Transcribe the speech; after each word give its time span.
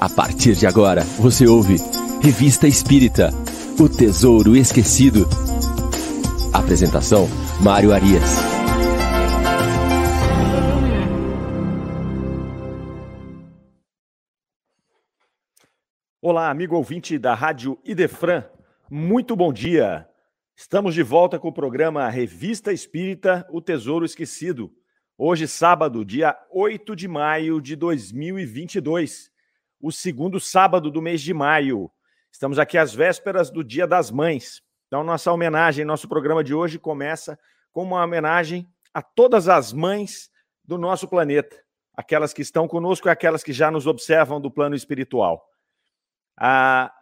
A 0.00 0.08
partir 0.08 0.54
de 0.54 0.66
agora, 0.66 1.02
você 1.18 1.46
ouve 1.46 1.76
Revista 2.22 2.66
Espírita 2.66 3.28
O 3.78 3.86
Tesouro 3.86 4.56
Esquecido. 4.56 5.26
Apresentação: 6.54 7.28
Mário 7.62 7.92
Arias. 7.92 8.22
Olá, 16.22 16.48
amigo 16.48 16.76
ouvinte 16.76 17.18
da 17.18 17.34
Rádio 17.34 17.78
Idefran. 17.84 18.44
Muito 18.90 19.36
bom 19.36 19.52
dia. 19.52 20.08
Estamos 20.56 20.94
de 20.94 21.02
volta 21.02 21.38
com 21.38 21.48
o 21.48 21.52
programa 21.52 22.08
Revista 22.08 22.72
Espírita 22.72 23.46
O 23.50 23.60
Tesouro 23.60 24.06
Esquecido. 24.06 24.72
Hoje, 25.18 25.46
sábado, 25.46 26.06
dia 26.06 26.34
8 26.50 26.96
de 26.96 27.06
maio 27.06 27.60
de 27.60 27.76
2022, 27.76 29.30
o 29.80 29.90
segundo 29.90 30.38
sábado 30.38 30.90
do 30.90 31.00
mês 31.00 31.20
de 31.20 31.32
maio. 31.32 31.90
Estamos 32.30 32.58
aqui 32.58 32.76
às 32.76 32.94
vésperas 32.94 33.50
do 33.50 33.64
Dia 33.64 33.86
das 33.86 34.10
Mães. 34.10 34.62
Então, 34.86 35.02
nossa 35.02 35.32
homenagem, 35.32 35.84
nosso 35.84 36.08
programa 36.08 36.44
de 36.44 36.52
hoje 36.52 36.78
começa 36.78 37.38
com 37.72 37.82
uma 37.82 38.04
homenagem 38.04 38.68
a 38.92 39.00
todas 39.00 39.48
as 39.48 39.72
mães 39.72 40.30
do 40.64 40.76
nosso 40.76 41.08
planeta, 41.08 41.56
aquelas 41.96 42.32
que 42.32 42.42
estão 42.42 42.68
conosco 42.68 43.08
e 43.08 43.10
aquelas 43.10 43.42
que 43.42 43.52
já 43.52 43.70
nos 43.70 43.86
observam 43.86 44.40
do 44.40 44.50
plano 44.50 44.74
espiritual. 44.74 45.48
A 46.36 46.92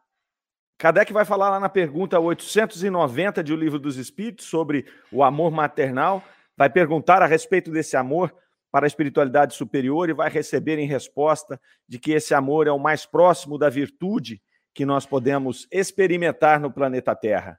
Kardec 0.77 1.12
vai 1.12 1.24
falar 1.24 1.50
lá 1.50 1.60
na 1.60 1.69
pergunta 1.69 2.20
890 2.20 3.42
de 3.42 3.52
O 3.52 3.56
Livro 3.56 3.78
dos 3.78 3.97
Espíritos 3.97 4.47
sobre 4.47 4.86
o 5.10 5.24
amor 5.24 5.50
maternal 5.50 6.22
vai 6.56 6.69
perguntar 6.69 7.22
a 7.22 7.27
respeito 7.27 7.70
desse 7.70 7.97
amor 7.97 8.34
para 8.70 8.86
a 8.86 8.88
espiritualidade 8.88 9.54
superior 9.54 10.08
e 10.08 10.14
vai 10.14 10.30
receber 10.30 10.78
em 10.78 10.86
resposta 10.86 11.60
de 11.86 11.98
que 11.98 12.12
esse 12.12 12.34
amor 12.34 12.66
é 12.66 12.72
o 12.72 12.78
mais 12.78 13.06
próximo 13.06 13.58
da 13.58 13.68
virtude 13.68 14.42
que 14.74 14.84
nós 14.84 15.06
podemos 15.06 15.66
experimentar 15.72 16.61
no 16.61 16.70
planeta 16.70 17.14
Terra. 17.14 17.58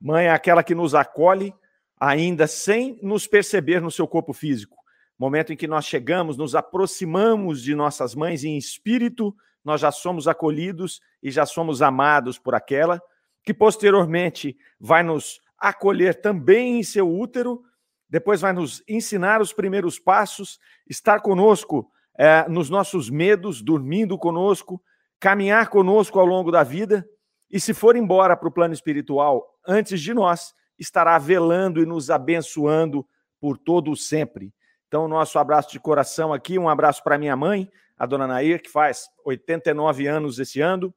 Mãe 0.00 0.26
é 0.26 0.30
aquela 0.30 0.62
que 0.62 0.74
nos 0.74 0.94
acolhe 0.94 1.54
ainda 2.00 2.46
sem 2.46 2.98
nos 3.02 3.26
perceber 3.26 3.80
no 3.80 3.90
seu 3.90 4.08
corpo 4.08 4.32
físico. 4.32 4.76
Momento 5.18 5.52
em 5.52 5.56
que 5.56 5.66
nós 5.66 5.84
chegamos, 5.84 6.38
nos 6.38 6.54
aproximamos 6.54 7.62
de 7.62 7.74
nossas 7.74 8.14
mães 8.14 8.42
em 8.42 8.56
espírito, 8.56 9.36
nós 9.62 9.82
já 9.82 9.92
somos 9.92 10.26
acolhidos 10.26 11.00
e 11.22 11.30
já 11.30 11.44
somos 11.44 11.82
amados 11.82 12.38
por 12.38 12.54
aquela 12.54 13.02
que 13.42 13.52
posteriormente 13.52 14.56
vai 14.78 15.02
nos 15.02 15.40
acolher 15.58 16.20
também 16.22 16.78
em 16.78 16.82
seu 16.82 17.10
útero 17.10 17.62
depois 18.10 18.40
vai 18.40 18.52
nos 18.52 18.82
ensinar 18.88 19.40
os 19.40 19.52
primeiros 19.52 19.98
passos, 19.98 20.58
estar 20.88 21.20
conosco 21.20 21.88
é, 22.18 22.46
nos 22.48 22.68
nossos 22.68 23.08
medos, 23.08 23.62
dormindo 23.62 24.18
conosco, 24.18 24.82
caminhar 25.20 25.68
conosco 25.68 26.18
ao 26.18 26.26
longo 26.26 26.50
da 26.50 26.64
vida, 26.64 27.08
e 27.48 27.60
se 27.60 27.72
for 27.72 27.96
embora 27.96 28.36
para 28.36 28.48
o 28.48 28.52
plano 28.52 28.74
espiritual 28.74 29.46
antes 29.66 30.00
de 30.00 30.12
nós, 30.12 30.52
estará 30.78 31.16
velando 31.18 31.80
e 31.80 31.86
nos 31.86 32.10
abençoando 32.10 33.06
por 33.40 33.56
todo 33.56 33.92
o 33.92 33.96
sempre. 33.96 34.52
Então, 34.88 35.06
nosso 35.06 35.38
abraço 35.38 35.70
de 35.70 35.78
coração 35.78 36.32
aqui, 36.32 36.58
um 36.58 36.68
abraço 36.68 37.02
para 37.04 37.18
minha 37.18 37.36
mãe, 37.36 37.70
a 37.96 38.06
dona 38.06 38.26
Nair, 38.26 38.60
que 38.60 38.70
faz 38.70 39.08
89 39.24 40.06
anos 40.06 40.38
esse 40.38 40.60
ano. 40.60 40.92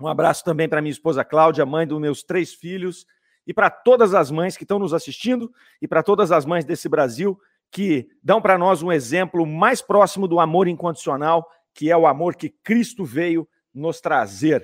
Um 0.00 0.08
abraço 0.08 0.42
também 0.44 0.68
para 0.68 0.80
minha 0.80 0.90
esposa 0.90 1.24
Cláudia, 1.24 1.64
mãe 1.64 1.86
dos 1.86 2.00
meus 2.00 2.22
três 2.22 2.52
filhos 2.52 3.06
e 3.46 3.52
para 3.52 3.70
todas 3.70 4.14
as 4.14 4.30
mães 4.30 4.56
que 4.56 4.64
estão 4.64 4.78
nos 4.78 4.94
assistindo 4.94 5.52
e 5.80 5.88
para 5.88 6.02
todas 6.02 6.30
as 6.30 6.44
mães 6.44 6.64
desse 6.64 6.88
Brasil 6.88 7.38
que 7.72 8.06
dão 8.22 8.40
para 8.40 8.58
nós 8.58 8.82
um 8.82 8.92
exemplo 8.92 9.46
mais 9.46 9.80
próximo 9.80 10.28
do 10.28 10.38
amor 10.38 10.68
incondicional, 10.68 11.48
que 11.74 11.90
é 11.90 11.96
o 11.96 12.06
amor 12.06 12.36
que 12.36 12.50
Cristo 12.50 13.02
veio 13.02 13.48
nos 13.74 13.98
trazer. 13.98 14.62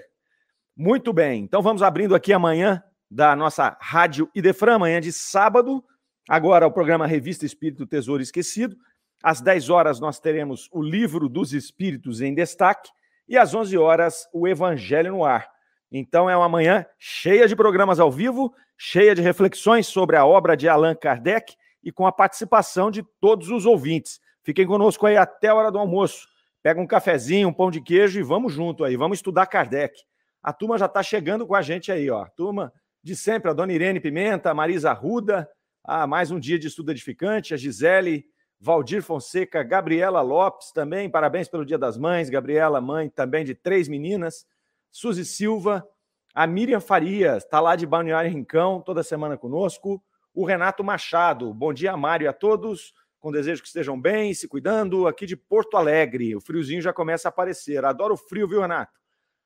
Muito 0.77 1.13
bem, 1.13 1.43
então 1.43 1.63
vamos 1.63 1.83
abrindo 1.83 2.15
aqui 2.15 2.33
amanhã 2.33 2.85
da 3.11 3.35
nossa 3.35 3.77
Rádio 3.81 4.31
Idefran, 4.35 4.75
amanhã 4.75 5.01
de 5.01 5.11
sábado. 5.11 5.83
Agora 6.29 6.67
o 6.67 6.71
programa 6.71 7.07
Revista 7.07 7.47
Espírito 7.47 7.87
Tesouro 7.87 8.23
Esquecido. 8.23 8.77
Às 9.23 9.41
10 9.41 9.71
horas 9.71 9.99
nós 9.99 10.21
teremos 10.21 10.69
o 10.71 10.83
Livro 10.83 11.29
dos 11.29 11.55
Espíritos 11.55 12.21
em 12.21 12.35
destaque 12.35 12.91
e 13.27 13.39
às 13.39 13.55
11 13.55 13.77
horas 13.79 14.29
o 14.33 14.47
Evangelho 14.47 15.13
no 15.13 15.25
ar. 15.25 15.49
Então 15.91 16.29
é 16.29 16.37
uma 16.37 16.49
manhã 16.49 16.85
cheia 16.99 17.49
de 17.49 17.57
programas 17.57 17.99
ao 17.99 18.11
vivo, 18.11 18.55
cheia 18.77 19.15
de 19.15 19.23
reflexões 19.23 19.87
sobre 19.87 20.17
a 20.17 20.27
obra 20.27 20.57
de 20.57 20.69
Allan 20.69 20.95
Kardec 20.95 21.55
e 21.83 21.91
com 21.91 22.07
a 22.07 22.13
participação 22.13 22.91
de 22.91 23.03
todos 23.21 23.51
os 23.51 23.65
ouvintes. 23.65 24.21
Fiquem 24.43 24.67
conosco 24.67 25.07
aí 25.07 25.17
até 25.17 25.49
a 25.49 25.55
hora 25.55 25.73
do 25.73 25.79
almoço. 25.79 26.29
Pega 26.63 26.81
um 26.81 26.87
cafezinho, 26.87 27.49
um 27.49 27.53
pão 27.53 27.71
de 27.71 27.81
queijo 27.81 28.19
e 28.19 28.23
vamos 28.23 28.53
junto 28.53 28.85
aí, 28.85 28.97
vamos 28.97 29.19
estudar 29.19 29.47
Kardec. 29.47 29.95
A 30.43 30.53
turma 30.53 30.79
já 30.79 30.87
está 30.87 31.03
chegando 31.03 31.47
com 31.47 31.55
a 31.55 31.63
gente 31.63 31.91
aí, 31.91 32.11
ó. 32.11 32.27
Turma 32.37 32.73
de 33.03 33.17
sempre, 33.17 33.51
a 33.51 33.55
dona 33.55 33.73
Irene 33.73 34.01
Pimenta, 34.01 34.51
a 34.51 34.55
Marisa 34.55 34.91
Arruda, 34.91 35.49
ah, 35.85 36.07
mais 36.07 36.31
um 36.31 36.39
dia 36.39 36.59
de 36.59 36.67
estudo 36.67 36.91
edificante, 36.91 37.55
a 37.55 37.57
Gisele, 37.57 38.27
Valdir 38.61 39.03
Fonseca, 39.03 39.63
Gabriela 39.63 40.21
Lopes 40.21 40.73
também, 40.73 41.09
parabéns 41.09 41.49
pelo 41.49 41.65
Dia 41.65 41.79
das 41.79 41.97
Mães, 41.97 42.29
Gabriela, 42.29 42.81
mãe 42.81 43.09
também 43.09 43.45
de 43.45 43.55
três 43.55 43.89
meninas. 43.89 44.45
Suzy 44.91 45.25
Silva, 45.25 45.87
a 46.35 46.47
Miriam 46.47 46.81
Farias, 46.81 47.45
está 47.45 47.61
lá 47.61 47.77
de 47.77 47.87
Balneário 47.87 48.31
Rincão, 48.31 48.81
toda 48.81 49.03
semana 49.03 49.37
conosco. 49.37 50.03
O 50.33 50.45
Renato 50.45 50.85
Machado, 50.85 51.53
bom 51.53 51.73
dia, 51.73 51.97
Mário, 51.97 52.27
e 52.27 52.29
a 52.29 52.33
todos. 52.33 52.95
Com 53.19 53.33
desejo 53.33 53.61
que 53.61 53.67
estejam 53.67 54.01
bem, 54.01 54.33
se 54.33 54.47
cuidando. 54.47 55.09
Aqui 55.09 55.27
de 55.27 55.37
Porto 55.37 55.77
Alegre, 55.77 56.37
o 56.37 56.41
friozinho 56.41 56.81
já 56.81 56.93
começa 56.93 57.27
a 57.29 57.31
aparecer. 57.31 57.85
Adoro 57.85 58.15
o 58.15 58.17
frio, 58.17 58.47
viu, 58.47 58.61
Renato? 58.61 58.99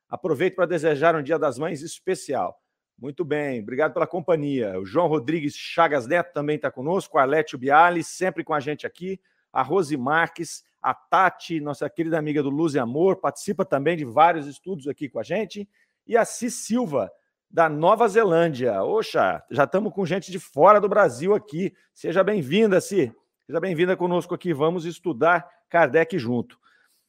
Aproveito 0.09 0.57
para 0.57 0.67
desejar 0.67 1.17
um 1.17 1.23
Dia 1.23 1.39
das 1.39 1.59
Mães 1.59 1.81
especial. 1.81 2.63
Muito 2.99 3.25
bem, 3.25 3.61
obrigado 3.61 3.95
pela 3.95 4.07
companhia. 4.07 4.79
O 4.79 4.85
João 4.85 5.09
Rodrigues 5.09 5.57
Chagas 5.57 6.07
Neto 6.07 6.33
também 6.35 6.57
está 6.57 6.71
conosco, 6.71 7.17
o 7.17 7.21
Arletio 7.21 7.59
Bialy, 7.59 8.05
sempre 8.05 8.45
com 8.45 8.53
a 8.53 8.61
gente 8.61 8.87
aqui. 8.87 9.19
A 9.51 9.63
Rose 9.63 9.97
Marques, 9.97 10.63
a 10.83 10.93
Tati, 10.93 11.61
nossa 11.61 11.89
querida 11.89 12.19
amiga 12.19 12.43
do 12.43 12.51
Luz 12.51 12.75
e 12.75 12.79
Amor, 12.79 13.17
participa 13.17 13.65
também 13.65 13.97
de 13.97 14.05
vários 14.05 14.47
estudos 14.47 14.89
aqui 14.89 15.09
com 15.09 15.21
a 15.21 15.23
gente. 15.23 15.69
E 16.07 16.17
a 16.17 16.25
Cis 16.25 16.55
Silva, 16.55 17.11
da 17.49 17.69
Nova 17.69 18.09
Zelândia. 18.09 18.83
Oxa, 18.83 19.43
já 19.51 19.65
estamos 19.65 19.93
com 19.93 20.05
gente 20.07 20.33
de 20.33 20.41
fora 20.41 20.81
do 20.81 20.89
Brasil 20.89 21.35
aqui. 21.35 21.73
Seja 21.95 22.25
bem-vinda, 22.25 22.81
Si. 22.81 23.15
Seja 23.47 23.61
bem-vinda 23.61 23.97
conosco 23.97 24.35
aqui. 24.35 24.53
Vamos 24.55 24.87
estudar 24.87 25.47
Kardec 25.69 26.19
junto. 26.19 26.59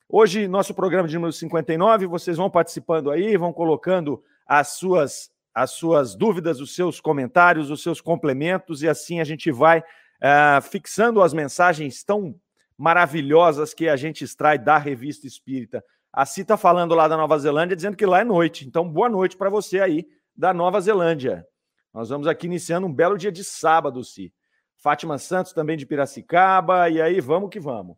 Hoje, 0.08 0.48
nosso 0.48 0.76
programa 0.76 1.08
de 1.08 1.16
número 1.16 1.32
59, 1.32 2.06
vocês 2.06 2.38
vão 2.38 2.50
participando 2.50 3.10
aí, 3.10 3.36
vão 3.38 3.52
colocando 3.52 4.22
as 4.46 4.70
suas, 4.70 5.32
as 5.56 5.72
suas 5.72 6.14
dúvidas, 6.14 6.60
os 6.60 6.76
seus 6.76 7.00
comentários, 7.00 7.72
os 7.72 7.82
seus 7.82 8.02
complementos, 8.02 8.84
e 8.84 8.90
assim 8.90 9.20
a 9.20 9.24
gente 9.24 9.52
vai 9.52 9.80
uh, 9.80 10.62
fixando 10.62 11.22
as 11.22 11.34
mensagens 11.34 12.04
tão 12.04 12.36
maravilhosas 12.78 13.74
que 13.74 13.88
a 13.88 13.96
gente 13.96 14.24
extrai 14.24 14.58
da 14.58 14.78
revista 14.78 15.28
espírita. 15.28 15.84
A 16.12 16.26
Ci 16.26 16.42
está 16.42 16.58
falando 16.58 16.94
lá 16.94 17.08
da 17.08 17.18
Nova 17.18 17.38
Zelândia, 17.40 17.76
dizendo 17.76 17.98
que 17.98 18.06
lá 18.06 18.22
é 18.22 18.24
noite. 18.24 18.68
Então, 18.68 18.88
boa 18.88 19.10
noite 19.10 19.36
para 19.36 19.50
você 19.50 19.80
aí 19.80 20.08
da 20.36 20.54
Nova 20.54 20.80
Zelândia. 20.80 21.46
Nós 21.94 22.10
vamos 22.10 22.28
aqui 22.28 22.48
iniciando 22.48 22.88
um 22.88 22.94
belo 22.94 23.18
dia 23.18 23.32
de 23.32 23.44
sábado, 23.44 24.04
Ci. 24.04 24.34
Fátima 24.78 25.18
Santos 25.18 25.54
também 25.54 25.78
de 25.78 25.86
Piracicaba, 25.86 26.90
e 26.90 27.02
aí 27.02 27.22
vamos 27.22 27.50
que 27.50 27.60
vamos. 27.60 27.96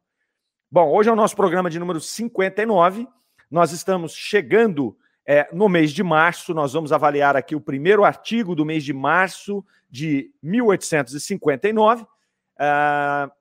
Bom, 0.69 0.91
hoje 0.91 1.09
é 1.09 1.11
o 1.11 1.15
nosso 1.15 1.35
programa 1.35 1.69
de 1.69 1.79
número 1.79 1.99
59. 1.99 3.07
Nós 3.49 3.71
estamos 3.71 4.13
chegando 4.13 4.97
é, 5.25 5.47
no 5.53 5.67
mês 5.67 5.91
de 5.91 6.03
março. 6.03 6.53
Nós 6.53 6.73
vamos 6.73 6.91
avaliar 6.91 7.35
aqui 7.35 7.55
o 7.55 7.61
primeiro 7.61 8.03
artigo 8.03 8.55
do 8.55 8.65
mês 8.65 8.83
de 8.83 8.93
março 8.93 9.65
de 9.89 10.31
1859. 10.43 12.03
Uh, 12.03 13.31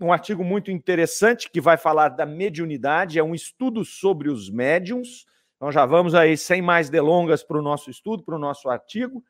um 0.00 0.12
artigo 0.12 0.44
muito 0.44 0.70
interessante 0.70 1.50
que 1.50 1.60
vai 1.60 1.76
falar 1.76 2.10
da 2.10 2.24
mediunidade, 2.24 3.18
é 3.18 3.22
um 3.22 3.34
estudo 3.34 3.84
sobre 3.84 4.30
os 4.30 4.50
médiums. 4.50 5.26
Então 5.56 5.72
já 5.72 5.84
vamos 5.84 6.14
aí, 6.14 6.36
sem 6.36 6.62
mais 6.62 6.88
delongas, 6.88 7.42
para 7.42 7.58
o 7.58 7.62
nosso 7.62 7.90
estudo, 7.90 8.22
para 8.22 8.36
o 8.36 8.38
nosso 8.38 8.68
artigo. 8.68 9.22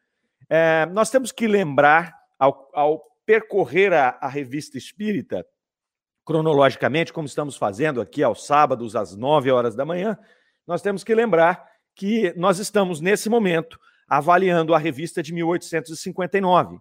É, 0.49 0.87
nós 0.87 1.11
temos 1.11 1.33
que 1.33 1.47
lembrar, 1.47 2.15
ao, 2.39 2.71
ao 2.75 3.03
percorrer 3.25 3.93
a, 3.93 4.19
a, 4.21 4.29
revista 4.29 4.79
espírita, 4.79 5.47
cronologicamente, 6.25 7.13
como 7.13 7.27
estamos 7.27 7.57
fazendo 7.57 8.01
aqui 8.01 8.23
aos 8.23 8.47
sábados, 8.47 8.95
às 8.95 9.17
9 9.17 9.51
horas 9.51 9.75
da 9.75 9.85
manhã, 9.85 10.19
nós 10.67 10.83
temos 10.83 11.03
que 11.03 11.15
lembrar 11.15 11.67
que 11.95 12.33
nós 12.37 12.59
estamos, 12.59 13.01
nesse 13.01 13.29
momento, 13.29 13.79
avaliando 14.09 14.75
a 14.75 14.79
revista 14.79 15.23
de 15.23 15.33
1859. 15.33 16.79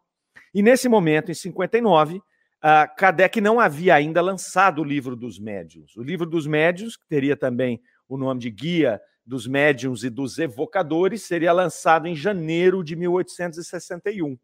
E 0.53 0.61
nesse 0.61 0.87
momento, 0.87 1.31
em 1.31 1.33
59, 1.33 2.21
Uh, 2.57 2.95
Kardec 2.97 3.39
não 3.39 3.59
havia 3.59 3.93
ainda 3.93 4.19
lançado 4.19 4.81
o 4.81 4.83
livro 4.83 5.15
dos 5.15 5.39
médiuns. 5.39 5.95
O 5.95 6.01
livro 6.01 6.25
dos 6.25 6.47
médiuns, 6.47 6.97
que 6.97 7.07
teria 7.07 7.37
também 7.37 7.81
o 8.09 8.17
nome 8.17 8.39
de 8.39 8.49
Guia 8.49 8.99
dos 9.25 9.45
Médiuns 9.45 10.03
e 10.03 10.09
dos 10.09 10.39
Evocadores, 10.39 11.23
seria 11.23 11.51
lançado 11.51 12.07
em 12.07 12.15
janeiro 12.15 12.83
de 12.83 12.95
1861. 12.95 14.37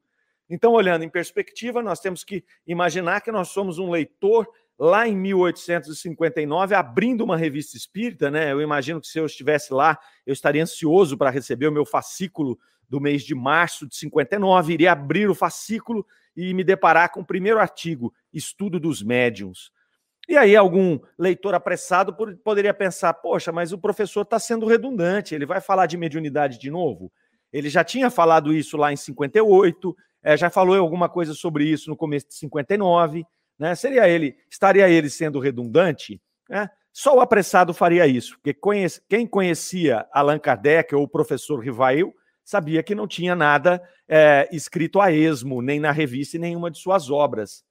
Então, 0.50 0.74
olhando 0.74 1.04
em 1.04 1.10
perspectiva, 1.10 1.81
nós 1.81 2.00
temos 2.00 2.24
que 2.24 2.44
imaginar 2.68 3.21
que 3.21 3.31
nós 3.31 3.48
somos 3.48 3.80
um 3.80 3.89
leitor 3.89 4.48
lá 4.77 5.07
em 5.07 5.15
1859, 5.15 6.75
abrindo 6.75 7.24
uma 7.24 7.38
revista 7.38 7.77
espírita, 7.77 8.30
né? 8.30 8.51
Eu 8.51 8.62
imagino 8.62 9.00
que 9.00 9.07
se 9.07 9.18
eu 9.18 9.25
estivesse 9.25 9.74
lá, 9.74 9.98
eu 10.25 10.33
estaria 10.33 10.62
ansioso 10.62 11.18
para 11.18 11.30
receber 11.30 11.68
o 11.68 11.71
meu 11.71 11.86
fascículo 11.86 12.60
do 12.89 13.00
mês 13.00 13.24
de 13.24 13.33
março 13.33 13.88
de 13.88 13.95
59, 13.95 14.74
iria 14.74 14.92
abrir 14.92 15.30
o 15.30 15.33
fascículo 15.33 16.06
e 16.35 16.53
me 16.53 16.63
deparar 16.63 17.12
com 17.12 17.21
o 17.21 17.25
primeiro 17.25 17.59
artigo, 17.59 18.13
Estudo 18.33 18.80
dos 18.80 19.01
Médiuns. 19.01 19.71
E 20.27 20.38
aí, 20.38 20.56
algum 20.56 21.00
leitor 21.18 21.53
apressado 21.53 22.15
poderia 22.44 22.74
pensar: 22.74 23.13
poxa, 23.13 23.51
mas 23.51 23.74
o 23.74 23.77
professor 23.77 24.21
está 24.21 24.39
sendo 24.39 24.65
redundante, 24.65 25.35
ele 25.35 25.45
vai 25.45 25.59
falar 25.59 25.85
de 25.85 25.97
mediunidade 25.97 26.57
de 26.57 26.71
novo? 26.71 27.12
Ele 27.51 27.69
já 27.69 27.83
tinha 27.83 28.09
falado 28.09 28.53
isso 28.53 28.77
lá 28.77 28.91
em 28.91 28.95
58, 28.95 29.95
é, 30.24 30.38
já 30.38 30.50
falou 30.50 30.75
alguma 30.77 31.09
coisa 31.09 31.33
sobre 31.33 31.65
isso 31.65 31.89
no 31.89 31.97
começo 31.97 32.27
de 32.27 32.36
59, 32.36 33.25
né? 33.59 33.75
Seria 33.75 34.07
ele, 34.07 34.36
estaria 34.50 34.89
ele 34.89 35.09
sendo 35.09 35.39
redundante? 35.39 36.21
Né? 36.50 36.69
Só 36.91 37.15
o 37.18 37.21
apressado 37.21 37.74
faria 37.74 38.07
isso, 38.07 38.36
porque 38.36 38.53
conhece, 38.53 39.01
quem 39.09 39.27
conhecia 39.27 40.07
Allan 40.12 40.39
Kardec 40.39 40.95
ou 40.95 41.03
o 41.03 41.07
professor 41.07 41.59
Rivail 41.59 42.13
sabia 42.43 42.83
que 42.83 42.95
não 42.95 43.07
tinha 43.07 43.35
nada 43.35 43.81
é, 44.07 44.49
escrito 44.51 44.99
a 44.99 45.11
esmo, 45.11 45.61
nem 45.61 45.79
na 45.79 45.91
revista, 45.91 46.37
nenhuma 46.37 46.69
de 46.69 46.77
suas 46.77 47.09
obras. 47.09 47.63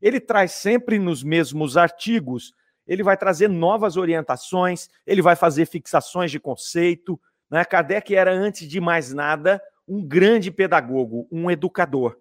Ele 0.00 0.20
traz 0.20 0.52
sempre 0.52 0.98
nos 0.98 1.22
mesmos 1.22 1.76
artigos, 1.76 2.54
ele 2.86 3.02
vai 3.02 3.16
trazer 3.16 3.48
novas 3.48 3.96
orientações, 3.96 4.88
ele 5.06 5.22
vai 5.22 5.36
fazer 5.36 5.66
fixações 5.66 6.30
de 6.30 6.40
conceito. 6.40 7.20
Né? 7.50 7.64
Kardec 7.64 8.14
era, 8.14 8.32
antes 8.32 8.68
de 8.68 8.80
mais 8.80 9.12
nada, 9.12 9.62
um 9.86 10.04
grande 10.04 10.50
pedagogo, 10.50 11.28
um 11.30 11.50
educador. 11.50 12.18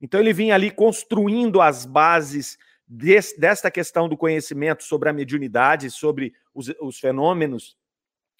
Então, 0.00 0.20
ele 0.20 0.32
vinha 0.32 0.54
ali 0.54 0.70
construindo 0.70 1.60
as 1.60 1.86
bases 1.86 2.58
desse, 2.86 3.38
desta 3.38 3.70
questão 3.70 4.08
do 4.08 4.16
conhecimento 4.16 4.84
sobre 4.84 5.08
a 5.08 5.12
mediunidade, 5.12 5.90
sobre 5.90 6.32
os, 6.54 6.72
os 6.80 6.98
fenômenos 6.98 7.76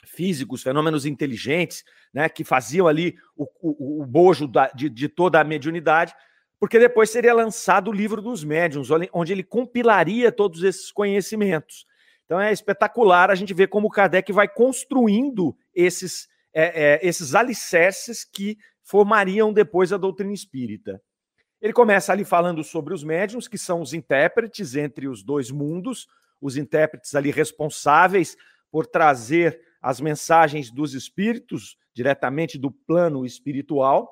físicos, 0.04 0.62
fenômenos 0.62 1.06
inteligentes, 1.06 1.84
né, 2.12 2.28
que 2.28 2.44
faziam 2.44 2.86
ali 2.86 3.16
o, 3.36 3.44
o, 3.60 4.02
o 4.02 4.06
bojo 4.06 4.46
da, 4.46 4.68
de, 4.68 4.88
de 4.88 5.08
toda 5.08 5.40
a 5.40 5.44
mediunidade, 5.44 6.14
porque 6.58 6.78
depois 6.78 7.10
seria 7.10 7.34
lançado 7.34 7.88
o 7.88 7.92
livro 7.92 8.22
dos 8.22 8.44
médiuns, 8.44 8.88
onde 9.12 9.32
ele 9.32 9.42
compilaria 9.42 10.32
todos 10.32 10.62
esses 10.62 10.90
conhecimentos. 10.90 11.86
Então 12.24 12.40
é 12.40 12.52
espetacular 12.52 13.30
a 13.30 13.34
gente 13.34 13.52
ver 13.52 13.68
como 13.68 13.90
Kardec 13.90 14.32
vai 14.32 14.48
construindo 14.48 15.56
esses, 15.74 16.28
é, 16.52 16.94
é, 16.94 17.06
esses 17.06 17.34
alicerces 17.34 18.24
que 18.24 18.56
formariam 18.82 19.52
depois 19.52 19.92
a 19.92 19.96
doutrina 19.96 20.32
espírita. 20.32 21.02
Ele 21.60 21.72
começa 21.72 22.12
ali 22.12 22.24
falando 22.24 22.62
sobre 22.62 22.92
os 22.92 23.02
médiuns, 23.02 23.48
que 23.48 23.58
são 23.58 23.80
os 23.80 23.94
intérpretes 23.94 24.74
entre 24.74 25.08
os 25.08 25.22
dois 25.22 25.50
mundos, 25.50 26.06
os 26.40 26.56
intérpretes 26.56 27.14
ali 27.14 27.30
responsáveis 27.30 28.36
por 28.70 28.86
trazer 28.86 29.60
as 29.84 30.00
mensagens 30.00 30.70
dos 30.70 30.94
espíritos 30.94 31.76
diretamente 31.92 32.56
do 32.56 32.70
plano 32.70 33.26
espiritual. 33.26 34.10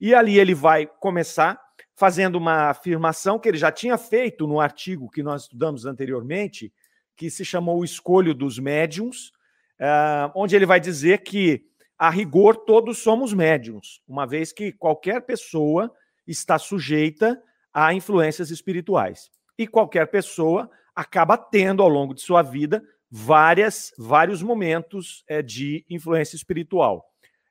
E 0.00 0.14
ali 0.14 0.38
ele 0.38 0.54
vai 0.54 0.86
começar 0.86 1.60
fazendo 1.96 2.36
uma 2.36 2.70
afirmação 2.70 3.36
que 3.36 3.48
ele 3.48 3.58
já 3.58 3.72
tinha 3.72 3.98
feito 3.98 4.46
no 4.46 4.60
artigo 4.60 5.10
que 5.10 5.20
nós 5.20 5.42
estudamos 5.42 5.84
anteriormente, 5.84 6.72
que 7.16 7.28
se 7.28 7.44
chamou 7.44 7.80
O 7.80 7.84
Escolho 7.84 8.32
dos 8.32 8.60
Médiums, 8.60 9.32
uh, 9.80 10.30
onde 10.36 10.54
ele 10.54 10.64
vai 10.64 10.78
dizer 10.78 11.24
que, 11.24 11.64
a 11.98 12.10
rigor, 12.10 12.54
todos 12.54 12.98
somos 12.98 13.34
médiums, 13.34 14.00
uma 14.06 14.24
vez 14.24 14.52
que 14.52 14.70
qualquer 14.70 15.22
pessoa 15.22 15.92
está 16.28 16.60
sujeita 16.60 17.42
a 17.74 17.92
influências 17.92 18.50
espirituais. 18.50 19.32
E 19.58 19.66
qualquer 19.66 20.06
pessoa 20.06 20.70
acaba 20.94 21.36
tendo, 21.36 21.82
ao 21.82 21.88
longo 21.88 22.14
de 22.14 22.20
sua 22.20 22.40
vida, 22.40 22.80
várias, 23.10 23.92
vários 23.98 24.42
momentos 24.42 25.24
é, 25.28 25.42
de 25.42 25.84
influência 25.88 26.36
espiritual. 26.36 27.04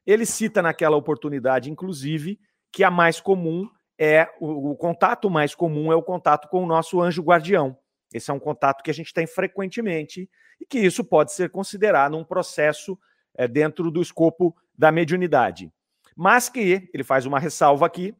Ele 0.05 0.25
cita 0.25 0.61
naquela 0.61 0.95
oportunidade, 0.95 1.69
inclusive, 1.69 2.39
que 2.71 2.83
a 2.83 2.91
mais 2.91 3.19
comum 3.19 3.67
é 3.97 4.29
o, 4.39 4.71
o, 4.71 4.75
contato 4.75 5.29
mais 5.29 5.55
comum 5.55 5.91
é 5.91 5.95
o 5.95 6.03
contato 6.03 6.47
com 6.49 6.63
o 6.63 6.67
nosso 6.67 7.01
anjo 7.01 7.23
guardião. 7.23 7.77
Esse 8.13 8.31
é 8.31 8.33
um 8.33 8.39
contato 8.39 8.83
que 8.83 8.91
a 8.91 8.93
gente 8.93 9.13
tem 9.13 9.25
frequentemente 9.25 10.29
e 10.61 10.65
que 10.65 10.79
isso 10.79 11.03
pode 11.03 11.33
ser 11.33 11.49
considerado 11.49 12.15
um 12.15 12.23
processo 12.23 12.97
é, 13.35 13.47
dentro 13.47 13.91
do 13.91 14.01
escopo 14.01 14.55
da 14.77 14.91
mediunidade. 14.91 15.71
Mas 16.15 16.49
que, 16.49 16.89
ele 16.93 17.03
faz 17.03 17.25
uma 17.25 17.39
ressalva 17.39 17.85
aqui, 17.85 18.15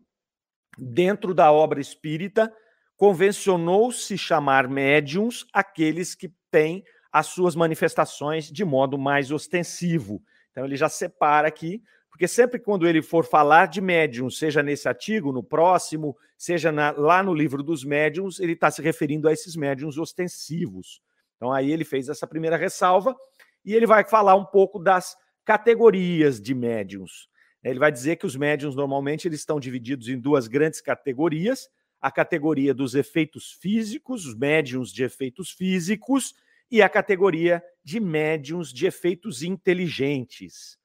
dentro 0.78 1.34
da 1.34 1.52
obra 1.52 1.80
espírita, 1.80 2.54
convencionou-se 2.96 4.18
chamar 4.18 4.68
médiums 4.68 5.46
aqueles 5.54 6.16
que 6.16 6.32
têm 6.52 6.84
as 7.12 7.28
suas 7.28 7.56
manifestações 7.56 8.52
de 8.52 8.64
modo 8.66 8.98
mais 8.98 9.32
ostensivo. 9.32 10.22
Então 10.52 10.66
ele 10.66 10.76
já 10.76 10.90
separa 10.90 11.48
aqui 11.48 11.82
porque 12.18 12.28
sempre 12.28 12.60
quando 12.60 12.88
ele 12.88 13.00
for 13.00 13.24
falar 13.24 13.68
de 13.68 13.80
médiums, 13.80 14.40
seja 14.40 14.64
nesse 14.64 14.88
artigo, 14.88 15.32
no 15.32 15.44
próximo, 15.44 16.18
seja 16.36 16.72
na, 16.72 16.90
lá 16.90 17.22
no 17.22 17.32
livro 17.32 17.62
dos 17.62 17.84
médiums, 17.84 18.40
ele 18.40 18.54
está 18.54 18.72
se 18.72 18.82
referindo 18.82 19.28
a 19.28 19.34
esses 19.34 19.56
médiums 19.56 20.00
ostensivos. 20.00 21.00
Então 21.36 21.54
aí 21.54 21.72
ele 21.72 21.86
fez 21.86 22.10
essa 22.10 22.26
primeira 22.26 22.58
ressalva 22.58 23.16
e 23.64 23.76
ele 23.76 23.86
vai 23.86 24.04
falar 24.04 24.34
um 24.34 24.46
pouco 24.46 24.80
das 24.80 25.16
categorias 25.46 26.42
de 26.42 26.56
médiums. 26.56 27.30
Ele 27.64 27.78
vai 27.78 27.92
dizer 27.92 28.16
que 28.16 28.26
os 28.26 28.36
médiums 28.36 28.76
normalmente 28.76 29.28
eles 29.28 29.42
estão 29.42 29.60
divididos 29.60 30.08
em 30.08 30.20
duas 30.20 30.48
grandes 30.48 30.82
categorias: 30.82 31.70
a 32.02 32.10
categoria 32.10 32.74
dos 32.74 32.96
efeitos 32.96 33.52
físicos, 33.62 34.26
os 34.26 34.36
médiums 34.36 34.92
de 34.92 35.04
efeitos 35.04 35.52
físicos, 35.52 36.34
e 36.70 36.82
a 36.82 36.90
categoria 36.90 37.64
de 37.84 38.00
médiums 38.00 38.74
de 38.74 38.86
efeitos 38.86 39.42
inteligentes. 39.42 40.78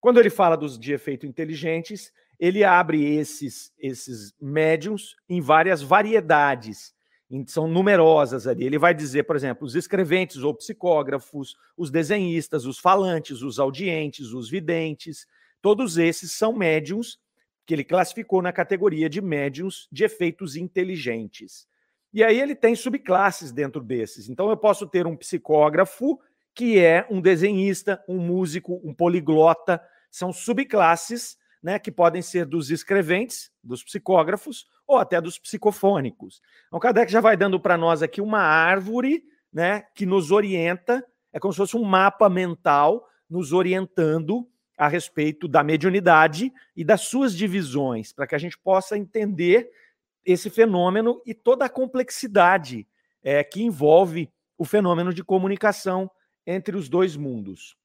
Quando 0.00 0.18
ele 0.18 0.30
fala 0.30 0.56
dos 0.56 0.78
de 0.78 0.92
efeito 0.92 1.26
inteligentes, 1.26 2.12
ele 2.38 2.64
abre 2.64 3.04
esses, 3.16 3.72
esses 3.78 4.34
médiums 4.40 5.14
em 5.28 5.40
várias 5.40 5.80
variedades, 5.80 6.92
são 7.46 7.66
numerosas 7.66 8.46
ali. 8.46 8.64
Ele 8.64 8.78
vai 8.78 8.92
dizer, 8.92 9.22
por 9.22 9.36
exemplo, 9.36 9.66
os 9.66 9.74
escreventes 9.74 10.38
ou 10.38 10.54
psicógrafos, 10.54 11.56
os 11.76 11.90
desenhistas, 11.90 12.66
os 12.66 12.78
falantes, 12.78 13.42
os 13.42 13.58
audientes, 13.58 14.32
os 14.32 14.50
videntes, 14.50 15.26
todos 15.62 15.96
esses 15.96 16.32
são 16.32 16.52
médiums 16.52 17.18
que 17.64 17.72
ele 17.72 17.84
classificou 17.84 18.42
na 18.42 18.52
categoria 18.52 19.08
de 19.08 19.20
médiums 19.20 19.88
de 19.90 20.04
efeitos 20.04 20.56
inteligentes. 20.56 21.66
E 22.12 22.22
aí 22.22 22.38
ele 22.38 22.54
tem 22.54 22.74
subclasses 22.74 23.52
dentro 23.52 23.82
desses. 23.82 24.28
Então 24.28 24.50
eu 24.50 24.56
posso 24.56 24.86
ter 24.86 25.06
um 25.06 25.16
psicógrafo 25.16 26.20
que 26.54 26.78
é 26.78 27.06
um 27.10 27.20
desenhista, 27.20 28.02
um 28.06 28.18
músico, 28.18 28.80
um 28.84 28.92
poliglota, 28.92 29.80
são 30.10 30.32
subclasses 30.32 31.38
né, 31.62 31.78
que 31.78 31.90
podem 31.90 32.20
ser 32.20 32.44
dos 32.44 32.70
escreventes, 32.70 33.50
dos 33.62 33.82
psicógrafos 33.82 34.66
ou 34.86 34.98
até 34.98 35.20
dos 35.20 35.38
psicofônicos. 35.38 36.42
Então, 36.66 36.80
Kardec 36.80 37.10
já 37.10 37.20
vai 37.20 37.36
dando 37.36 37.58
para 37.60 37.78
nós 37.78 38.02
aqui 38.02 38.20
uma 38.20 38.40
árvore 38.40 39.22
né, 39.52 39.84
que 39.94 40.04
nos 40.04 40.30
orienta, 40.30 41.04
é 41.32 41.38
como 41.38 41.52
se 41.52 41.58
fosse 41.58 41.76
um 41.76 41.84
mapa 41.84 42.28
mental 42.28 43.06
nos 43.30 43.52
orientando 43.52 44.46
a 44.76 44.88
respeito 44.88 45.46
da 45.46 45.62
mediunidade 45.62 46.52
e 46.76 46.84
das 46.84 47.02
suas 47.02 47.34
divisões, 47.36 48.12
para 48.12 48.26
que 48.26 48.34
a 48.34 48.38
gente 48.38 48.58
possa 48.58 48.98
entender 48.98 49.70
esse 50.24 50.50
fenômeno 50.50 51.20
e 51.26 51.34
toda 51.34 51.64
a 51.64 51.68
complexidade 51.68 52.86
é, 53.22 53.42
que 53.42 53.62
envolve 53.62 54.30
o 54.56 54.64
fenômeno 54.64 55.12
de 55.12 55.24
comunicação 55.24 56.10
entre 56.46 56.76
os 56.76 56.88
dois 56.88 57.16
mundos. 57.16 57.76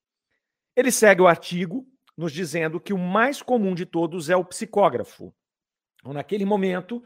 Ele 0.76 0.92
segue 0.92 1.22
o 1.22 1.28
artigo 1.28 1.86
nos 2.16 2.32
dizendo 2.32 2.80
que 2.80 2.94
o 2.94 2.98
mais 2.98 3.42
comum 3.42 3.76
de 3.76 3.86
todos 3.86 4.30
é 4.30 4.36
o 4.36 4.46
psicógrafo. 4.46 5.34
Então, 6.00 6.14
naquele 6.14 6.46
momento, 6.46 7.04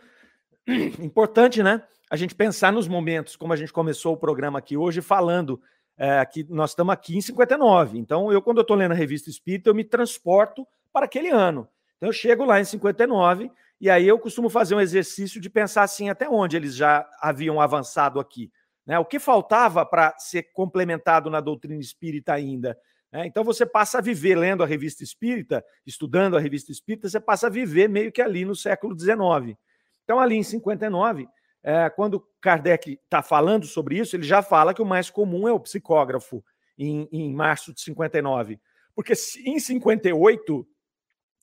importante, 1.00 1.62
né? 1.62 1.84
A 2.10 2.16
gente 2.16 2.36
pensar 2.36 2.72
nos 2.72 2.88
momentos, 2.88 3.36
como 3.36 3.54
a 3.54 3.56
gente 3.56 3.72
começou 3.72 4.14
o 4.14 4.18
programa 4.18 4.60
aqui 4.60 4.76
hoje, 4.76 5.02
falando 5.02 5.62
é, 5.98 6.26
que 6.26 6.46
nós 6.50 6.72
estamos 6.72 6.94
aqui 6.94 7.18
em 7.18 7.22
59. 7.22 7.98
Então, 7.98 8.32
eu, 8.32 8.42
quando 8.42 8.58
eu 8.58 8.64
estou 8.64 8.76
lendo 8.76 8.92
a 8.92 8.96
revista 8.96 9.30
Espírita, 9.30 9.70
eu 9.70 9.76
me 9.76 9.84
transporto 9.84 10.68
para 10.92 11.06
aquele 11.06 11.30
ano. 11.30 11.68
Então, 11.98 12.10
eu 12.10 12.14
chego 12.14 12.44
lá 12.44 12.60
em 12.60 12.66
59 12.66 13.52
e 13.82 13.90
aí 13.90 14.08
eu 14.08 14.20
costumo 14.20 14.48
fazer 14.48 14.76
um 14.76 14.80
exercício 14.80 15.42
de 15.42 15.50
pensar 15.50 15.82
assim, 15.82 16.08
até 16.08 16.30
onde 16.30 16.56
eles 16.56 16.76
já 16.76 17.10
haviam 17.20 17.60
avançado 17.60 18.20
aqui. 18.20 18.52
Né? 18.86 19.00
O 19.00 19.06
que 19.06 19.18
faltava 19.18 19.84
para 19.84 20.16
ser 20.20 20.44
complementado 20.54 21.32
na 21.32 21.42
doutrina 21.42 21.82
espírita 21.82 22.32
ainda? 22.32 22.78
É, 23.12 23.26
então 23.26 23.44
você 23.44 23.66
passa 23.66 23.98
a 23.98 24.02
viver 24.02 24.36
lendo 24.36 24.64
a 24.64 24.68
revista 24.68 25.04
espírita, 25.04 25.66
estudando 25.86 26.38
a 26.38 26.40
revista 26.40 26.72
espírita, 26.72 27.10
você 27.10 27.20
passa 27.20 27.48
a 27.48 27.50
viver 27.50 27.90
meio 27.90 28.12
que 28.12 28.22
ali 28.22 28.46
no 28.46 28.56
século 28.56 28.98
XIX. 28.98 29.58
Então, 30.04 30.20
ali 30.20 30.36
em 30.36 30.44
59, 30.44 31.28
é, 31.64 31.90
quando 31.90 32.26
Kardec 32.40 33.00
está 33.04 33.24
falando 33.24 33.66
sobre 33.66 33.98
isso, 33.98 34.16
ele 34.16 34.24
já 34.24 34.44
fala 34.44 34.74
que 34.74 34.82
o 34.82 34.86
mais 34.86 35.10
comum 35.10 35.48
é 35.48 35.52
o 35.52 35.60
psicógrafo, 35.60 36.44
em, 36.78 37.08
em 37.12 37.34
março 37.34 37.74
de 37.74 37.82
59. 37.82 38.60
Porque 38.96 39.14
em 39.46 39.60
58, 39.60 40.68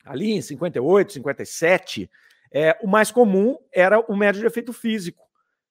ali 0.05 0.33
em 0.33 0.41
58, 0.41 1.13
57, 1.15 2.11
é, 2.53 2.79
o 2.83 2.87
mais 2.87 3.11
comum 3.11 3.57
era 3.73 4.01
o 4.01 4.17
médio 4.17 4.41
de 4.41 4.47
efeito 4.47 4.73
físico. 4.73 5.25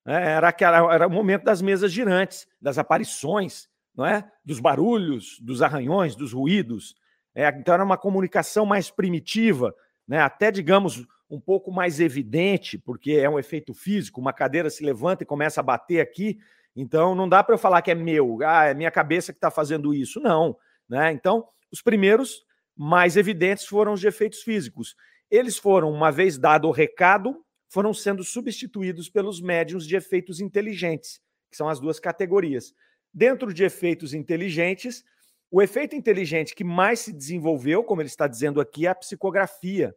Né? 0.05 0.31
Era, 0.31 0.49
aquela, 0.49 0.93
era 0.93 1.07
o 1.07 1.11
momento 1.11 1.43
das 1.43 1.61
mesas 1.61 1.91
girantes, 1.91 2.47
das 2.61 2.77
aparições, 2.77 3.67
não 3.95 4.05
é? 4.05 4.29
dos 4.45 4.59
barulhos, 4.59 5.39
dos 5.41 5.61
arranhões, 5.61 6.15
dos 6.15 6.33
ruídos. 6.33 6.95
É, 7.33 7.47
então 7.49 7.73
era 7.73 7.83
uma 7.83 7.97
comunicação 7.97 8.65
mais 8.65 8.89
primitiva, 8.89 9.73
né? 10.07 10.19
até, 10.19 10.51
digamos, 10.51 11.05
um 11.29 11.39
pouco 11.39 11.71
mais 11.71 11.99
evidente, 11.99 12.77
porque 12.77 13.13
é 13.13 13.29
um 13.29 13.37
efeito 13.37 13.73
físico, 13.73 14.21
uma 14.21 14.33
cadeira 14.33 14.69
se 14.69 14.83
levanta 14.83 15.23
e 15.23 15.25
começa 15.25 15.59
a 15.59 15.63
bater 15.63 15.99
aqui, 15.99 16.39
então 16.75 17.15
não 17.15 17.27
dá 17.27 17.43
para 17.43 17.55
eu 17.55 17.59
falar 17.59 17.81
que 17.81 17.91
é 17.91 17.95
meu, 17.95 18.37
ah, 18.45 18.65
é 18.65 18.73
minha 18.73 18.91
cabeça 18.91 19.33
que 19.33 19.37
está 19.37 19.49
fazendo 19.49 19.93
isso. 19.93 20.19
Não. 20.19 20.55
Né? 20.87 21.11
Então, 21.11 21.45
os 21.71 21.81
primeiros 21.81 22.45
mais 22.75 23.17
evidentes 23.17 23.65
foram 23.65 23.93
os 23.93 23.99
de 23.99 24.07
efeitos 24.07 24.41
físicos. 24.41 24.95
Eles 25.29 25.57
foram, 25.57 25.91
uma 25.91 26.11
vez 26.11 26.37
dado 26.37 26.67
o 26.67 26.71
recado, 26.71 27.43
foram 27.69 27.93
sendo 27.93 28.23
substituídos 28.23 29.09
pelos 29.09 29.41
médiums 29.41 29.85
de 29.85 29.95
efeitos 29.95 30.39
inteligentes, 30.39 31.19
que 31.51 31.57
são 31.57 31.67
as 31.67 31.79
duas 31.79 31.99
categorias. 31.99 32.73
Dentro 33.13 33.53
de 33.53 33.63
efeitos 33.63 34.13
inteligentes, 34.13 35.03
o 35.51 35.61
efeito 35.61 35.95
inteligente 35.95 36.55
que 36.55 36.63
mais 36.63 36.99
se 36.99 37.13
desenvolveu, 37.13 37.83
como 37.83 38.01
ele 38.01 38.09
está 38.09 38.27
dizendo 38.27 38.61
aqui, 38.61 38.85
é 38.85 38.89
a 38.89 38.95
psicografia, 38.95 39.95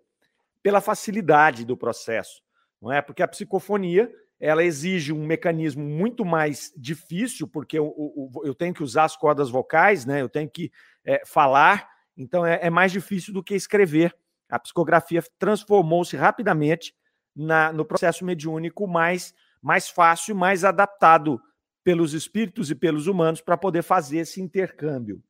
pela 0.63 0.81
facilidade 0.81 1.65
do 1.65 1.77
processo, 1.77 2.43
não 2.81 2.93
é? 2.93 3.01
Porque 3.01 3.23
a 3.23 3.29
psicofonia 3.29 4.11
ela 4.39 4.65
exige 4.65 5.13
um 5.13 5.27
mecanismo 5.27 5.85
muito 5.85 6.25
mais 6.25 6.73
difícil, 6.77 7.47
porque 7.47 7.79
eu, 7.79 7.95
eu, 7.97 8.43
eu 8.47 8.55
tenho 8.55 8.73
que 8.73 8.83
usar 8.83 9.05
as 9.05 9.15
cordas 9.15 9.51
vocais, 9.51 10.07
né? 10.07 10.23
Eu 10.23 10.31
tenho 10.31 10.49
que 10.49 10.73
é, 11.05 11.23
falar, 11.27 11.87
então 12.17 12.45
é, 12.47 12.59
é, 12.63 12.71
mais 12.71 12.91
difícil 12.91 13.35
do 13.35 13.45
que 13.45 13.55
escrever. 13.55 14.17
A 14.51 14.59
psicografia 14.59 15.23
transformou-se 15.39 16.17
rapidamente 16.17 16.95
na, 17.35 17.73
no 17.73 17.85
processo 17.85 18.25
mediúnico 18.25 18.87
mais, 18.87 19.33
mais 19.63 19.89
fácil, 19.89 20.35
mais 20.35 20.65
adaptado 20.65 21.41
pelos 21.85 22.13
espíritos 22.13 22.71
e 22.71 22.75
pelos 22.75 23.07
humanos 23.07 23.41
para 23.41 23.57
poder 23.57 23.83
fazer 23.83 24.19
esse 24.19 24.41
intercâmbio. 24.41 25.23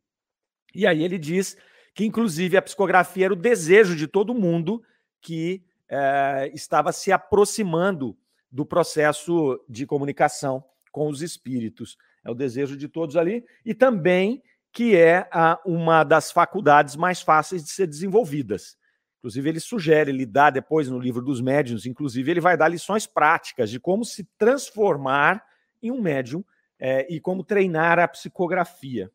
E 0.75 0.87
aí 0.87 1.03
ele 1.03 1.19
diz 1.19 1.57
que, 1.95 2.05
inclusive, 2.05 2.57
a 2.57 2.63
psicografia 2.63 3.27
era 3.27 3.35
o 3.35 3.37
desejo 3.37 3.95
de 3.95 4.07
todo 4.07 4.35
mundo 4.35 4.83
que 5.21 5.63
é, 5.89 6.51
estava 6.55 6.93
se 6.93 7.13
aproximando 7.13 8.17
do 8.51 8.65
processo 8.65 9.63
de 9.69 9.87
comunicação 9.87 10.65
com 10.91 11.09
os 11.09 11.23
espíritos. 11.23 11.97
É 12.25 12.31
o 12.31 12.35
desejo 12.35 12.77
de 12.77 12.89
todos 12.89 13.17
ali. 13.17 13.45
E 13.65 13.75
também 13.75 14.43
que 14.73 14.97
é 14.97 15.29
a, 15.33 15.61
uma 15.65 16.05
das 16.05 16.31
faculdades 16.31 16.97
mais 16.97 17.21
fáceis 17.21 17.65
de 17.65 17.71
ser 17.71 17.87
desenvolvidas. 17.87 18.77
Inclusive, 19.21 19.49
ele 19.51 19.61
sugere, 19.61 20.11
ele 20.11 20.25
dá 20.25 20.49
depois 20.49 20.89
no 20.89 20.99
livro 20.99 21.23
dos 21.23 21.43
médiuns, 21.43 21.85
inclusive, 21.85 22.31
ele 22.31 22.41
vai 22.41 22.57
dar 22.57 22.69
lições 22.69 23.07
práticas 23.07 23.71
de 23.71 23.79
como 23.79 24.03
se 24.03 24.27
transformar 24.39 25.45
em 25.83 25.91
um 25.91 26.01
médium 26.01 26.43
é, 26.79 27.07
e 27.13 27.21
como 27.21 27.45
treinar 27.45 27.99
a 27.99 28.09
psicografia. 28.09 29.11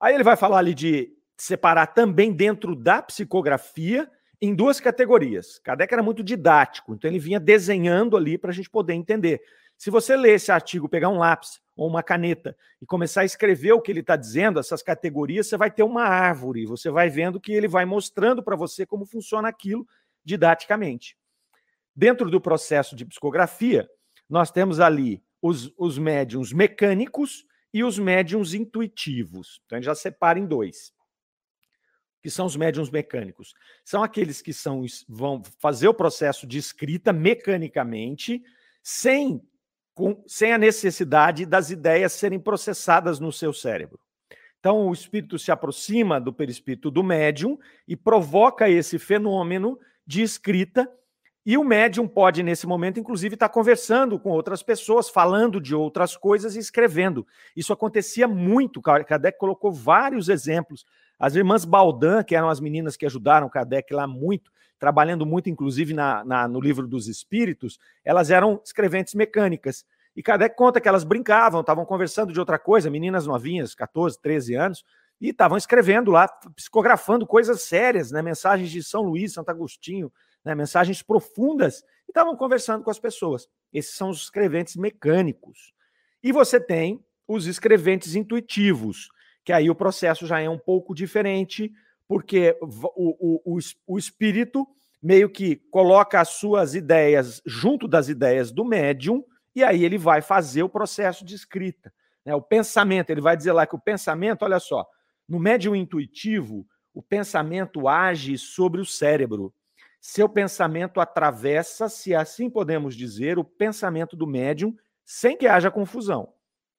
Aí 0.00 0.14
ele 0.14 0.24
vai 0.24 0.36
falar 0.36 0.58
ali 0.58 0.72
de 0.72 1.12
separar 1.36 1.88
também 1.88 2.32
dentro 2.32 2.74
da 2.74 3.02
psicografia 3.02 4.10
em 4.40 4.54
duas 4.54 4.80
categorias. 4.80 5.58
Kardec 5.58 5.92
era 5.92 6.02
muito 6.02 6.22
didático, 6.22 6.94
então 6.94 7.10
ele 7.10 7.18
vinha 7.18 7.38
desenhando 7.38 8.16
ali 8.16 8.38
para 8.38 8.50
a 8.50 8.54
gente 8.54 8.70
poder 8.70 8.94
entender. 8.94 9.42
Se 9.80 9.88
você 9.88 10.14
ler 10.14 10.34
esse 10.34 10.52
artigo, 10.52 10.90
pegar 10.90 11.08
um 11.08 11.16
lápis 11.16 11.58
ou 11.74 11.88
uma 11.88 12.02
caneta 12.02 12.54
e 12.82 12.84
começar 12.84 13.22
a 13.22 13.24
escrever 13.24 13.72
o 13.72 13.80
que 13.80 13.90
ele 13.90 14.00
está 14.00 14.14
dizendo, 14.14 14.60
essas 14.60 14.82
categorias, 14.82 15.46
você 15.46 15.56
vai 15.56 15.70
ter 15.70 15.82
uma 15.82 16.02
árvore, 16.02 16.66
você 16.66 16.90
vai 16.90 17.08
vendo 17.08 17.40
que 17.40 17.50
ele 17.50 17.66
vai 17.66 17.86
mostrando 17.86 18.42
para 18.42 18.54
você 18.54 18.84
como 18.84 19.06
funciona 19.06 19.48
aquilo 19.48 19.88
didaticamente. 20.22 21.16
Dentro 21.96 22.30
do 22.30 22.42
processo 22.42 22.94
de 22.94 23.06
psicografia, 23.06 23.88
nós 24.28 24.50
temos 24.50 24.80
ali 24.80 25.24
os, 25.40 25.72
os 25.78 25.96
médiums 25.96 26.52
mecânicos 26.52 27.46
e 27.72 27.82
os 27.82 27.98
médiums 27.98 28.52
intuitivos. 28.52 29.62
Então 29.64 29.78
a 29.78 29.80
gente 29.80 29.86
já 29.86 29.94
separa 29.94 30.38
em 30.38 30.44
dois 30.44 30.92
que 32.22 32.28
são 32.28 32.44
os 32.44 32.54
médiums 32.54 32.90
mecânicos? 32.90 33.54
São 33.82 34.02
aqueles 34.02 34.42
que 34.42 34.52
são, 34.52 34.84
vão 35.08 35.42
fazer 35.58 35.88
o 35.88 35.94
processo 35.94 36.46
de 36.46 36.58
escrita 36.58 37.14
mecanicamente, 37.14 38.42
sem, 38.82 39.40
com, 40.00 40.24
sem 40.26 40.50
a 40.50 40.56
necessidade 40.56 41.44
das 41.44 41.68
ideias 41.68 42.14
serem 42.14 42.40
processadas 42.40 43.20
no 43.20 43.30
seu 43.30 43.52
cérebro. 43.52 44.00
Então, 44.58 44.88
o 44.88 44.92
espírito 44.94 45.38
se 45.38 45.52
aproxima 45.52 46.18
do 46.18 46.32
perispírito 46.32 46.90
do 46.90 47.02
médium 47.02 47.58
e 47.86 47.94
provoca 47.94 48.66
esse 48.66 48.98
fenômeno 48.98 49.78
de 50.06 50.22
escrita. 50.22 50.90
E 51.44 51.58
o 51.58 51.64
médium 51.64 52.08
pode, 52.08 52.42
nesse 52.42 52.66
momento, 52.66 52.98
inclusive, 52.98 53.34
estar 53.34 53.50
conversando 53.50 54.18
com 54.18 54.30
outras 54.30 54.62
pessoas, 54.62 55.10
falando 55.10 55.60
de 55.60 55.74
outras 55.74 56.16
coisas 56.16 56.56
e 56.56 56.58
escrevendo. 56.58 57.26
Isso 57.54 57.70
acontecia 57.70 58.26
muito. 58.26 58.80
Kardec 58.80 59.38
colocou 59.38 59.70
vários 59.70 60.30
exemplos 60.30 60.86
as 61.18 61.34
irmãs 61.34 61.66
Baldan, 61.66 62.22
que 62.22 62.34
eram 62.34 62.48
as 62.48 62.60
meninas 62.60 62.96
que 62.96 63.04
ajudaram 63.04 63.50
Kardec 63.50 63.92
lá 63.92 64.06
muito, 64.06 64.50
trabalhando 64.80 65.26
muito, 65.26 65.50
inclusive, 65.50 65.92
na, 65.92 66.24
na, 66.24 66.48
no 66.48 66.58
livro 66.58 66.88
dos 66.88 67.06
espíritos, 67.06 67.78
elas 68.02 68.30
eram 68.30 68.60
escreventes 68.64 69.14
mecânicas. 69.14 69.84
E 70.16 70.22
Kardec 70.22 70.56
conta 70.56 70.80
que 70.80 70.88
elas 70.88 71.04
brincavam, 71.04 71.60
estavam 71.60 71.84
conversando 71.84 72.32
de 72.32 72.40
outra 72.40 72.58
coisa, 72.58 72.90
meninas 72.90 73.26
novinhas, 73.26 73.74
14, 73.74 74.18
13 74.20 74.54
anos, 74.54 74.84
e 75.20 75.28
estavam 75.28 75.58
escrevendo 75.58 76.10
lá, 76.10 76.26
psicografando 76.56 77.26
coisas 77.26 77.62
sérias, 77.62 78.10
né? 78.10 78.22
mensagens 78.22 78.70
de 78.70 78.82
São 78.82 79.02
Luís, 79.02 79.34
Santo 79.34 79.50
Agostinho, 79.50 80.10
né? 80.42 80.54
mensagens 80.54 81.02
profundas, 81.02 81.84
e 82.08 82.10
estavam 82.10 82.34
conversando 82.34 82.82
com 82.82 82.90
as 82.90 82.98
pessoas. 82.98 83.46
Esses 83.70 83.94
são 83.94 84.08
os 84.08 84.22
escreventes 84.22 84.76
mecânicos. 84.76 85.74
E 86.22 86.32
você 86.32 86.58
tem 86.58 87.04
os 87.28 87.46
escreventes 87.46 88.14
intuitivos, 88.14 89.10
que 89.44 89.52
aí 89.52 89.68
o 89.68 89.74
processo 89.74 90.26
já 90.26 90.40
é 90.40 90.48
um 90.48 90.58
pouco 90.58 90.94
diferente, 90.94 91.70
porque 92.10 92.58
o, 92.60 92.66
o, 92.66 93.56
o, 93.56 93.58
o 93.86 93.96
espírito 93.96 94.66
meio 95.00 95.30
que 95.30 95.54
coloca 95.70 96.20
as 96.20 96.30
suas 96.30 96.74
ideias 96.74 97.40
junto 97.46 97.86
das 97.86 98.08
ideias 98.08 98.50
do 98.50 98.64
médium, 98.64 99.22
e 99.54 99.62
aí 99.62 99.84
ele 99.84 99.96
vai 99.96 100.20
fazer 100.20 100.64
o 100.64 100.68
processo 100.68 101.24
de 101.24 101.36
escrita. 101.36 101.94
Né? 102.26 102.34
O 102.34 102.42
pensamento, 102.42 103.10
ele 103.10 103.20
vai 103.20 103.36
dizer 103.36 103.52
lá 103.52 103.64
que 103.64 103.76
o 103.76 103.80
pensamento, 103.80 104.42
olha 104.42 104.58
só, 104.58 104.84
no 105.28 105.38
médium 105.38 105.76
intuitivo, 105.76 106.66
o 106.92 107.00
pensamento 107.00 107.86
age 107.86 108.36
sobre 108.36 108.80
o 108.80 108.84
cérebro. 108.84 109.54
Seu 110.00 110.28
pensamento 110.28 111.00
atravessa, 111.00 111.88
se 111.88 112.12
assim 112.12 112.50
podemos 112.50 112.96
dizer, 112.96 113.38
o 113.38 113.44
pensamento 113.44 114.16
do 114.16 114.26
médium 114.26 114.74
sem 115.04 115.36
que 115.36 115.46
haja 115.46 115.70
confusão. 115.70 116.34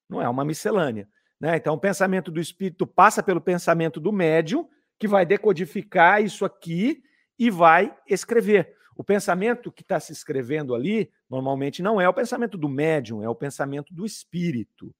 Não 0.10 0.22
é 0.22 0.28
uma 0.28 0.44
miscelânea. 0.44 1.08
Né? 1.40 1.56
Então, 1.56 1.76
o 1.76 1.80
pensamento 1.80 2.30
do 2.30 2.42
espírito 2.42 2.86
passa 2.86 3.24
pelo 3.24 3.40
pensamento 3.40 3.98
do 3.98 4.12
médium, 4.12 4.68
que 5.02 5.08
vai 5.08 5.26
decodificar 5.26 6.22
isso 6.22 6.46
aqui 6.46 7.02
e 7.40 7.50
vai 7.50 7.92
escrever. 8.08 8.76
O 8.96 9.04
pensamento 9.04 9.72
que 9.72 9.82
está 9.82 10.00
se 10.00 10.14
escrevendo 10.14 10.76
ali, 10.76 11.12
normalmente 11.28 11.82
não 11.82 12.00
é 12.00 12.08
o 12.08 12.14
pensamento 12.14 12.56
do 12.56 12.70
médium, 12.70 13.24
é 13.24 13.28
o 13.28 13.34
pensamento 13.34 13.96
do 13.96 14.06
espírito. 14.06 14.94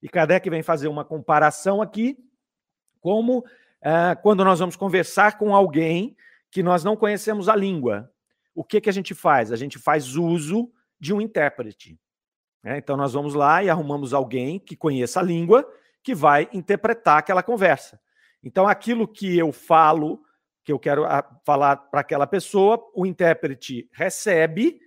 E 0.00 0.08
Kardec 0.08 0.48
vem 0.48 0.62
fazer 0.62 0.86
uma 0.86 1.04
comparação 1.04 1.82
aqui, 1.82 2.16
como 3.00 3.44
ah, 3.82 4.14
quando 4.14 4.44
nós 4.44 4.60
vamos 4.60 4.76
conversar 4.76 5.36
com 5.36 5.56
alguém 5.56 6.16
que 6.48 6.62
nós 6.62 6.84
não 6.84 6.96
conhecemos 6.96 7.48
a 7.48 7.56
língua. 7.56 8.08
O 8.54 8.62
que, 8.62 8.80
que 8.80 8.90
a 8.90 8.92
gente 8.92 9.12
faz? 9.12 9.50
A 9.50 9.56
gente 9.56 9.76
faz 9.76 10.14
uso 10.14 10.70
de 11.00 11.12
um 11.12 11.20
intérprete. 11.20 11.98
É, 12.62 12.76
então, 12.76 12.96
nós 12.96 13.12
vamos 13.12 13.34
lá 13.34 13.60
e 13.60 13.68
arrumamos 13.68 14.14
alguém 14.14 14.60
que 14.60 14.76
conheça 14.76 15.18
a 15.18 15.22
língua, 15.22 15.68
que 16.00 16.14
vai 16.14 16.48
interpretar 16.52 17.18
aquela 17.18 17.42
conversa. 17.42 18.00
Então, 18.42 18.66
aquilo 18.66 19.06
que 19.06 19.38
eu 19.38 19.52
falo, 19.52 20.22
que 20.64 20.72
eu 20.72 20.78
quero 20.78 21.04
ah, 21.04 21.24
falar 21.44 21.76
para 21.76 22.00
aquela 22.00 22.26
pessoa, 22.26 22.82
o 22.94 23.06
intérprete 23.06 23.88
recebe, 23.92 24.80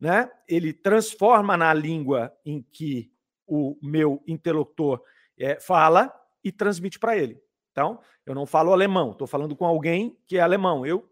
né? 0.00 0.30
ele 0.48 0.72
transforma 0.72 1.56
na 1.56 1.72
língua 1.74 2.32
em 2.44 2.62
que 2.62 3.10
o 3.46 3.76
meu 3.82 4.22
interlocutor 4.26 5.02
é, 5.38 5.60
fala 5.60 6.12
e 6.42 6.50
transmite 6.50 6.98
para 6.98 7.16
ele. 7.16 7.40
Então, 7.70 8.00
eu 8.24 8.34
não 8.34 8.46
falo 8.46 8.72
alemão, 8.72 9.12
estou 9.12 9.26
falando 9.26 9.56
com 9.56 9.64
alguém 9.64 10.16
que 10.26 10.38
é 10.38 10.40
alemão. 10.40 10.86
Eu 10.86 11.08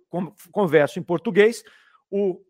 converso 0.53 0.99
em 0.99 1.03
português, 1.03 1.63
o, 2.11 2.41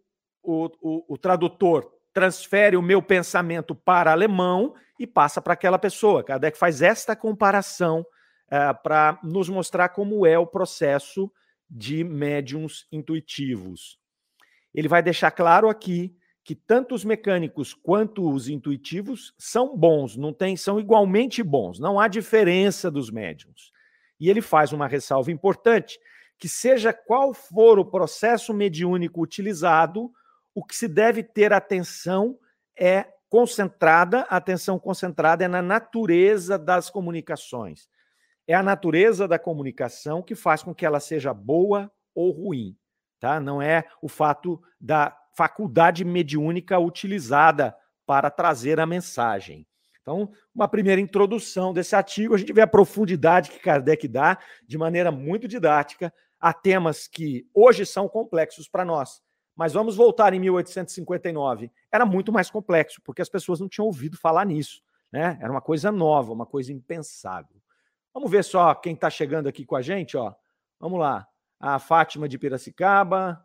o, 0.43 0.71
o, 0.81 1.15
o 1.15 1.19
tradutor 1.19 1.91
transfere 2.13 2.77
o 2.77 2.83
meu 2.83 3.01
pensamento 3.03 3.75
para 3.75 4.13
alemão 4.13 4.75
e 4.99 5.07
passa 5.07 5.41
para 5.41 5.55
aquela 5.55 5.79
pessoa. 5.79 6.25
Kardec 6.25 6.59
faz 6.59 6.83
esta 6.83 7.15
comparação 7.15 8.05
uh, 8.51 8.83
para 8.83 9.19
nos 9.23 9.49
mostrar 9.49 9.91
como 9.91 10.27
é 10.27 10.39
o 10.39 10.47
processo 10.47 11.31
de 11.69 12.03
médiums 12.03 12.87
intuitivos. 12.91 13.99
Ele 14.75 14.89
vai 14.89 15.03
deixar 15.03 15.31
claro 15.31 15.69
aqui 15.69 16.17
que 16.43 16.55
tanto 16.55 16.95
os 16.95 17.05
mecânicos 17.05 17.75
quanto 17.75 18.29
os 18.29 18.49
intuitivos 18.49 19.35
são 19.39 19.77
bons, 19.77 20.17
não 20.17 20.33
tem, 20.33 20.57
são 20.57 20.81
igualmente 20.81 21.43
bons, 21.43 21.79
não 21.79 22.01
há 22.01 22.09
diferença 22.09 22.91
dos 22.91 23.11
médiums. 23.11 23.71
E 24.19 24.29
ele 24.29 24.41
faz 24.41 24.73
uma 24.73 24.89
ressalva 24.89 25.31
importante, 25.31 25.99
que 26.39 26.49
seja 26.49 26.93
qual 26.93 27.33
for 27.33 27.79
o 27.79 27.85
processo 27.85 28.53
mediúnico 28.53 29.23
utilizado, 29.23 30.11
o 30.55 30.65
que 30.65 30.75
se 30.75 30.89
deve 30.89 31.23
ter 31.23 31.53
atenção 31.53 32.39
é 32.77 33.07
concentrada, 33.29 34.23
atenção 34.23 34.79
concentrada 34.79 35.45
é 35.45 35.49
na 35.49 35.63
natureza 35.63 36.59
das 36.59 36.91
comunicações. 36.91 37.89
É 38.51 38.55
a 38.55 38.65
natureza 38.65 39.29
da 39.29 39.39
comunicação 39.39 40.21
que 40.21 40.35
faz 40.35 40.61
com 40.61 40.75
que 40.75 40.85
ela 40.85 40.99
seja 40.99 41.33
boa 41.33 41.89
ou 42.13 42.33
ruim, 42.33 42.77
tá? 43.21 43.39
Não 43.39 43.63
é 43.63 43.85
o 44.03 44.09
fato 44.09 44.61
da 44.81 45.17
faculdade 45.37 46.05
mediúnica 46.05 46.77
utilizada 46.77 47.73
para 48.05 48.29
trazer 48.29 48.81
a 48.81 48.87
mensagem. 48.87 49.65
Então, 50.03 50.33
uma 50.53 50.67
primeira 50.67 51.01
introdução 51.01 51.73
desse 51.73 51.95
artigo, 51.95 52.35
a 52.35 52.39
gente 52.39 52.53
vê 52.53 52.61
a 52.61 52.67
profundidade 52.67 53.53
que 53.53 53.61
Kardec 53.61 54.09
dá 54.09 54.37
de 54.67 54.77
maneira 54.77 55.13
muito 55.13 55.47
didática 55.47 56.13
a 56.41 56.53
temas 56.53 57.07
que 57.07 57.47
hoje 57.55 57.87
são 57.87 58.09
complexos 58.09 58.69
para 58.69 58.85
nós. 58.85 59.23
Mas 59.55 59.75
vamos 59.75 59.95
voltar 59.95 60.35
em 60.35 60.41
1859. 60.41 61.71
Era 61.93 62.05
muito 62.05 62.33
mais 62.33 62.51
complexo, 62.51 63.01
porque 63.05 63.23
as 63.23 63.29
pessoas 63.29 63.61
não 63.61 63.69
tinham 63.69 63.87
ouvido 63.87 64.19
falar 64.19 64.45
nisso. 64.45 64.83
Né? 65.13 65.39
Era 65.41 65.53
uma 65.53 65.61
coisa 65.61 65.93
nova, 65.93 66.33
uma 66.33 66.47
coisa 66.47 66.73
impensável. 66.73 67.60
Vamos 68.13 68.31
ver 68.31 68.45
só 68.45 68.75
quem 68.75 68.95
está 68.95 69.09
chegando 69.09 69.49
aqui 69.49 69.65
com 69.65 69.77
a 69.77 69.83
gente. 69.83 70.17
Ó. 70.17 70.35
Vamos 70.79 70.99
lá. 70.99 71.27
A 71.59 71.79
Fátima 71.79 72.29
de 72.29 72.39
Piracicaba, 72.39 73.43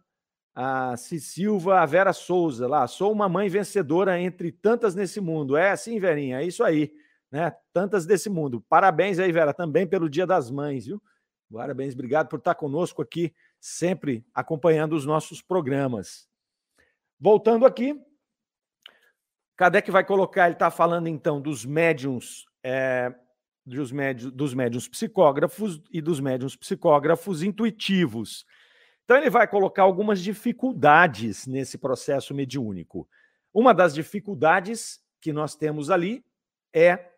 a 0.55 0.95
Silva, 0.95 1.81
a 1.81 1.85
Vera 1.85 2.13
Souza 2.13 2.67
lá. 2.67 2.87
Sou 2.87 3.11
uma 3.11 3.27
mãe 3.27 3.49
vencedora 3.49 4.19
entre 4.19 4.51
tantas 4.51 4.95
nesse 4.95 5.19
mundo. 5.19 5.57
É 5.57 5.71
assim, 5.71 5.99
Verinha, 5.99 6.41
é 6.41 6.45
isso 6.45 6.63
aí. 6.63 6.93
Né? 7.29 7.53
Tantas 7.73 8.05
desse 8.05 8.29
mundo. 8.29 8.61
Parabéns 8.69 9.19
aí, 9.19 9.31
Vera, 9.31 9.53
também 9.53 9.85
pelo 9.85 10.09
Dia 10.09 10.25
das 10.25 10.49
Mães, 10.49 10.85
viu? 10.85 11.01
Parabéns, 11.51 11.93
obrigado 11.93 12.27
por 12.27 12.39
estar 12.39 12.55
conosco 12.55 13.01
aqui, 13.01 13.33
sempre 13.59 14.25
acompanhando 14.33 14.93
os 14.93 15.05
nossos 15.05 15.41
programas. 15.41 16.27
Voltando 17.19 17.65
aqui, 17.65 17.99
Kardec 19.55 19.89
vai 19.89 20.03
colocar, 20.03 20.45
ele 20.45 20.53
está 20.53 20.69
falando 20.69 21.07
então 21.07 21.39
dos 21.39 21.65
médiums, 21.65 22.45
é, 22.63 23.13
dos, 23.65 23.91
médiums, 23.91 24.31
dos 24.33 24.53
médiums 24.53 24.87
psicógrafos 24.87 25.81
e 25.91 26.01
dos 26.01 26.19
médiums 26.19 26.55
psicógrafos 26.55 27.41
intuitivos. 27.41 28.45
Então 29.03 29.17
ele 29.17 29.29
vai 29.29 29.47
colocar 29.47 29.83
algumas 29.83 30.21
dificuldades 30.21 31.47
nesse 31.47 31.77
processo 31.77 32.33
mediúnico. 32.33 33.07
Uma 33.53 33.73
das 33.73 33.93
dificuldades 33.93 34.99
que 35.19 35.31
nós 35.31 35.55
temos 35.55 35.89
ali 35.89 36.23
é 36.73 37.11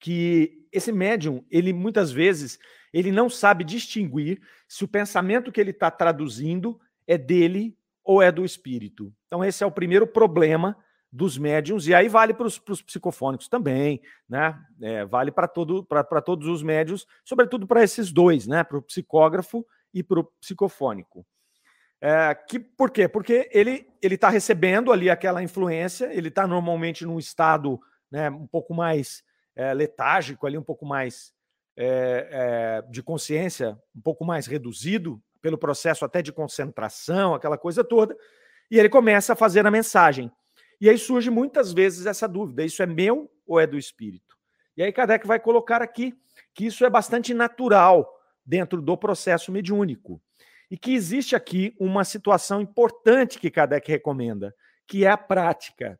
que 0.00 0.66
esse 0.72 0.92
médium, 0.92 1.44
ele 1.50 1.72
muitas 1.72 2.10
vezes, 2.10 2.58
ele 2.92 3.10
não 3.10 3.28
sabe 3.28 3.64
distinguir 3.64 4.40
se 4.66 4.84
o 4.84 4.88
pensamento 4.88 5.50
que 5.50 5.60
ele 5.60 5.70
está 5.70 5.90
traduzindo 5.90 6.80
é 7.06 7.16
dele 7.16 7.76
ou 8.04 8.22
é 8.22 8.30
do 8.30 8.44
espírito. 8.44 9.12
Então 9.26 9.44
esse 9.44 9.62
é 9.62 9.66
o 9.66 9.72
primeiro 9.72 10.06
problema 10.06 10.76
dos 11.10 11.38
médiums, 11.38 11.86
e 11.86 11.94
aí 11.94 12.08
vale 12.08 12.34
para 12.34 12.46
os 12.46 12.58
psicofônicos 12.58 13.48
também, 13.48 14.00
né? 14.28 14.58
É, 14.80 15.04
vale 15.04 15.32
para 15.32 15.48
todo, 15.48 15.86
todos 16.24 16.46
os 16.46 16.62
médios, 16.62 17.06
sobretudo 17.24 17.66
para 17.66 17.82
esses 17.82 18.12
dois, 18.12 18.46
né? 18.46 18.62
Para 18.62 18.78
o 18.78 18.82
psicógrafo 18.82 19.66
e 19.92 20.02
para 20.02 20.20
o 20.20 20.24
psicofônico. 20.40 21.26
É, 22.00 22.34
que, 22.34 22.60
por 22.60 22.90
quê? 22.90 23.08
Porque 23.08 23.48
ele 23.52 23.86
está 24.02 24.28
recebendo 24.28 24.92
ali 24.92 25.10
aquela 25.10 25.42
influência, 25.42 26.12
ele 26.12 26.28
está 26.28 26.46
normalmente 26.46 27.04
num 27.04 27.18
estado 27.18 27.80
né, 28.10 28.30
um 28.30 28.46
pouco 28.46 28.72
mais 28.72 29.24
é, 29.56 29.74
letárgico, 29.74 30.46
ali, 30.46 30.56
um 30.56 30.62
pouco 30.62 30.86
mais 30.86 31.32
é, 31.76 32.28
é, 32.30 32.90
de 32.90 33.02
consciência, 33.02 33.76
um 33.94 34.00
pouco 34.00 34.24
mais 34.24 34.46
reduzido, 34.46 35.20
pelo 35.40 35.58
processo 35.58 36.04
até 36.04 36.20
de 36.20 36.32
concentração, 36.32 37.34
aquela 37.34 37.56
coisa 37.56 37.82
toda, 37.82 38.16
e 38.70 38.78
ele 38.78 38.88
começa 38.88 39.32
a 39.32 39.36
fazer 39.36 39.66
a 39.66 39.70
mensagem. 39.70 40.30
E 40.80 40.88
aí 40.88 40.96
surge 40.96 41.30
muitas 41.30 41.72
vezes 41.72 42.06
essa 42.06 42.28
dúvida: 42.28 42.64
isso 42.64 42.82
é 42.82 42.86
meu 42.86 43.30
ou 43.46 43.58
é 43.58 43.66
do 43.66 43.78
espírito? 43.78 44.36
E 44.76 44.82
aí 44.82 44.92
Kardec 44.92 45.26
vai 45.26 45.40
colocar 45.40 45.82
aqui 45.82 46.14
que 46.54 46.66
isso 46.66 46.84
é 46.84 46.90
bastante 46.90 47.34
natural 47.34 48.08
dentro 48.46 48.80
do 48.80 48.96
processo 48.96 49.50
mediúnico. 49.50 50.22
E 50.70 50.76
que 50.76 50.94
existe 50.94 51.34
aqui 51.34 51.74
uma 51.80 52.04
situação 52.04 52.60
importante 52.60 53.38
que 53.38 53.50
Kardec 53.50 53.90
recomenda, 53.90 54.54
que 54.86 55.04
é 55.04 55.10
a 55.10 55.16
prática. 55.16 55.98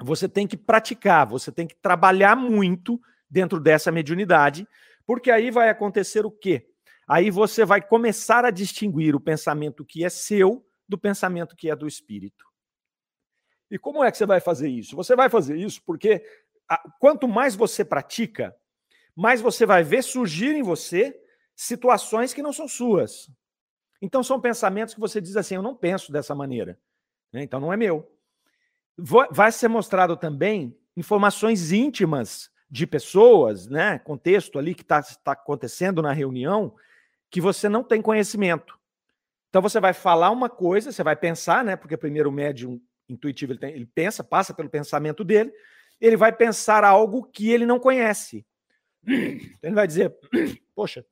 Você 0.00 0.28
tem 0.28 0.46
que 0.46 0.56
praticar, 0.56 1.26
você 1.26 1.50
tem 1.50 1.66
que 1.66 1.74
trabalhar 1.74 2.36
muito 2.36 3.00
dentro 3.28 3.60
dessa 3.60 3.92
mediunidade, 3.92 4.66
porque 5.04 5.30
aí 5.30 5.50
vai 5.50 5.68
acontecer 5.68 6.24
o 6.24 6.30
quê? 6.30 6.66
Aí 7.06 7.30
você 7.30 7.64
vai 7.64 7.82
começar 7.82 8.44
a 8.44 8.50
distinguir 8.50 9.14
o 9.14 9.20
pensamento 9.20 9.84
que 9.84 10.04
é 10.04 10.08
seu 10.08 10.64
do 10.88 10.96
pensamento 10.96 11.56
que 11.56 11.70
é 11.70 11.76
do 11.76 11.86
espírito. 11.86 12.47
E 13.70 13.78
como 13.78 14.02
é 14.02 14.10
que 14.10 14.16
você 14.16 14.26
vai 14.26 14.40
fazer 14.40 14.68
isso? 14.68 14.96
Você 14.96 15.14
vai 15.14 15.28
fazer 15.28 15.56
isso 15.56 15.82
porque 15.84 16.24
quanto 16.98 17.28
mais 17.28 17.54
você 17.54 17.84
pratica, 17.84 18.54
mais 19.14 19.40
você 19.40 19.66
vai 19.66 19.82
ver 19.82 20.02
surgir 20.02 20.54
em 20.54 20.62
você 20.62 21.18
situações 21.54 22.32
que 22.32 22.42
não 22.42 22.52
são 22.52 22.68
suas. 22.68 23.30
Então 24.00 24.22
são 24.22 24.40
pensamentos 24.40 24.94
que 24.94 25.00
você 25.00 25.20
diz 25.20 25.36
assim: 25.36 25.56
eu 25.56 25.62
não 25.62 25.74
penso 25.74 26.12
dessa 26.12 26.34
maneira. 26.34 26.78
Né? 27.32 27.42
Então 27.42 27.60
não 27.60 27.72
é 27.72 27.76
meu. 27.76 28.10
Vai 28.96 29.52
ser 29.52 29.68
mostrado 29.68 30.16
também 30.16 30.76
informações 30.96 31.72
íntimas 31.72 32.50
de 32.70 32.86
pessoas, 32.86 33.66
né? 33.66 33.98
Contexto 33.98 34.58
ali 34.58 34.74
que 34.74 34.82
está 34.82 35.02
tá 35.02 35.32
acontecendo 35.32 36.02
na 36.02 36.12
reunião, 36.12 36.74
que 37.30 37.40
você 37.40 37.68
não 37.68 37.84
tem 37.84 38.02
conhecimento. 38.02 38.78
Então 39.48 39.62
você 39.62 39.80
vai 39.80 39.92
falar 39.92 40.30
uma 40.30 40.50
coisa, 40.50 40.92
você 40.92 41.02
vai 41.02 41.16
pensar, 41.16 41.64
né? 41.64 41.76
Porque 41.76 41.96
primeiro 41.96 42.28
o 42.28 42.32
médium 42.32 42.80
intuitivo 43.08 43.52
ele, 43.52 43.58
tem, 43.58 43.74
ele 43.74 43.86
pensa, 43.86 44.22
passa 44.22 44.52
pelo 44.52 44.68
pensamento 44.68 45.24
dele, 45.24 45.52
ele 46.00 46.16
vai 46.16 46.32
pensar 46.32 46.84
algo 46.84 47.24
que 47.24 47.50
ele 47.50 47.66
não 47.66 47.78
conhece. 47.78 48.46
Ele 49.06 49.74
vai 49.74 49.86
dizer: 49.86 50.14
Poxa, 50.74 51.04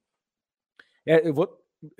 é, 1.06 1.26
eu 1.26 1.32
vou 1.32 1.48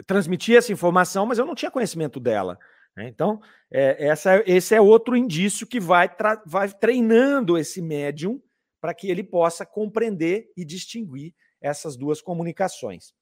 transmitir 0.07 0.57
essa 0.57 0.73
informação, 0.73 1.27
mas 1.27 1.39
eu 1.39 1.47
não 1.47 1.55
tinha 1.55 1.71
conhecimento 1.71 2.19
dela. 2.19 2.59
Né? 2.97 3.09
Então, 3.09 3.41
é, 3.71 4.07
essa, 4.09 4.43
esse 4.47 4.75
é 4.75 4.81
outro 4.81 5.17
indício 5.17 5.67
que 5.67 5.79
vai, 5.79 6.11
vai 6.45 6.73
treinando 6.73 7.57
esse 7.57 7.81
médium 7.81 8.43
para 8.81 8.95
que 8.95 9.11
ele 9.11 9.23
possa 9.23 9.67
compreender 9.67 10.51
e 10.57 10.65
distinguir 10.65 11.35
essas 11.61 11.97
duas 11.97 12.21
comunicações. 12.21 13.15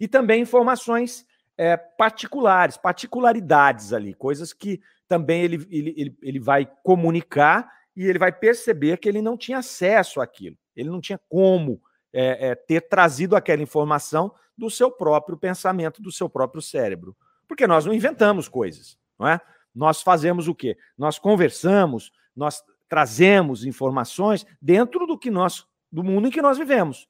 E 0.00 0.08
também 0.08 0.42
informações 0.42 1.26
é, 1.58 1.76
particulares, 1.76 2.76
particularidades 2.76 3.92
ali, 3.92 4.14
coisas 4.14 4.52
que 4.52 4.80
também 5.08 5.42
ele, 5.42 5.66
ele, 5.70 5.94
ele, 5.96 6.18
ele 6.22 6.40
vai 6.40 6.68
comunicar 6.82 7.70
e 7.96 8.04
ele 8.04 8.18
vai 8.18 8.32
perceber 8.32 8.98
que 8.98 9.08
ele 9.08 9.22
não 9.22 9.36
tinha 9.36 9.58
acesso 9.58 10.20
àquilo, 10.20 10.56
ele 10.74 10.90
não 10.90 11.00
tinha 11.00 11.18
como 11.28 11.80
é, 12.12 12.48
é, 12.48 12.54
ter 12.54 12.82
trazido 12.82 13.36
aquela 13.36 13.62
informação 13.62 14.32
do 14.56 14.70
seu 14.70 14.90
próprio 14.90 15.36
pensamento, 15.36 16.02
do 16.02 16.10
seu 16.10 16.28
próprio 16.28 16.62
cérebro. 16.62 17.16
Porque 17.46 17.66
nós 17.66 17.84
não 17.84 17.92
inventamos 17.92 18.48
coisas, 18.48 18.98
não 19.18 19.28
é? 19.28 19.40
Nós 19.74 20.02
fazemos 20.02 20.48
o 20.48 20.54
quê? 20.54 20.76
Nós 20.96 21.18
conversamos, 21.18 22.10
nós 22.34 22.62
trazemos 22.88 23.64
informações 23.64 24.46
dentro 24.60 25.06
do 25.06 25.18
que 25.18 25.30
nós, 25.30 25.66
do 25.92 26.02
mundo 26.02 26.28
em 26.28 26.30
que 26.30 26.40
nós 26.40 26.56
vivemos, 26.56 27.06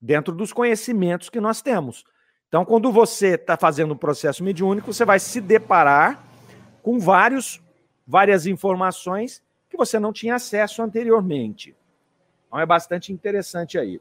dentro 0.00 0.34
dos 0.34 0.52
conhecimentos 0.52 1.28
que 1.28 1.40
nós 1.40 1.60
temos. 1.60 2.04
Então, 2.48 2.64
quando 2.64 2.92
você 2.92 3.34
está 3.34 3.56
fazendo 3.56 3.94
um 3.94 3.96
processo 3.96 4.44
mediúnico, 4.44 4.92
você 4.92 5.04
vai 5.04 5.18
se 5.18 5.40
deparar 5.40 6.24
com 6.82 6.98
vários, 6.98 7.60
várias 8.06 8.46
informações 8.46 9.42
que 9.68 9.76
você 9.76 9.98
não 9.98 10.12
tinha 10.12 10.36
acesso 10.36 10.82
anteriormente. 10.82 11.76
Então, 12.46 12.60
é 12.60 12.66
bastante 12.66 13.12
interessante 13.12 13.78
aí. 13.78 14.00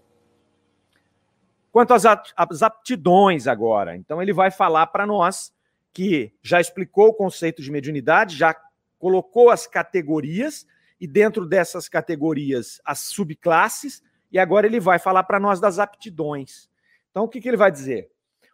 Quanto 1.71 1.93
às 1.93 2.63
aptidões 2.63 3.47
agora, 3.47 3.97
então 3.97 4.21
ele 4.21 4.31
vai 4.31 4.49
falar 4.49 4.87
para 4.87 5.05
nós 5.05 5.53
que 5.91 6.31
já 6.41 6.61
explicou 6.61 7.09
o 7.09 7.13
conceito 7.13 7.61
de 7.61 7.69
mediunidade, 7.69 8.37
já 8.37 8.55
colocou 8.97 9.49
as 9.49 9.67
categorias 9.67 10.65
e 11.01 11.05
dentro 11.05 11.45
dessas 11.45 11.89
categorias 11.89 12.79
as 12.85 12.99
subclasses, 12.99 14.01
e 14.31 14.39
agora 14.39 14.65
ele 14.65 14.79
vai 14.79 14.99
falar 14.99 15.23
para 15.23 15.37
nós 15.37 15.59
das 15.59 15.77
aptidões. 15.77 16.69
Então 17.11 17.25
o 17.25 17.27
que, 17.27 17.41
que 17.41 17.47
ele 17.49 17.57
vai 17.57 17.71
dizer? 17.71 18.09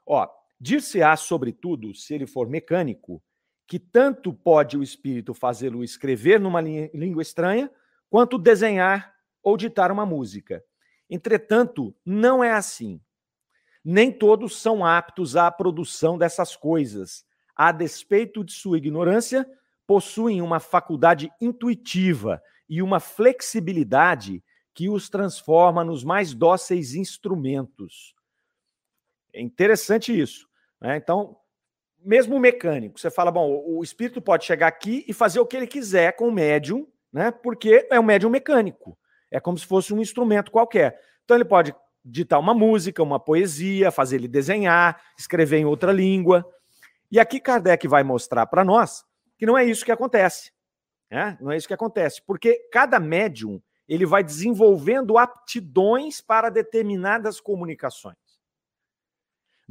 Ó, 0.05 0.27
dir-se-á, 0.59 1.15
sobretudo, 1.15 1.93
se 1.93 2.13
ele 2.13 2.27
for 2.27 2.47
mecânico, 2.47 3.21
que 3.67 3.79
tanto 3.79 4.33
pode 4.33 4.77
o 4.77 4.83
espírito 4.83 5.33
fazê-lo 5.33 5.83
escrever 5.83 6.39
numa 6.39 6.61
língua 6.61 7.21
estranha, 7.21 7.71
quanto 8.09 8.37
desenhar 8.37 9.13
ou 9.41 9.55
ditar 9.55 9.91
uma 9.91 10.05
música. 10.05 10.63
Entretanto, 11.09 11.95
não 12.05 12.43
é 12.43 12.51
assim. 12.51 13.01
Nem 13.83 14.11
todos 14.11 14.57
são 14.61 14.85
aptos 14.85 15.35
à 15.35 15.49
produção 15.49 16.17
dessas 16.17 16.55
coisas. 16.55 17.25
A 17.55 17.71
despeito 17.71 18.43
de 18.43 18.53
sua 18.53 18.77
ignorância, 18.77 19.49
possuem 19.87 20.41
uma 20.41 20.59
faculdade 20.59 21.29
intuitiva 21.41 22.41
e 22.69 22.81
uma 22.81 22.99
flexibilidade 22.99 24.43
que 24.73 24.89
os 24.89 25.09
transforma 25.09 25.83
nos 25.83 26.03
mais 26.03 26.33
dóceis 26.33 26.95
instrumentos. 26.95 28.13
É 29.33 29.41
interessante 29.41 30.17
isso. 30.17 30.47
Né? 30.79 30.97
Então, 30.97 31.37
mesmo 32.03 32.35
o 32.35 32.39
mecânico, 32.39 32.99
você 32.99 33.11
fala, 33.11 33.31
bom, 33.31 33.63
o 33.65 33.83
espírito 33.83 34.21
pode 34.21 34.45
chegar 34.45 34.67
aqui 34.67 35.05
e 35.07 35.13
fazer 35.13 35.39
o 35.39 35.45
que 35.45 35.55
ele 35.55 35.67
quiser 35.67 36.15
com 36.15 36.27
o 36.27 36.31
médium 36.31 36.87
né? 37.11 37.31
Porque 37.31 37.87
é 37.89 37.99
um 37.99 38.03
médium 38.03 38.29
mecânico. 38.29 38.97
É 39.29 39.39
como 39.39 39.57
se 39.57 39.65
fosse 39.65 39.93
um 39.93 40.01
instrumento 40.01 40.51
qualquer. 40.51 40.99
Então 41.23 41.35
ele 41.35 41.45
pode 41.45 41.75
ditar 42.03 42.39
uma 42.39 42.53
música, 42.53 43.03
uma 43.03 43.19
poesia, 43.19 43.91
fazer 43.91 44.15
ele 44.17 44.27
desenhar, 44.27 45.01
escrever 45.17 45.57
em 45.57 45.65
outra 45.65 45.91
língua. 45.91 46.45
E 47.11 47.19
aqui 47.19 47.39
Kardec 47.39 47.87
vai 47.87 48.03
mostrar 48.03 48.45
para 48.47 48.63
nós 48.63 49.03
que 49.37 49.45
não 49.45 49.57
é 49.57 49.65
isso 49.65 49.85
que 49.85 49.91
acontece. 49.91 50.51
Né? 51.09 51.37
Não 51.41 51.51
é 51.51 51.57
isso 51.57 51.67
que 51.67 51.73
acontece, 51.73 52.21
porque 52.25 52.69
cada 52.71 52.99
médium 52.99 53.61
ele 53.87 54.05
vai 54.05 54.23
desenvolvendo 54.23 55.17
aptidões 55.17 56.21
para 56.21 56.49
determinadas 56.49 57.41
comunicações. 57.41 58.15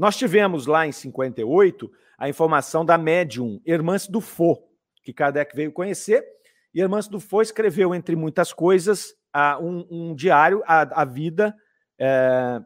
Nós 0.01 0.17
tivemos 0.17 0.65
lá 0.65 0.87
em 0.87 0.93
58 0.93 1.93
a 2.17 2.27
informação 2.27 2.87
da 2.87 2.97
médium 2.97 3.61
Hermance 3.67 4.11
Dufaux, 4.11 4.59
que 5.03 5.13
Kardec 5.13 5.55
veio 5.55 5.71
conhecer, 5.71 6.27
e 6.73 6.81
Hermance 6.81 7.11
Dufaux 7.11 7.47
escreveu, 7.47 7.95
entre 7.95 8.17
muitas 8.17 8.51
coisas, 8.51 9.15
um, 9.61 9.87
um 9.91 10.15
diário, 10.15 10.63
a, 10.67 11.03
a 11.03 11.05
vida 11.05 11.55
é, 11.99 12.63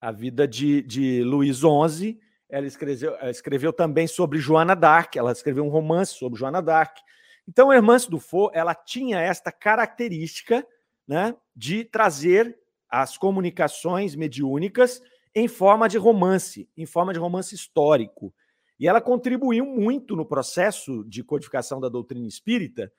a 0.00 0.10
vida 0.10 0.48
de, 0.48 0.82
de 0.82 1.22
Luís 1.22 1.58
XI. 1.58 2.18
Ela 2.48 2.66
escreveu, 2.66 3.16
escreveu 3.30 3.72
também 3.72 4.08
sobre 4.08 4.40
Joana 4.40 4.74
d'Arc, 4.74 5.14
ela 5.14 5.30
escreveu 5.30 5.64
um 5.64 5.70
romance 5.70 6.14
sobre 6.14 6.36
Joana 6.36 6.60
d'Arc. 6.60 6.98
Então, 7.46 7.70
a 7.70 7.76
Hermance 7.76 8.10
Dufaux, 8.10 8.50
ela 8.52 8.74
tinha 8.74 9.20
esta 9.20 9.52
característica 9.52 10.66
né, 11.06 11.36
de 11.54 11.84
trazer 11.84 12.58
as 12.90 13.16
comunicações 13.16 14.16
mediúnicas 14.16 15.00
em 15.34 15.48
forma 15.48 15.88
de 15.88 15.98
romance, 15.98 16.68
em 16.76 16.86
forma 16.86 17.12
de 17.12 17.18
romance 17.18 17.54
histórico. 17.54 18.32
E 18.78 18.86
ela 18.86 19.00
contribuiu 19.00 19.64
muito 19.66 20.14
no 20.14 20.24
processo 20.24 21.04
de 21.04 21.22
codificação 21.22 21.80
da 21.80 21.88
doutrina 21.88 22.26
espírita, 22.26 22.92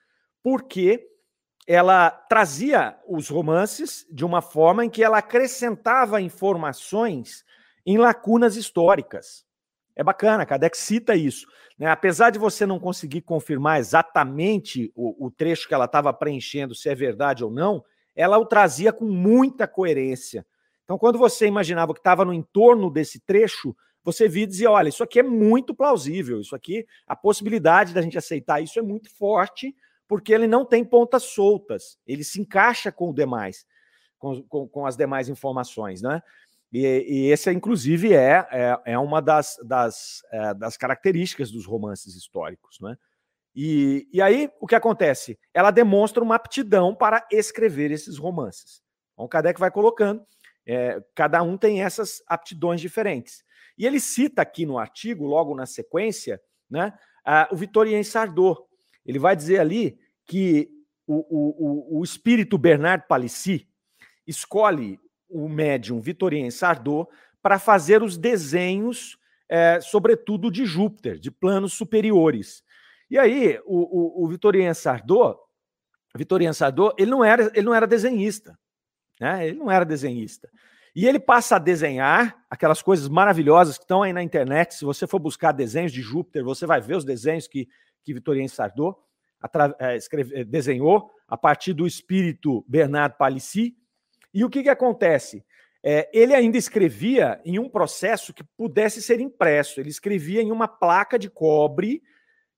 porque 0.44 1.08
ela 1.68 2.10
trazia 2.10 2.98
os 3.08 3.30
romances 3.30 4.06
de 4.12 4.26
uma 4.26 4.42
forma 4.42 4.86
em 4.86 4.90
que 4.90 5.04
ela 5.04 5.20
acrescentava 5.20 6.22
informações 6.22 7.46
em 7.86 7.98
lacunas 7.98 8.56
históricas. 8.56 9.46
É 9.96 10.04
bacana, 10.04 10.46
Kardec 10.46 10.78
cita 10.78 11.16
isso. 11.16 11.48
Né? 11.78 11.88
Apesar 11.88 12.30
de 12.30 12.40
você 12.40 12.66
não 12.66 12.80
conseguir 12.80 13.22
confirmar 13.22 13.80
exatamente 13.80 14.92
o, 14.96 15.28
o 15.28 15.30
trecho 15.30 15.68
que 15.68 15.74
ela 15.74 15.86
estava 15.86 16.12
preenchendo, 16.14 16.74
se 16.74 16.90
é 16.90 16.96
verdade 16.96 17.44
ou 17.44 17.52
não, 17.52 17.84
ela 18.16 18.38
o 18.38 18.46
trazia 18.46 18.92
com 18.92 19.06
muita 19.06 19.68
coerência. 19.68 20.46
Então, 20.90 20.98
quando 20.98 21.20
você 21.20 21.46
imaginava 21.46 21.94
que 21.94 22.00
estava 22.00 22.26
no 22.26 22.34
entorno 22.34 22.90
desse 22.90 23.20
trecho, 23.20 23.76
você 24.04 24.28
via 24.28 24.46
e 24.46 24.48
dizia: 24.48 24.72
olha, 24.72 24.90
isso 24.90 25.04
aqui 25.04 25.20
é 25.20 25.24
muito 25.24 25.76
plausível, 25.76 26.42
isso 26.42 26.56
aqui, 26.56 26.84
a 27.06 27.16
possibilidade 27.16 27.94
da 27.94 28.02
gente 28.02 28.18
aceitar 28.18 28.60
isso 28.60 28.80
é 28.80 28.82
muito 28.82 29.08
forte, 29.16 29.76
porque 30.08 30.34
ele 30.34 30.48
não 30.48 30.66
tem 30.66 30.84
pontas 30.84 31.22
soltas, 31.22 32.00
ele 32.08 32.24
se 32.24 32.42
encaixa 32.42 32.92
com 32.92 33.12
o 33.12 33.14
demais, 33.14 33.68
com, 34.18 34.42
com, 34.42 34.68
com 34.68 34.84
as 34.88 34.98
demais 34.98 35.30
informações, 35.30 36.02
né? 36.02 36.24
E, 36.74 37.06
e 37.08 37.32
esse, 37.32 37.52
inclusive, 37.52 38.16
é, 38.16 38.48
é, 38.50 38.82
é 38.94 38.98
uma 38.98 39.22
das, 39.22 39.60
das, 39.64 40.24
é, 40.32 40.56
das 40.56 40.76
características 40.76 41.52
dos 41.52 41.68
romances 41.68 42.16
históricos. 42.16 42.80
Né? 42.80 42.98
E, 43.56 44.08
e 44.12 44.22
aí, 44.22 44.52
o 44.60 44.66
que 44.68 44.76
acontece? 44.76 45.38
Ela 45.52 45.70
demonstra 45.70 46.24
uma 46.24 46.36
aptidão 46.36 46.96
para 46.96 47.28
escrever 47.32 47.92
esses 47.92 48.18
romances. 48.18 48.84
Então, 49.14 49.28
Kardec 49.28 49.60
vai 49.60 49.72
colocando, 49.72 50.24
é, 50.66 51.02
cada 51.16 51.42
um 51.42 51.58
tem 51.58 51.84
essas 51.84 52.22
aptidões 52.28 52.82
diferentes. 52.82 53.44
E 53.78 53.86
ele 53.86 54.00
cita 54.00 54.42
aqui 54.42 54.66
no 54.66 54.78
artigo, 54.78 55.26
logo 55.26 55.56
na 55.56 55.66
sequência, 55.66 56.42
né, 56.70 56.94
a, 57.26 57.48
o 57.52 57.56
Vitorien 57.56 58.04
Sardot. 58.04 58.62
Ele 59.06 59.20
vai 59.20 59.36
dizer 59.36 59.60
ali 59.60 59.98
que 60.26 60.70
o, 61.08 61.16
o, 61.16 61.98
o, 61.98 62.00
o 62.00 62.04
espírito 62.04 62.58
Bernard 62.58 63.06
Palissy 63.08 63.68
escolhe 64.28 65.00
o 65.28 65.48
médium 65.48 66.00
Vitorien 66.00 66.52
Sardot 66.52 67.10
para 67.42 67.58
fazer 67.58 68.04
os 68.04 68.18
desenhos, 68.18 69.18
é, 69.48 69.80
sobretudo 69.82 70.52
de 70.52 70.66
Júpiter, 70.66 71.18
de 71.18 71.32
planos 71.32 71.74
superiores. 71.74 72.64
E 73.10 73.18
aí, 73.18 73.60
o, 73.66 74.22
o, 74.22 74.26
o 74.26 74.28
Vitorien 74.28 74.74
Sardot, 74.74 75.40
Vitorien 76.16 76.54
Sardot, 76.54 76.94
ele 76.98 77.10
não 77.10 77.24
era, 77.24 77.52
ele 77.56 77.66
não 77.66 77.74
era 77.74 77.88
desenhista, 77.88 78.58
né? 79.20 79.48
Ele 79.48 79.58
não 79.58 79.70
era 79.70 79.86
desenhista. 79.86 80.50
E 80.96 81.06
ele 81.06 81.20
passa 81.20 81.56
a 81.56 81.60
desenhar 81.60 82.44
aquelas 82.50 82.82
coisas 82.82 83.08
maravilhosas 83.08 83.78
que 83.78 83.84
estão 83.84 84.04
aí 84.04 84.12
na 84.12 84.24
internet. 84.24 84.74
Se 84.74 84.86
você 84.86 85.06
for 85.06 85.20
buscar 85.20 85.52
desenhos 85.52 85.92
de 85.92 86.02
Júpiter, 86.02 86.44
você 86.44 86.66
vai 86.66 86.82
ver 86.82 86.96
os 86.96 87.06
desenhos 87.06 87.48
que, 87.48 87.68
que 88.04 88.14
Vitorien 88.14 88.48
Sardot 88.48 88.98
é, 89.80 89.96
escreve, 89.96 90.44
desenhou 90.44 91.12
a 91.28 91.38
partir 91.38 91.74
do 91.74 91.86
espírito 91.86 92.66
Bernard 92.68 93.16
Palissy. 93.18 93.78
E 94.34 94.44
o 94.44 94.50
que, 94.50 94.64
que 94.64 94.70
acontece? 94.70 95.46
É, 95.82 96.10
ele 96.12 96.34
ainda 96.34 96.58
escrevia 96.58 97.40
em 97.46 97.58
um 97.58 97.70
processo 97.70 98.34
que 98.34 98.44
pudesse 98.44 99.02
ser 99.02 99.20
impresso. 99.20 99.80
Ele 99.80 99.90
escrevia 99.90 100.42
em 100.42 100.52
uma 100.52 100.68
placa 100.68 101.18
de 101.18 101.30
cobre 101.30 102.02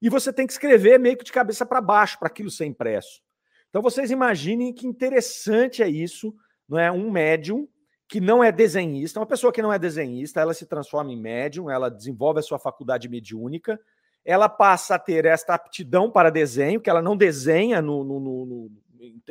e 0.01 0.09
você 0.09 0.33
tem 0.33 0.47
que 0.47 0.53
escrever 0.53 0.97
meio 0.99 1.17
que 1.17 1.23
de 1.23 1.31
cabeça 1.31 1.65
para 1.65 1.79
baixo 1.79 2.17
para 2.17 2.27
aquilo 2.27 2.49
ser 2.49 2.65
impresso. 2.65 3.21
Então 3.69 3.81
vocês 3.81 4.09
imaginem 4.09 4.73
que 4.73 4.87
interessante 4.87 5.83
é 5.83 5.87
isso, 5.87 6.33
não 6.71 6.79
é? 6.79 6.89
Um 6.89 7.11
médium 7.11 7.67
que 8.07 8.21
não 8.21 8.41
é 8.41 8.49
desenhista, 8.51 9.19
uma 9.19 9.25
pessoa 9.25 9.51
que 9.51 9.61
não 9.61 9.71
é 9.71 9.77
desenhista, 9.77 10.39
ela 10.39 10.53
se 10.53 10.65
transforma 10.65 11.11
em 11.11 11.19
médium, 11.19 11.69
ela 11.69 11.89
desenvolve 11.89 12.39
a 12.39 12.43
sua 12.43 12.57
faculdade 12.57 13.09
mediúnica, 13.09 13.79
ela 14.23 14.47
passa 14.47 14.95
a 14.95 14.99
ter 14.99 15.25
esta 15.25 15.53
aptidão 15.53 16.09
para 16.09 16.29
desenho, 16.29 16.79
que 16.79 16.89
ela 16.89 17.01
não 17.01 17.17
desenha 17.17 17.81
no, 17.81 18.03
no, 18.03 18.19
no, 18.19 18.71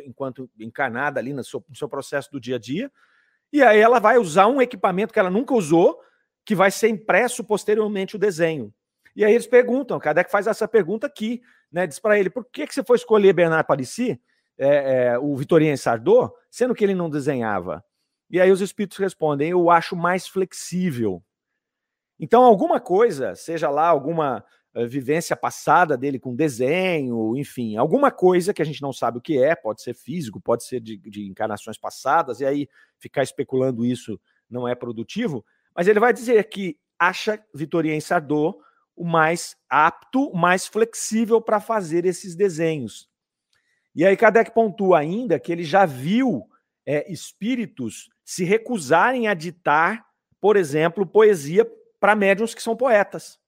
enquanto 0.05 0.51
encarnada 0.59 1.19
ali 1.19 1.33
no 1.33 1.43
seu, 1.43 1.65
no 1.67 1.75
seu 1.75 1.89
processo 1.89 2.31
do 2.31 2.41
dia 2.41 2.57
a 2.57 2.59
dia. 2.59 2.93
E 3.53 3.63
aí 3.63 3.79
ela 3.79 3.99
vai 3.99 4.19
usar 4.19 4.47
um 4.47 4.61
equipamento 4.61 5.13
que 5.13 5.19
ela 5.19 5.31
nunca 5.31 5.55
usou, 5.55 5.99
que 6.45 6.55
vai 6.55 6.71
ser 6.71 6.89
impresso 6.89 7.43
posteriormente 7.43 8.17
o 8.17 8.19
desenho. 8.19 8.73
E 9.17 9.25
aí 9.25 9.33
eles 9.33 9.47
perguntam, 9.47 9.99
Kardec 9.99 10.31
faz 10.31 10.47
essa 10.47 10.69
pergunta 10.69 11.07
aqui, 11.07 11.43
né? 11.73 11.87
Diz 11.87 11.99
para 11.99 12.19
ele, 12.19 12.29
por 12.29 12.45
que, 12.45 12.67
que 12.67 12.75
você 12.75 12.83
foi 12.83 12.97
escolher 12.97 13.33
Bernard 13.33 13.67
Palissy, 13.67 14.21
é, 14.61 15.07
é, 15.07 15.19
o 15.19 15.35
Vitorien 15.35 15.77
Sardot, 15.77 16.33
sendo 16.51 16.75
que 16.75 16.85
ele 16.85 16.95
não 16.95 17.09
desenhava? 17.11 17.85
E 18.31 18.41
aí 18.41 18.53
os 18.53 18.61
espíritos 18.61 18.99
respondem, 18.99 19.51
eu 19.51 19.71
acho 19.71 19.97
mais 19.97 20.29
flexível. 20.29 21.23
Então, 22.19 22.45
alguma 22.45 22.79
coisa, 22.79 23.35
seja 23.35 23.71
lá 23.71 23.89
alguma 23.89 24.45
vivência 24.89 25.35
passada 25.35 25.97
dele 25.97 26.19
com 26.19 26.35
desenho, 26.35 27.37
enfim, 27.37 27.77
alguma 27.77 28.11
coisa 28.11 28.55
que 28.55 28.63
a 28.63 28.65
gente 28.65 28.81
não 28.81 28.93
sabe 28.93 29.19
o 29.19 29.21
que 29.21 29.43
é, 29.43 29.57
pode 29.57 29.83
ser 29.83 29.95
físico, 29.95 30.41
pode 30.41 30.65
ser 30.65 30.81
de, 30.81 30.97
de 30.97 31.29
encarnações 31.29 31.77
passadas, 31.77 32.41
e 32.41 32.47
aí 32.47 32.69
ficar 32.97 33.25
especulando 33.25 33.85
isso 33.85 34.21
não 34.49 34.69
é 34.69 34.75
produtivo, 34.75 35.45
mas 35.75 35.89
ele 35.89 35.99
vai 35.99 36.13
dizer 36.13 36.49
que 36.49 36.79
acha 36.99 37.43
Vitorien 37.53 38.01
Sardot 38.01 38.59
o 38.95 39.05
mais 39.05 39.57
apto, 39.69 40.29
o 40.29 40.37
mais 40.37 40.67
flexível 40.67 41.41
para 41.41 41.59
fazer 41.59 42.05
esses 42.05 42.37
desenhos. 42.37 43.10
E 43.95 44.07
aí 44.07 44.17
Kardec 44.17 44.53
pontua 44.53 44.99
ainda 44.99 45.39
que 45.39 45.51
ele 45.51 45.65
já 45.65 45.85
viu 45.85 46.49
é, 46.87 47.11
espíritos 47.11 48.09
se 48.25 48.45
recusarem 48.45 49.29
a 49.29 49.35
ditar, 49.35 50.05
por 50.41 50.57
exemplo, 50.57 51.07
poesia 51.07 51.67
para 51.99 52.15
médiums 52.15 52.55
que 52.55 52.63
são 52.63 52.77
poetas. 52.77 53.39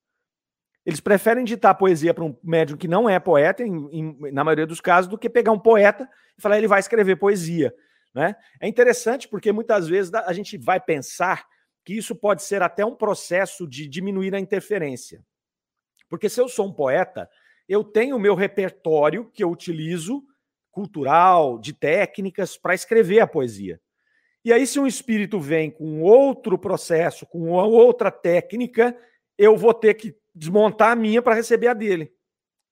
Eles 0.85 0.99
preferem 0.99 1.45
ditar 1.45 1.73
poesia 1.75 2.13
para 2.13 2.25
um 2.25 2.37
médium 2.43 2.77
que 2.77 2.87
não 2.87 3.09
é 3.09 3.17
poeta, 3.19 3.63
em, 3.63 3.89
em, 3.91 4.31
na 4.31 4.43
maioria 4.43 4.67
dos 4.67 4.81
casos, 4.81 5.09
do 5.09 5.17
que 5.17 5.29
pegar 5.29 5.53
um 5.53 5.59
poeta 5.59 6.09
e 6.37 6.41
falar 6.41 6.57
ele 6.57 6.67
vai 6.67 6.79
escrever 6.79 7.15
poesia. 7.15 7.73
Né? 8.13 8.35
É 8.59 8.67
interessante 8.67 9.27
porque 9.27 9.51
muitas 9.51 9.87
vezes 9.87 10.13
a 10.13 10.33
gente 10.33 10.57
vai 10.57 10.79
pensar 10.79 11.45
que 11.85 11.93
isso 11.97 12.15
pode 12.15 12.43
ser 12.43 12.61
até 12.61 12.85
um 12.85 12.95
processo 12.95 13.67
de 13.67 13.87
diminuir 13.87 14.35
a 14.35 14.39
interferência. 14.39 15.23
Porque 16.09 16.29
se 16.29 16.39
eu 16.39 16.47
sou 16.47 16.67
um 16.67 16.73
poeta, 16.73 17.29
eu 17.67 17.83
tenho 17.83 18.15
o 18.15 18.19
meu 18.19 18.35
repertório 18.35 19.29
que 19.31 19.43
eu 19.43 19.49
utilizo, 19.49 20.23
cultural, 20.73 21.59
de 21.59 21.71
técnicas, 21.71 22.57
para 22.57 22.73
escrever 22.73 23.21
a 23.21 23.27
poesia. 23.27 23.79
E 24.43 24.51
aí, 24.51 24.67
se 24.67 24.77
um 24.79 24.87
espírito 24.87 25.39
vem 25.39 25.71
com 25.71 26.01
outro 26.01 26.57
processo, 26.57 27.25
com 27.25 27.51
outra 27.51 28.11
técnica, 28.11 28.97
eu 29.37 29.55
vou 29.55 29.73
ter 29.73 29.93
que 29.93 30.17
desmontar 30.35 30.91
a 30.91 30.95
minha 30.95 31.21
para 31.21 31.35
receber 31.35 31.67
a 31.67 31.73
dele. 31.73 32.11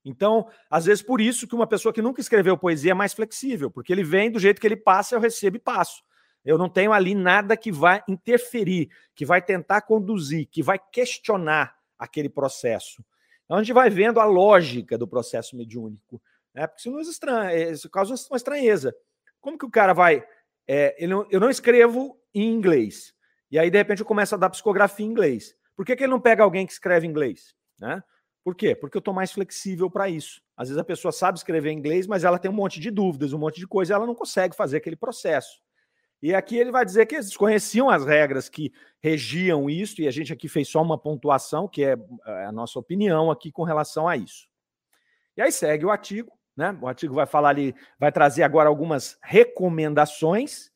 Então, 0.03 0.49
às 0.69 0.85
vezes, 0.85 1.03
por 1.03 1.21
isso 1.21 1.47
que 1.47 1.55
uma 1.55 1.67
pessoa 1.67 1.93
que 1.93 2.01
nunca 2.01 2.19
escreveu 2.19 2.57
poesia 2.57 2.91
é 2.91 2.95
mais 2.95 3.13
flexível, 3.13 3.69
porque 3.69 3.93
ele 3.93 4.03
vem 4.03 4.31
do 4.31 4.39
jeito 4.39 4.59
que 4.59 4.67
ele 4.67 4.75
passa, 4.75 5.15
eu 5.15 5.19
recebo 5.19 5.57
e 5.57 5.59
passo. 5.59 6.03
Eu 6.43 6.57
não 6.57 6.67
tenho 6.67 6.91
ali 6.91 7.13
nada 7.13 7.55
que 7.55 7.71
vai 7.71 8.03
interferir, 8.07 8.89
que 9.15 9.23
vai 9.23 9.41
tentar 9.41 9.81
conduzir, 9.81 10.47
que 10.47 10.63
vai 10.63 10.79
questionar 10.91 11.75
aquele 11.99 12.27
processo. 12.27 13.05
Então, 13.45 13.57
a 13.57 13.63
gente 13.63 13.73
vai 13.73 13.91
vendo 13.91 14.19
a 14.19 14.25
lógica 14.25 14.97
do 14.97 15.07
processo 15.07 15.55
mediúnico. 15.55 16.19
Né? 16.53 16.67
Porque 16.67 16.89
isso, 16.89 17.19
isso 17.71 17.89
causa 17.89 18.15
uma 18.29 18.37
estranheza. 18.37 18.95
Como 19.39 19.57
que 19.57 19.65
o 19.65 19.71
cara 19.71 19.93
vai. 19.93 20.25
É, 20.67 21.05
não, 21.07 21.27
eu 21.29 21.39
não 21.39 21.49
escrevo 21.49 22.19
em 22.33 22.51
inglês. 22.51 23.13
E 23.49 23.59
aí, 23.59 23.69
de 23.69 23.77
repente, 23.77 23.99
eu 23.99 24.05
começo 24.05 24.35
a 24.35 24.37
dar 24.37 24.49
psicografia 24.49 25.05
em 25.05 25.09
inglês. 25.09 25.55
Por 25.75 25.85
que, 25.85 25.95
que 25.95 26.03
ele 26.03 26.11
não 26.11 26.21
pega 26.21 26.43
alguém 26.43 26.65
que 26.65 26.73
escreve 26.73 27.07
inglês? 27.07 27.53
Né? 27.79 28.01
Por 28.43 28.55
quê? 28.55 28.75
Porque 28.75 28.97
eu 28.97 28.99
estou 28.99 29.13
mais 29.13 29.31
flexível 29.31 29.89
para 29.89 30.09
isso. 30.09 30.41
Às 30.55 30.69
vezes 30.69 30.79
a 30.79 30.85
pessoa 30.85 31.11
sabe 31.11 31.37
escrever 31.37 31.71
inglês, 31.71 32.07
mas 32.07 32.23
ela 32.23 32.39
tem 32.39 32.49
um 32.49 32.53
monte 32.53 32.79
de 32.79 32.89
dúvidas, 32.89 33.33
um 33.33 33.37
monte 33.37 33.59
de 33.59 33.67
coisa, 33.67 33.93
ela 33.93 34.05
não 34.05 34.15
consegue 34.15 34.55
fazer 34.55 34.77
aquele 34.77 34.95
processo. 34.95 35.61
E 36.21 36.35
aqui 36.35 36.55
ele 36.55 36.71
vai 36.71 36.85
dizer 36.85 37.07
que 37.07 37.15
eles 37.15 37.35
conheciam 37.35 37.89
as 37.89 38.05
regras 38.05 38.47
que 38.47 38.71
regiam 38.99 39.69
isso, 39.69 40.01
e 40.01 40.07
a 40.07 40.11
gente 40.11 40.31
aqui 40.31 40.47
fez 40.47 40.69
só 40.69 40.81
uma 40.81 40.97
pontuação, 40.97 41.67
que 41.67 41.83
é, 41.83 41.97
é 42.25 42.45
a 42.45 42.51
nossa 42.51 42.77
opinião 42.77 43.31
aqui 43.31 43.51
com 43.51 43.63
relação 43.63 44.07
a 44.07 44.15
isso. 44.15 44.47
E 45.35 45.41
aí 45.41 45.51
segue 45.51 45.85
o 45.85 45.89
artigo, 45.89 46.31
né? 46.55 46.77
O 46.81 46.87
artigo 46.87 47.13
vai 47.13 47.25
falar 47.25 47.49
ali, 47.49 47.75
vai 47.99 48.11
trazer 48.11 48.43
agora 48.43 48.69
algumas 48.69 49.17
recomendações 49.23 50.67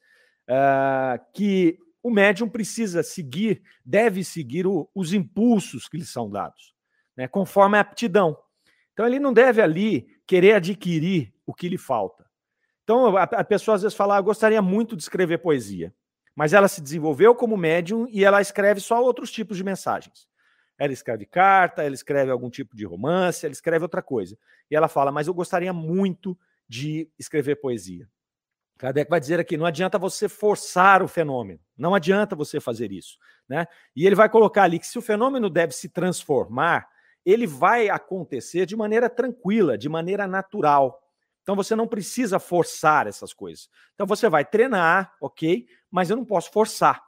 uh, 0.49 1.19
que 1.33 1.77
o 2.01 2.09
médium 2.09 2.47
precisa 2.47 3.01
seguir, 3.01 3.63
deve 3.83 4.23
seguir 4.23 4.67
o, 4.67 4.89
os 4.93 5.13
impulsos 5.13 5.87
que 5.87 5.97
lhe 5.97 6.05
são 6.05 6.29
dados, 6.29 6.73
né? 7.17 7.27
conforme 7.27 7.77
a 7.77 7.81
aptidão. 7.81 8.37
Então 8.93 9.05
ele 9.05 9.19
não 9.19 9.33
deve 9.33 9.61
ali 9.61 10.07
querer 10.25 10.53
adquirir 10.53 11.33
o 11.45 11.53
que 11.53 11.67
lhe 11.67 11.77
falta. 11.77 12.25
Então 12.83 13.17
a, 13.17 13.23
a 13.23 13.43
pessoa 13.43 13.75
às 13.75 13.81
vezes 13.81 13.97
fala, 13.97 14.15
ah, 14.15 14.21
gostaria 14.21 14.61
muito 14.61 14.95
de 14.95 15.01
escrever 15.01 15.39
poesia, 15.39 15.93
mas 16.35 16.53
ela 16.53 16.67
se 16.67 16.81
desenvolveu 16.81 17.33
como 17.33 17.57
médium 17.57 18.07
e 18.09 18.23
ela 18.23 18.41
escreve 18.41 18.79
só 18.79 19.03
outros 19.03 19.31
tipos 19.31 19.57
de 19.57 19.63
mensagens. 19.63 20.27
Ela 20.77 20.93
escreve 20.93 21.25
carta, 21.25 21.83
ela 21.83 21.95
escreve 21.95 22.31
algum 22.31 22.49
tipo 22.49 22.75
de 22.75 22.85
romance, 22.85 23.45
ela 23.45 23.53
escreve 23.53 23.83
outra 23.83 24.01
coisa. 24.01 24.37
E 24.69 24.75
ela 24.75 24.87
fala, 24.87 25.11
mas 25.11 25.27
eu 25.27 25.33
gostaria 25.33 25.71
muito 25.71 26.37
de 26.67 27.09
escrever 27.17 27.55
poesia. 27.55 28.09
Kardec 28.77 29.09
vai 29.09 29.19
dizer 29.19 29.39
aqui: 29.39 29.57
não 29.57 29.65
adianta 29.65 29.97
você 29.97 30.27
forçar 30.27 31.01
o 31.01 31.07
fenômeno, 31.07 31.59
não 31.77 31.95
adianta 31.95 32.35
você 32.35 32.59
fazer 32.59 32.91
isso. 32.91 33.17
Né? 33.47 33.65
E 33.95 34.05
ele 34.05 34.15
vai 34.15 34.29
colocar 34.29 34.63
ali 34.63 34.79
que 34.79 34.87
se 34.87 34.97
o 34.97 35.01
fenômeno 35.01 35.49
deve 35.49 35.73
se 35.73 35.89
transformar, 35.89 36.87
ele 37.25 37.47
vai 37.47 37.89
acontecer 37.89 38.65
de 38.65 38.75
maneira 38.75 39.09
tranquila, 39.09 39.77
de 39.77 39.87
maneira 39.87 40.27
natural. 40.27 41.01
Então 41.41 41.55
você 41.55 41.75
não 41.75 41.87
precisa 41.87 42.39
forçar 42.39 43.07
essas 43.07 43.33
coisas. 43.33 43.69
Então 43.93 44.05
você 44.07 44.27
vai 44.27 44.43
treinar, 44.43 45.13
ok, 45.21 45.67
mas 45.91 46.09
eu 46.09 46.17
não 46.17 46.25
posso 46.25 46.51
forçar. 46.51 47.03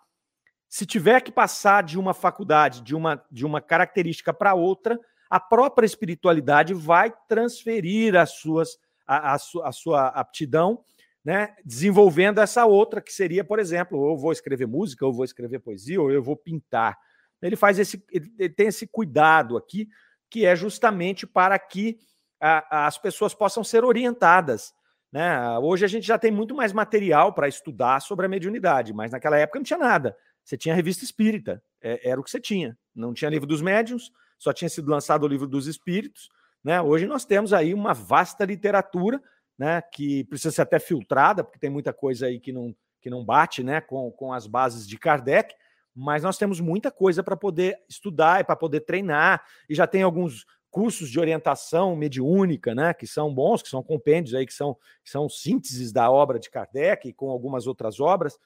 Se 0.69 0.85
tiver 0.85 1.21
que 1.21 1.31
passar 1.31 1.83
de 1.83 1.97
uma 1.97 2.13
faculdade, 2.13 2.81
de 2.81 2.95
uma, 2.95 3.23
de 3.31 3.45
uma 3.45 3.61
característica 3.61 4.33
para 4.33 4.53
outra, 4.53 4.99
a 5.29 5.39
própria 5.39 5.85
espiritualidade 5.85 6.73
vai 6.73 7.13
transferir 7.27 8.15
as 8.15 8.31
suas, 8.31 8.77
a, 9.05 9.33
a, 9.33 9.35
a 9.35 9.71
sua 9.71 10.07
aptidão, 10.07 10.83
né, 11.23 11.55
desenvolvendo 11.65 12.39
essa 12.39 12.65
outra, 12.65 13.01
que 13.01 13.11
seria, 13.11 13.43
por 13.43 13.59
exemplo, 13.59 14.11
eu 14.11 14.17
vou 14.17 14.31
escrever 14.31 14.65
música, 14.65 15.03
eu 15.03 15.11
vou 15.11 15.25
escrever 15.25 15.59
poesia, 15.59 16.01
ou 16.01 16.11
eu 16.11 16.23
vou 16.23 16.37
pintar. 16.37 16.97
Ele 17.41 17.55
faz 17.55 17.77
esse, 17.77 18.03
ele 18.11 18.49
tem 18.49 18.67
esse 18.67 18.87
cuidado 18.87 19.57
aqui, 19.57 19.89
que 20.29 20.45
é 20.45 20.55
justamente 20.55 21.27
para 21.27 21.57
que 21.59 21.99
a, 22.39 22.87
as 22.87 22.97
pessoas 22.97 23.33
possam 23.33 23.63
ser 23.63 23.83
orientadas. 23.83 24.73
Né? 25.11 25.57
Hoje 25.59 25.85
a 25.85 25.87
gente 25.87 26.05
já 26.05 26.17
tem 26.17 26.31
muito 26.31 26.55
mais 26.55 26.73
material 26.73 27.33
para 27.33 27.47
estudar 27.47 28.01
sobre 28.01 28.25
a 28.25 28.29
mediunidade, 28.29 28.93
mas 28.93 29.11
naquela 29.11 29.37
época 29.37 29.59
não 29.59 29.63
tinha 29.63 29.79
nada. 29.79 30.15
Você 30.47 30.55
tinha 30.55 30.73
revista 30.73 31.03
espírita, 31.03 31.61
é, 31.81 32.09
era 32.09 32.21
o 32.21 32.23
que 32.23 32.31
você 32.31 32.39
tinha. 32.39 32.77
Não 32.95 33.13
tinha 33.13 33.29
livro 33.29 33.45
dos 33.45 33.61
médiuns, 33.61 34.13
só 34.39 34.53
tinha 34.53 34.69
sido 34.69 34.89
lançado 34.89 35.23
o 35.25 35.27
livro 35.27 35.45
dos 35.45 35.67
espíritos. 35.67 36.29
Né? 36.63 36.81
Hoje 36.81 37.05
nós 37.05 37.25
temos 37.25 37.51
aí 37.51 37.73
uma 37.73 37.93
vasta 37.93 38.45
literatura 38.45 39.21
né, 39.59 39.81
que 39.81 40.23
precisa 40.23 40.55
ser 40.55 40.61
até 40.61 40.79
filtrada, 40.79 41.43
porque 41.43 41.59
tem 41.59 41.69
muita 41.69 41.91
coisa 41.91 42.27
aí 42.27 42.39
que 42.39 42.53
não, 42.53 42.73
que 43.01 43.09
não 43.09 43.25
bate 43.25 43.61
né, 43.61 43.81
com, 43.81 44.09
com 44.09 44.31
as 44.31 44.47
bases 44.47 44.87
de 44.87 44.97
Kardec, 44.97 45.53
mas 45.93 46.23
nós 46.23 46.37
temos 46.37 46.61
muita 46.61 46.89
coisa 46.89 47.21
para 47.21 47.35
poder 47.35 47.77
estudar 47.89 48.39
e 48.39 48.45
para 48.45 48.55
poder 48.55 48.81
treinar, 48.81 49.43
e 49.67 49.75
já 49.75 49.85
tem 49.85 50.01
alguns 50.01 50.45
cursos 50.71 51.09
de 51.09 51.19
orientação 51.19 51.93
mediúnica, 51.93 52.73
né, 52.73 52.93
que 52.93 53.05
são 53.05 53.33
bons, 53.33 53.61
que 53.61 53.67
são 53.67 53.83
compêndios 53.83 54.33
aí, 54.33 54.45
que 54.45 54.53
são, 54.53 54.75
que 55.03 55.09
são 55.09 55.27
sínteses 55.27 55.91
da 55.91 56.09
obra 56.09 56.39
de 56.39 56.49
Kardec 56.49 57.11
com 57.11 57.29
algumas 57.29 57.67
outras 57.67 57.99
obras. 57.99 58.39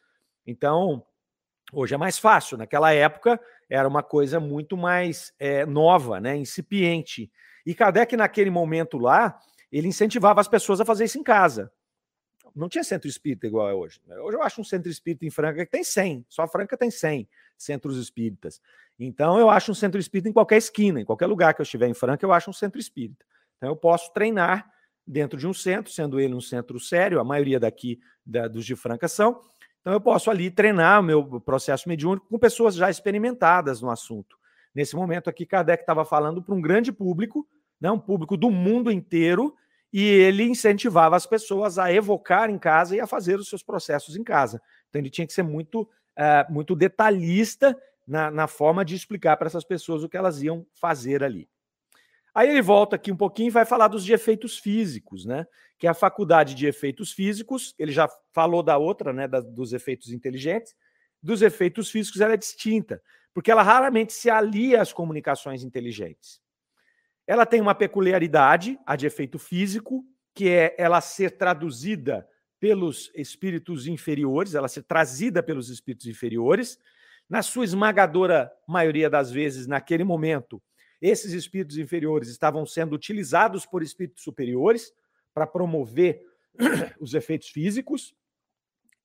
Então, 0.47 1.05
Hoje 1.71 1.95
é 1.95 1.97
mais 1.97 2.17
fácil. 2.17 2.57
Naquela 2.57 2.91
época 2.93 3.39
era 3.69 3.87
uma 3.87 4.03
coisa 4.03 4.39
muito 4.39 4.75
mais 4.75 5.33
é, 5.39 5.65
nova, 5.65 6.19
né, 6.19 6.35
incipiente. 6.35 7.31
E 7.65 7.73
Kardec, 7.73 8.17
naquele 8.17 8.49
momento 8.49 8.97
lá, 8.97 9.39
ele 9.71 9.87
incentivava 9.87 10.41
as 10.41 10.47
pessoas 10.47 10.81
a 10.81 10.85
fazer 10.85 11.05
isso 11.05 11.17
em 11.17 11.23
casa. 11.23 11.71
Não 12.53 12.67
tinha 12.67 12.83
centro 12.83 13.07
espírita 13.07 13.47
igual 13.47 13.69
é 13.69 13.73
hoje. 13.73 14.01
Hoje 14.23 14.37
eu 14.37 14.43
acho 14.43 14.59
um 14.59 14.63
centro 14.63 14.89
espírita 14.91 15.25
em 15.25 15.29
Franca 15.29 15.65
que 15.65 15.71
tem 15.71 15.83
100, 15.83 16.25
só 16.27 16.45
Franca 16.47 16.75
tem 16.75 16.91
100 16.91 17.29
centros 17.57 17.97
espíritas. 17.97 18.61
Então 18.99 19.39
eu 19.39 19.49
acho 19.49 19.71
um 19.71 19.75
centro 19.75 19.99
espírita 19.99 20.27
em 20.27 20.33
qualquer 20.33 20.57
esquina, 20.57 20.99
em 20.99 21.05
qualquer 21.05 21.27
lugar 21.27 21.53
que 21.53 21.61
eu 21.61 21.63
estiver 21.63 21.87
em 21.87 21.93
Franca, 21.93 22.25
eu 22.25 22.33
acho 22.33 22.49
um 22.49 22.53
centro 22.53 22.79
espírita. 22.79 23.25
Então 23.57 23.69
eu 23.69 23.75
posso 23.75 24.11
treinar 24.11 24.69
dentro 25.07 25.39
de 25.39 25.47
um 25.47 25.53
centro, 25.53 25.91
sendo 25.91 26.19
ele 26.19 26.33
um 26.33 26.41
centro 26.41 26.79
sério, 26.79 27.19
a 27.19 27.23
maioria 27.23 27.59
daqui 27.59 27.99
da, 28.25 28.47
dos 28.47 28.65
de 28.65 28.75
Franca 28.75 29.07
são, 29.07 29.41
então, 29.81 29.93
eu 29.93 29.99
posso 29.99 30.29
ali 30.29 30.51
treinar 30.51 30.99
o 30.99 31.03
meu 31.03 31.41
processo 31.41 31.89
mediúnico 31.89 32.27
com 32.29 32.37
pessoas 32.37 32.75
já 32.75 32.89
experimentadas 32.89 33.81
no 33.81 33.89
assunto. 33.89 34.37
Nesse 34.73 34.95
momento 34.95 35.29
aqui, 35.29 35.45
Kardec 35.45 35.81
estava 35.81 36.05
falando 36.05 36.41
para 36.41 36.53
um 36.53 36.61
grande 36.61 36.91
público, 36.91 37.47
né, 37.79 37.89
um 37.89 37.99
público 37.99 38.37
do 38.37 38.51
mundo 38.51 38.91
inteiro, 38.91 39.55
e 39.91 40.03
ele 40.03 40.43
incentivava 40.43 41.15
as 41.15 41.25
pessoas 41.25 41.79
a 41.79 41.91
evocar 41.91 42.49
em 42.49 42.59
casa 42.59 42.95
e 42.95 42.99
a 42.99 43.07
fazer 43.07 43.39
os 43.39 43.49
seus 43.49 43.63
processos 43.63 44.15
em 44.15 44.23
casa. 44.23 44.61
Então, 44.87 45.01
ele 45.01 45.09
tinha 45.09 45.25
que 45.25 45.33
ser 45.33 45.43
muito, 45.43 45.81
uh, 45.81 46.53
muito 46.53 46.75
detalhista 46.75 47.75
na, 48.07 48.29
na 48.29 48.47
forma 48.47 48.85
de 48.85 48.95
explicar 48.95 49.35
para 49.35 49.47
essas 49.47 49.65
pessoas 49.65 50.03
o 50.03 50.09
que 50.09 50.15
elas 50.15 50.43
iam 50.43 50.65
fazer 50.75 51.23
ali. 51.23 51.49
Aí 52.33 52.49
ele 52.49 52.61
volta 52.61 52.95
aqui 52.95 53.11
um 53.11 53.17
pouquinho 53.17 53.47
e 53.47 53.51
vai 53.51 53.65
falar 53.65 53.87
dos 53.87 54.05
de 54.05 54.13
efeitos 54.13 54.57
físicos, 54.57 55.25
né? 55.25 55.45
Que 55.77 55.87
é 55.87 55.89
a 55.89 55.93
faculdade 55.93 56.55
de 56.55 56.65
efeitos 56.65 57.11
físicos, 57.11 57.75
ele 57.77 57.91
já 57.91 58.09
falou 58.31 58.63
da 58.63 58.77
outra, 58.77 59.11
né? 59.11 59.27
Da, 59.27 59.41
dos 59.41 59.73
efeitos 59.73 60.11
inteligentes. 60.11 60.73
Dos 61.21 61.41
efeitos 61.41 61.91
físicos, 61.91 62.21
ela 62.21 62.33
é 62.33 62.37
distinta, 62.37 63.01
porque 63.33 63.51
ela 63.51 63.61
raramente 63.61 64.13
se 64.13 64.29
alia 64.29 64.81
às 64.81 64.93
comunicações 64.93 65.63
inteligentes. 65.63 66.41
Ela 67.27 67.45
tem 67.45 67.61
uma 67.61 67.75
peculiaridade, 67.75 68.79
a 68.85 68.95
de 68.95 69.05
efeito 69.05 69.37
físico, 69.37 70.03
que 70.33 70.49
é 70.49 70.75
ela 70.77 71.01
ser 71.01 71.37
traduzida 71.37 72.27
pelos 72.59 73.11
espíritos 73.15 73.87
inferiores, 73.87 74.55
ela 74.55 74.67
ser 74.67 74.83
trazida 74.83 75.43
pelos 75.43 75.69
espíritos 75.69 76.07
inferiores. 76.07 76.77
Na 77.29 77.41
sua 77.41 77.65
esmagadora 77.65 78.51
maioria 78.67 79.09
das 79.09 79.31
vezes, 79.31 79.67
naquele 79.67 80.03
momento, 80.03 80.61
esses 81.01 81.33
espíritos 81.33 81.77
inferiores 81.77 82.29
estavam 82.29 82.65
sendo 82.65 82.93
utilizados 82.93 83.65
por 83.65 83.81
espíritos 83.81 84.23
superiores 84.23 84.93
para 85.33 85.47
promover 85.47 86.21
os 86.99 87.13
efeitos 87.13 87.49
físicos, 87.49 88.13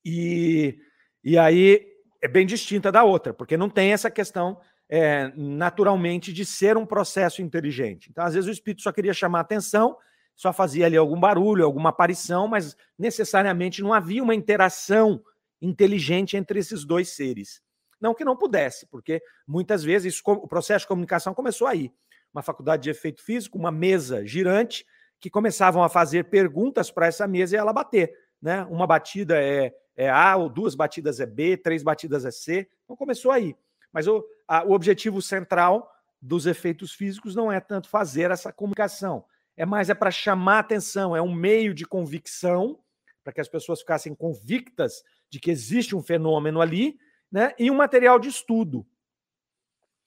e, 0.04 0.78
e 1.24 1.36
aí 1.36 1.84
é 2.22 2.28
bem 2.28 2.46
distinta 2.46 2.92
da 2.92 3.02
outra, 3.02 3.34
porque 3.34 3.56
não 3.56 3.68
tem 3.68 3.92
essa 3.92 4.10
questão 4.10 4.60
é, 4.88 5.32
naturalmente 5.36 6.32
de 6.32 6.44
ser 6.44 6.76
um 6.76 6.86
processo 6.86 7.42
inteligente. 7.42 8.08
Então, 8.10 8.24
às 8.24 8.34
vezes, 8.34 8.48
o 8.48 8.52
espírito 8.52 8.82
só 8.82 8.92
queria 8.92 9.12
chamar 9.12 9.40
atenção, 9.40 9.96
só 10.34 10.52
fazia 10.52 10.86
ali 10.86 10.96
algum 10.96 11.18
barulho, 11.18 11.64
alguma 11.64 11.88
aparição, 11.88 12.46
mas 12.46 12.76
necessariamente 12.98 13.82
não 13.82 13.92
havia 13.92 14.22
uma 14.22 14.34
interação 14.34 15.22
inteligente 15.60 16.36
entre 16.36 16.58
esses 16.58 16.84
dois 16.84 17.08
seres. 17.08 17.62
Não 18.00 18.14
que 18.14 18.24
não 18.24 18.36
pudesse, 18.36 18.86
porque 18.86 19.22
muitas 19.46 19.82
vezes 19.82 20.14
isso, 20.14 20.22
o 20.26 20.48
processo 20.48 20.84
de 20.84 20.88
comunicação 20.88 21.34
começou 21.34 21.66
aí. 21.66 21.92
Uma 22.32 22.42
faculdade 22.42 22.82
de 22.82 22.90
efeito 22.90 23.22
físico, 23.22 23.58
uma 23.58 23.70
mesa 23.70 24.24
girante, 24.26 24.84
que 25.18 25.30
começavam 25.30 25.82
a 25.82 25.88
fazer 25.88 26.24
perguntas 26.24 26.90
para 26.90 27.06
essa 27.06 27.26
mesa 27.26 27.56
e 27.56 27.58
ela 27.58 27.72
bater. 27.72 28.12
Né? 28.40 28.64
Uma 28.64 28.86
batida 28.86 29.42
é, 29.42 29.74
é 29.96 30.10
A, 30.10 30.36
ou 30.36 30.48
duas 30.48 30.74
batidas 30.74 31.20
é 31.20 31.26
B, 31.26 31.56
três 31.56 31.82
batidas 31.82 32.24
é 32.24 32.30
C. 32.30 32.68
Então 32.84 32.96
começou 32.96 33.30
aí. 33.30 33.56
Mas 33.92 34.06
o, 34.06 34.22
a, 34.46 34.64
o 34.64 34.72
objetivo 34.72 35.22
central 35.22 35.90
dos 36.20 36.46
efeitos 36.46 36.92
físicos 36.92 37.34
não 37.34 37.50
é 37.50 37.60
tanto 37.60 37.88
fazer 37.88 38.30
essa 38.30 38.52
comunicação, 38.52 39.24
é 39.56 39.64
mais 39.64 39.88
é 39.88 39.94
para 39.94 40.10
chamar 40.10 40.58
atenção, 40.60 41.16
é 41.16 41.22
um 41.22 41.32
meio 41.32 41.72
de 41.72 41.86
convicção 41.86 42.78
para 43.22 43.32
que 43.32 43.40
as 43.40 43.48
pessoas 43.48 43.80
ficassem 43.80 44.14
convictas 44.14 45.02
de 45.30 45.40
que 45.40 45.50
existe 45.50 45.96
um 45.96 46.02
fenômeno 46.02 46.60
ali 46.60 46.98
né, 47.36 47.52
e 47.58 47.70
um 47.70 47.74
material 47.74 48.18
de 48.18 48.30
estudo. 48.30 48.86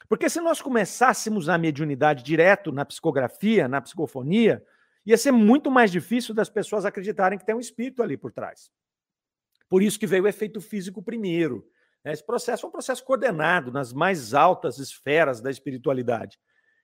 Porque 0.07 0.27
se 0.31 0.41
nós 0.41 0.63
começássemos 0.63 1.45
na 1.45 1.59
mediunidade 1.59 2.23
direto, 2.23 2.71
na 2.71 2.83
psicografia, 2.83 3.67
na 3.67 3.79
psicofonia, 3.79 4.65
ia 5.05 5.15
ser 5.15 5.31
muito 5.31 5.69
mais 5.69 5.91
difícil 5.91 6.33
das 6.33 6.49
pessoas 6.49 6.85
acreditarem 6.85 7.37
que 7.37 7.45
tem 7.45 7.53
um 7.53 7.59
espírito 7.59 8.01
ali 8.01 8.17
por 8.17 8.31
trás. 8.31 8.71
Por 9.69 9.83
isso 9.83 9.99
que 9.99 10.07
veio 10.07 10.23
o 10.23 10.27
efeito 10.27 10.59
físico 10.59 11.03
primeiro. 11.03 11.69
Né. 12.03 12.13
Esse 12.13 12.25
processo 12.25 12.65
é 12.65 12.69
um 12.69 12.71
processo 12.71 13.05
coordenado 13.05 13.71
nas 13.71 13.93
mais 13.93 14.33
altas 14.33 14.79
esferas 14.79 15.39
da 15.39 15.51
espiritualidade. 15.51 16.39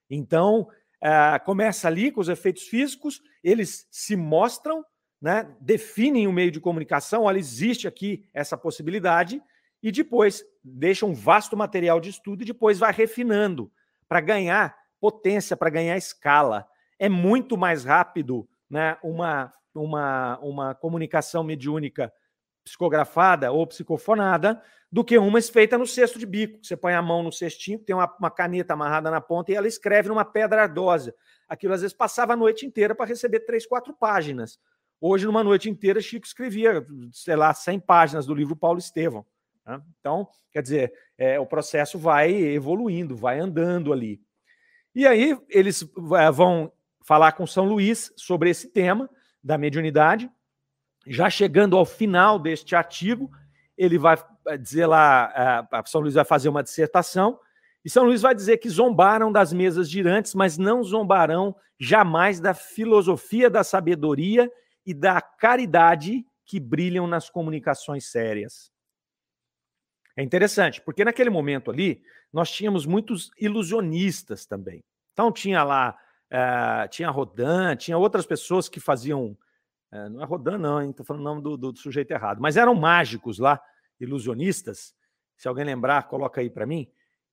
Então, 0.08 0.68
uh, 1.04 1.44
começa 1.44 1.88
ali 1.88 2.12
com 2.12 2.22
os 2.22 2.30
efeitos 2.30 2.68
físicos, 2.68 3.20
eles 3.44 3.88
se 3.90 4.16
mostram, 4.16 4.86
né, 5.20 5.52
definem 5.60 6.28
o 6.28 6.30
um 6.30 6.34
meio 6.34 6.52
de 6.52 6.60
comunicação, 6.60 7.24
olha, 7.24 7.40
existe 7.40 7.88
aqui 7.88 8.30
essa 8.32 8.56
possibilidade, 8.56 9.42
e 9.86 9.92
depois 9.92 10.44
deixa 10.64 11.06
um 11.06 11.14
vasto 11.14 11.56
material 11.56 12.00
de 12.00 12.10
estudo 12.10 12.42
e 12.42 12.46
depois 12.46 12.80
vai 12.80 12.92
refinando 12.92 13.72
para 14.10 14.20
ganhar 14.20 14.76
potência, 15.00 15.56
para 15.56 15.70
ganhar 15.70 15.96
escala. 15.96 16.68
É 16.98 17.08
muito 17.08 17.56
mais 17.56 17.86
rápido 17.86 18.50
né, 18.68 18.98
uma, 19.04 19.54
uma, 19.76 20.40
uma 20.40 20.74
comunicação 20.74 21.44
mediúnica 21.44 22.12
psicografada 22.64 23.52
ou 23.52 23.68
psicofonada 23.68 24.60
do 24.92 25.04
que 25.04 25.20
uma 25.20 25.40
feita 25.40 25.78
no 25.78 25.86
cesto 25.86 26.18
de 26.18 26.26
bico. 26.26 26.66
Você 26.66 26.76
põe 26.76 26.96
a 26.96 27.02
mão 27.04 27.22
no 27.22 27.32
cestinho, 27.32 27.78
tem 27.78 27.96
uma, 27.96 28.12
uma 28.20 28.32
caneta 28.32 28.74
amarrada 28.74 29.12
na 29.12 29.22
ponta 29.22 29.52
e 29.52 29.56
ela 29.56 29.68
escreve 29.68 30.10
numa 30.10 30.26
pedra 30.26 30.64
ardosa. 30.64 31.14
Aquilo 31.48 31.76
às 31.76 31.82
vezes 31.82 31.96
passava 31.96 32.34
a 32.34 32.36
noite 32.36 32.66
inteira 32.66 32.96
para 32.96 33.06
receber 33.06 33.42
três, 33.42 33.68
quatro 33.68 33.94
páginas. 33.94 34.58
Hoje, 35.00 35.28
numa 35.28 35.44
noite 35.44 35.70
inteira, 35.70 36.02
Chico 36.02 36.26
escrevia, 36.26 36.84
sei 37.12 37.36
lá, 37.36 37.54
100 37.54 37.82
páginas 37.82 38.26
do 38.26 38.34
livro 38.34 38.56
Paulo 38.56 38.80
Estevão. 38.80 39.24
Né? 39.66 39.82
Então, 40.00 40.28
quer 40.52 40.62
dizer, 40.62 40.94
é, 41.18 41.40
o 41.40 41.46
processo 41.46 41.98
vai 41.98 42.34
evoluindo, 42.34 43.16
vai 43.16 43.40
andando 43.40 43.92
ali. 43.92 44.22
E 44.94 45.06
aí, 45.06 45.38
eles 45.50 45.84
é, 46.18 46.32
vão 46.32 46.72
falar 47.04 47.34
com 47.34 47.46
São 47.46 47.66
Luís 47.66 48.12
sobre 48.16 48.50
esse 48.50 48.70
tema 48.70 49.10
da 49.44 49.58
mediunidade. 49.58 50.30
Já 51.08 51.30
chegando 51.30 51.78
ao 51.78 51.86
final 51.86 52.40
deste 52.40 52.76
artigo, 52.76 53.30
ele 53.78 53.98
vai 53.98 54.18
é, 54.48 54.58
dizer 54.58 54.88
lá, 54.88 55.68
a 55.72 55.86
São 55.86 56.02
Luís 56.02 56.14
vai 56.14 56.26
fazer 56.26 56.50
uma 56.50 56.64
dissertação, 56.64 57.40
e 57.84 57.90
São 57.90 58.04
Luís 58.04 58.24
vai 58.24 58.34
dizer 58.34 58.58
que 58.58 58.68
zombaram 58.68 59.32
das 59.32 59.54
mesas 59.54 59.88
girantes, 59.88 60.34
mas 60.34 60.58
não 60.58 60.84
zombarão 60.84 61.56
jamais 61.80 62.40
da 62.40 62.54
filosofia 62.54 63.48
da 63.48 63.64
sabedoria 63.64 64.52
e 64.84 64.92
da 64.92 65.22
caridade 65.22 66.26
que 66.44 66.60
brilham 66.60 67.06
nas 67.06 67.30
comunicações 67.30 68.06
sérias. 68.10 68.72
É 70.18 70.24
interessante, 70.24 70.82
porque 70.82 71.04
naquele 71.04 71.30
momento 71.30 71.70
ali, 71.70 72.02
nós 72.32 72.50
tínhamos 72.50 72.86
muitos 72.86 73.32
ilusionistas 73.40 74.46
também. 74.46 74.84
Então 75.14 75.32
tinha 75.32 75.64
lá, 75.64 75.98
uh, 76.32 76.88
tinha 76.90 77.10
Rodin, 77.10 77.76
tinha 77.78 77.98
outras 77.98 78.26
pessoas 78.26 78.70
que 78.70 78.80
faziam. 78.80 79.38
Uh, 79.92 80.10
não 80.10 80.22
é 80.22 80.26
Rodin, 80.26 80.58
não, 80.58 80.90
estou 80.90 81.06
falando 81.06 81.22
o 81.22 81.26
nome 81.26 81.42
do, 81.42 81.58
do, 81.58 81.78
sujeito 81.78 82.12
errado, 82.12 82.42
mas 82.42 82.56
eram 82.56 82.76
mágicos 82.76 83.40
lá, 83.40 83.62
ilusionistas. 84.00 84.94
Se 85.38 85.48
alguém 85.48 85.66
lembrar, 85.66 86.08
coloca 86.08 86.40
aí 86.40 86.50
para 86.50 86.66
mim, 86.66 86.90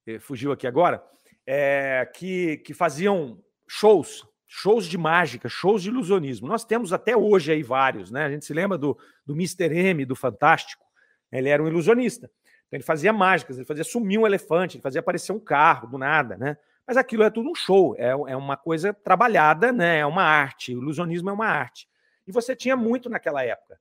eh, 0.07 0.19
fugiu 0.19 0.51
aqui 0.51 0.67
agora, 0.67 1.03
é, 1.47 2.11
que, 2.15 2.57
que 2.59 2.75
faziam 2.75 3.41
shows, 3.69 4.27
shows 4.47 4.87
de 4.87 4.99
mágica, 4.99 5.49
shows 5.49 5.83
de 5.83 5.89
ilusionismo. 5.89 6.49
Nós 6.49 6.65
temos 6.65 6.93
até 6.93 7.17
hoje 7.17 7.53
aí 7.53 7.63
vários, 7.63 8.11
né? 8.11 8.25
A 8.25 8.31
gente 8.31 8.45
se 8.45 8.53
lembra 8.53 8.77
do, 8.77 8.99
do 9.25 9.35
Mr. 9.35 9.73
M, 9.73 10.05
do 10.05 10.17
Fantástico. 10.17 10.85
Ele 11.31 11.49
era 11.49 11.63
um 11.63 11.69
ilusionista. 11.69 12.31
Então 12.73 12.79
ele 12.79 12.85
fazia 12.85 13.13
mágicas, 13.13 13.59
ele 13.59 13.67
fazia 13.67 13.85
sumir 13.85 14.19
um 14.19 14.27
elefante, 14.27 14.79
ele 14.79 14.83
fazia 14.83 15.01
aparecer 15.01 15.31
um 15.31 15.39
carro 15.39 15.87
do 15.87 15.99
nada, 15.99 16.39
né? 16.39 16.57
Mas 16.87 16.97
aquilo 16.97 17.23
é 17.23 17.29
tudo 17.29 17.51
um 17.51 17.55
show, 17.55 17.95
é, 17.99 18.09
é 18.09 18.37
uma 18.37 18.57
coisa 18.57 18.95
trabalhada, 18.95 19.71
né? 19.71 19.99
É 19.99 20.07
uma 20.07 20.23
arte. 20.23 20.75
O 20.75 20.81
ilusionismo 20.81 21.29
é 21.29 21.33
uma 21.35 21.47
arte. 21.47 21.87
E 22.27 22.33
você 22.33 22.57
tinha 22.57 22.75
muito 22.75 23.11
naquela 23.11 23.45
época. 23.45 23.79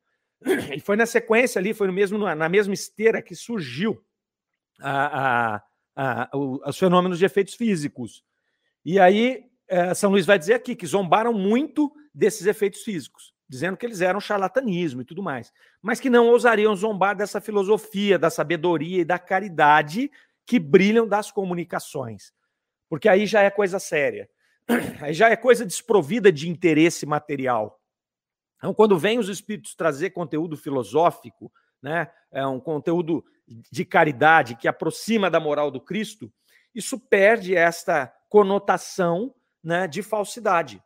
E 0.76 0.80
foi 0.82 0.98
na 0.98 1.06
sequência 1.06 1.58
ali, 1.58 1.74
foi 1.74 1.88
no 1.88 1.94
mesmo, 1.94 2.18
na 2.18 2.50
mesma 2.50 2.74
esteira 2.74 3.22
que 3.22 3.34
surgiu 3.34 4.04
a, 4.82 5.56
a, 5.56 5.64
a, 5.96 6.30
os 6.34 6.78
fenômenos 6.78 7.18
de 7.18 7.24
efeitos 7.24 7.54
físicos. 7.54 8.26
E 8.84 9.00
aí 9.00 9.46
é, 9.70 9.94
São 9.94 10.12
Luís 10.12 10.26
vai 10.26 10.38
dizer 10.38 10.56
aqui 10.56 10.76
que 10.76 10.86
zombaram 10.86 11.32
muito 11.32 11.90
desses 12.14 12.46
efeitos 12.46 12.82
físicos, 12.82 13.31
dizendo 13.52 13.76
que 13.76 13.86
eles 13.86 14.00
eram 14.00 14.22
charlatanismo 14.22 15.02
e 15.02 15.06
tudo 15.06 15.22
mais, 15.22 15.52
mas 15.82 16.00
que 16.00 16.10
não 16.10 16.30
ousariam 16.30 16.74
zombar 16.74 17.18
dessa 17.18 17.42
filosofia, 17.42 18.18
da 18.18 18.30
sabedoria 18.30 19.02
e 19.02 19.06
da 19.06 19.20
caridade 19.20 20.10
que 20.46 20.58
brilham 20.58 21.06
das 21.06 21.30
comunicações, 21.32 22.32
porque 22.88 23.10
aí 23.10 23.26
já 23.26 23.42
é 23.42 23.50
coisa 23.50 23.78
séria, 23.78 24.30
aí 25.02 25.14
já 25.14 25.30
é 25.30 25.36
coisa 25.36 25.66
desprovida 25.66 26.32
de 26.32 26.50
interesse 26.50 27.06
material. 27.06 27.78
Então, 28.56 28.74
quando 28.74 28.98
vem 28.98 29.20
os 29.20 29.28
espíritos 29.28 29.76
trazer 29.76 30.12
conteúdo 30.12 30.56
filosófico, 30.56 31.52
né, 31.82 32.10
é 32.32 32.48
um 32.48 32.60
conteúdo 32.60 33.22
de 33.46 33.84
caridade 33.84 34.56
que 34.56 34.66
aproxima 34.66 35.30
da 35.30 35.42
moral 35.42 35.70
do 35.70 35.82
Cristo, 35.82 36.32
isso 36.74 36.98
perde 36.98 37.54
esta 37.54 38.08
conotação 38.30 39.36
né, 39.62 39.90
de 39.90 40.02
falsidade. 40.02 40.82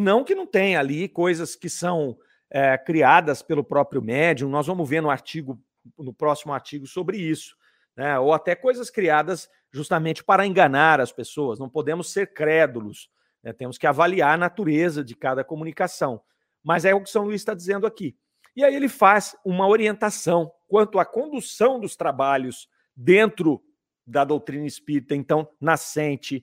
Não 0.00 0.24
que 0.24 0.34
não 0.34 0.46
tenha 0.46 0.80
ali 0.80 1.10
coisas 1.10 1.54
que 1.54 1.68
são 1.68 2.16
é, 2.50 2.78
criadas 2.78 3.42
pelo 3.42 3.62
próprio 3.62 4.00
médium, 4.00 4.48
nós 4.48 4.66
vamos 4.66 4.88
ver 4.88 5.02
no 5.02 5.10
artigo, 5.10 5.62
no 5.98 6.10
próximo 6.10 6.54
artigo 6.54 6.86
sobre 6.86 7.18
isso, 7.18 7.54
né, 7.94 8.18
ou 8.18 8.32
até 8.32 8.54
coisas 8.54 8.88
criadas 8.88 9.46
justamente 9.70 10.24
para 10.24 10.46
enganar 10.46 11.02
as 11.02 11.12
pessoas. 11.12 11.58
Não 11.58 11.68
podemos 11.68 12.10
ser 12.10 12.32
crédulos, 12.32 13.10
né, 13.42 13.52
temos 13.52 13.76
que 13.76 13.86
avaliar 13.86 14.32
a 14.32 14.38
natureza 14.38 15.04
de 15.04 15.14
cada 15.14 15.44
comunicação. 15.44 16.22
Mas 16.64 16.86
é 16.86 16.94
o 16.94 17.02
que 17.02 17.10
São 17.10 17.24
Luís 17.24 17.42
está 17.42 17.52
dizendo 17.52 17.86
aqui. 17.86 18.16
E 18.56 18.64
aí 18.64 18.74
ele 18.74 18.88
faz 18.88 19.36
uma 19.44 19.68
orientação 19.68 20.50
quanto 20.66 20.98
à 20.98 21.04
condução 21.04 21.78
dos 21.78 21.94
trabalhos 21.94 22.70
dentro 22.96 23.62
da 24.06 24.24
doutrina 24.24 24.66
espírita, 24.66 25.14
então, 25.14 25.46
nascente. 25.60 26.42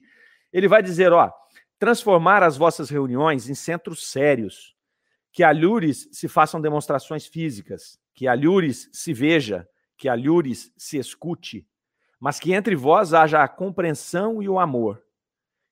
Ele 0.52 0.68
vai 0.68 0.80
dizer, 0.80 1.12
ó, 1.12 1.32
transformar 1.78 2.42
as 2.42 2.56
vossas 2.56 2.90
reuniões 2.90 3.48
em 3.48 3.54
centros 3.54 4.10
sérios, 4.10 4.74
que 5.32 5.42
a 5.44 5.52
Lures 5.52 6.08
se 6.12 6.26
façam 6.26 6.60
demonstrações 6.60 7.26
físicas, 7.26 7.98
que 8.14 8.26
a 8.26 8.34
Lures 8.34 8.88
se 8.92 9.12
veja, 9.12 9.68
que 9.96 10.08
a 10.08 10.14
Lures 10.14 10.72
se 10.76 10.98
escute, 10.98 11.66
mas 12.18 12.40
que 12.40 12.52
entre 12.52 12.74
vós 12.74 13.14
haja 13.14 13.42
a 13.42 13.48
compreensão 13.48 14.42
e 14.42 14.48
o 14.48 14.58
amor, 14.58 15.02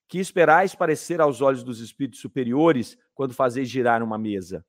que 0.07 0.19
esperais 0.19 0.73
parecer 0.73 1.19
aos 1.19 1.41
olhos 1.41 1.63
dos 1.63 1.81
espíritos 1.81 2.21
superiores 2.21 2.97
quando 3.13 3.33
fazeis 3.33 3.69
girar 3.69 4.01
uma 4.01 4.17
mesa. 4.17 4.65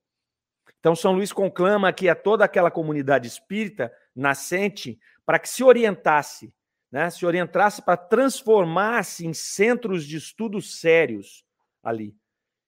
Então, 0.79 0.95
São 0.95 1.13
Luís 1.13 1.31
conclama 1.31 1.87
aqui 1.87 2.09
a 2.09 2.15
toda 2.15 2.43
aquela 2.43 2.69
comunidade 2.69 3.27
espírita 3.27 3.91
nascente 4.15 4.99
para 5.25 5.39
que 5.39 5.47
se 5.47 5.63
orientasse 5.63 6.53
né, 6.91 7.09
se 7.09 7.25
orientasse 7.25 7.81
para 7.81 7.97
transformar-se 7.97 9.25
em 9.25 9.33
centros 9.33 10.05
de 10.05 10.17
estudos 10.17 10.79
sérios 10.79 11.43
ali. 11.83 12.15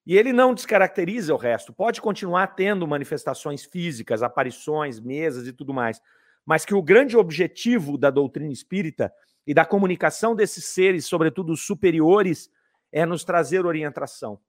E 0.04 0.16
ele 0.16 0.32
não 0.32 0.54
descaracteriza 0.54 1.32
o 1.32 1.36
resto, 1.36 1.72
pode 1.72 2.00
continuar 2.00 2.48
tendo 2.48 2.86
manifestações 2.86 3.64
físicas, 3.64 4.22
aparições, 4.22 4.98
mesas 4.98 5.46
e 5.46 5.52
tudo 5.52 5.72
mais, 5.72 6.00
mas 6.44 6.64
que 6.64 6.74
o 6.74 6.82
grande 6.82 7.16
objetivo 7.16 7.96
da 7.96 8.10
doutrina 8.10 8.52
espírita 8.52 9.12
e 9.46 9.54
da 9.54 9.64
comunicação 9.64 10.34
desses 10.34 10.64
seres, 10.64 11.06
sobretudo 11.06 11.52
os 11.52 11.64
superiores, 11.64 12.50
é 12.90 13.06
nos 13.06 13.24
trazer 13.24 13.64
orientação. 13.64 14.40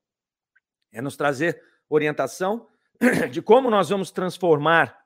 É 0.92 1.02
nos 1.02 1.16
trazer 1.16 1.62
orientação 1.88 2.68
de 3.32 3.42
como 3.42 3.70
nós 3.70 3.90
vamos 3.90 4.12
transformar 4.12 4.98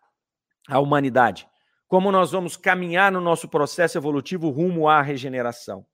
a 0.69 0.79
humanidade 0.79 1.47
como 1.87 2.11
nós 2.11 2.31
vamos 2.31 2.57
caminhar 2.57 3.11
no 3.11 3.21
nosso 3.21 3.47
processo 3.47 3.97
evolutivo 3.97 4.49
rumo 4.49 4.87
à 4.87 5.01
regeneração. 5.01 5.85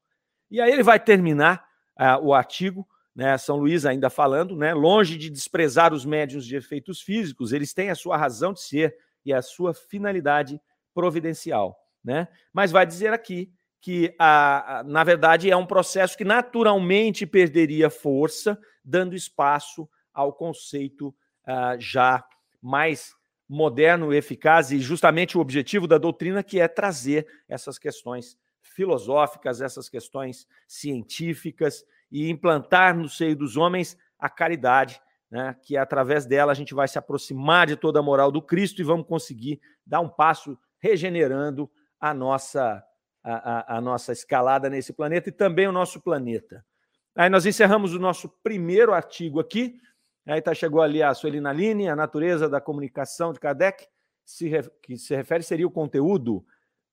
E 0.50 0.60
aí 0.60 0.72
ele 0.72 0.84
vai 0.84 1.00
terminar 1.00 1.66
uh, 2.00 2.26
o 2.26 2.34
artigo, 2.34 2.88
né, 3.16 3.38
São 3.38 3.58
Luís 3.58 3.86
ainda 3.86 4.10
falando, 4.10 4.56
né, 4.56 4.74
longe 4.74 5.18
de 5.18 5.30
desprezar 5.30 5.94
os 5.94 6.04
médios 6.04 6.46
de 6.46 6.56
efeitos 6.56 7.02
físicos, 7.02 7.54
eles 7.54 7.74
têm 7.74 7.90
a 7.90 7.96
sua 7.96 8.18
razão 8.18 8.54
de 8.54 8.62
ser 8.62 8.96
e 9.26 9.32
a 9.32 9.42
sua 9.42 9.74
finalidade 9.74 10.60
providencial, 10.94 11.78
né? 12.04 12.28
Mas 12.52 12.72
vai 12.72 12.86
dizer 12.86 13.14
aqui 13.14 13.52
que, 13.80 14.16
a, 14.20 14.80
a, 14.80 14.84
na 14.84 15.04
verdade, 15.04 15.50
é 15.50 15.56
um 15.56 15.66
processo 15.66 16.18
que 16.18 16.24
naturalmente 16.24 17.26
perderia 17.26 17.90
força, 17.90 18.60
dando 18.84 19.16
espaço 19.16 19.90
ao 20.14 20.34
conceito 20.34 21.08
uh, 21.08 21.80
já 21.80 22.24
mais 22.62 23.14
moderno, 23.48 24.14
eficaz 24.14 24.72
e 24.72 24.80
justamente 24.80 25.38
o 25.38 25.42
objetivo 25.42 25.88
da 25.88 25.98
doutrina 25.98 26.44
que 26.44 26.60
é 26.60 26.68
trazer 26.68 27.28
essas 27.48 27.78
questões 27.78 28.38
filosóficas, 28.62 29.62
essas 29.62 29.90
questões 29.90 30.48
científicas 30.68 31.84
e 32.12 32.30
implantar 32.30 32.96
no 32.96 33.10
seio 33.10 33.36
dos 33.36 33.58
homens 33.58 33.98
a 34.18 34.30
caridade, 34.30 35.02
né, 35.30 35.56
que 35.64 35.76
através 35.76 36.26
dela 36.26 36.52
a 36.52 36.56
gente 36.56 36.74
vai 36.74 36.88
se 36.88 36.98
aproximar 36.98 37.68
de 37.68 37.76
toda 37.76 38.00
a 38.00 38.04
moral 38.04 38.32
do 38.32 38.42
Cristo 38.42 38.82
e 38.82 38.86
vamos 38.86 39.06
conseguir 39.06 39.60
dar 39.86 40.00
um 40.00 40.10
passo 40.10 40.58
regenerando 40.80 41.70
a 42.00 42.14
nossa 42.14 42.84
a, 43.24 43.76
a, 43.76 43.78
a 43.78 43.82
nossa 43.82 44.12
escalada 44.12 44.70
nesse 44.70 44.92
planeta 44.92 45.30
e 45.30 45.32
também 45.32 45.68
o 45.68 45.72
nosso 45.72 46.02
planeta. 46.02 46.64
Aí 47.16 47.30
nós 47.30 47.46
encerramos 47.46 47.94
o 47.94 48.00
nosso 48.00 48.28
primeiro 48.44 48.94
artigo 48.94 49.40
aqui, 49.40 49.80
Aí 50.26 50.42
tá, 50.42 50.54
chegou 50.54 50.82
ali 50.82 51.04
a 51.04 51.14
Sueli 51.14 51.42
Naline, 51.42 51.90
a 51.90 51.96
natureza 51.96 52.48
da 52.48 52.62
comunicação 52.62 53.34
de 53.34 53.40
Kardec, 53.40 53.86
se, 54.26 54.50
que 54.82 54.98
se 54.98 55.16
refere 55.16 55.44
seria 55.44 55.68
o 55.68 55.72
conteúdo, 55.72 56.46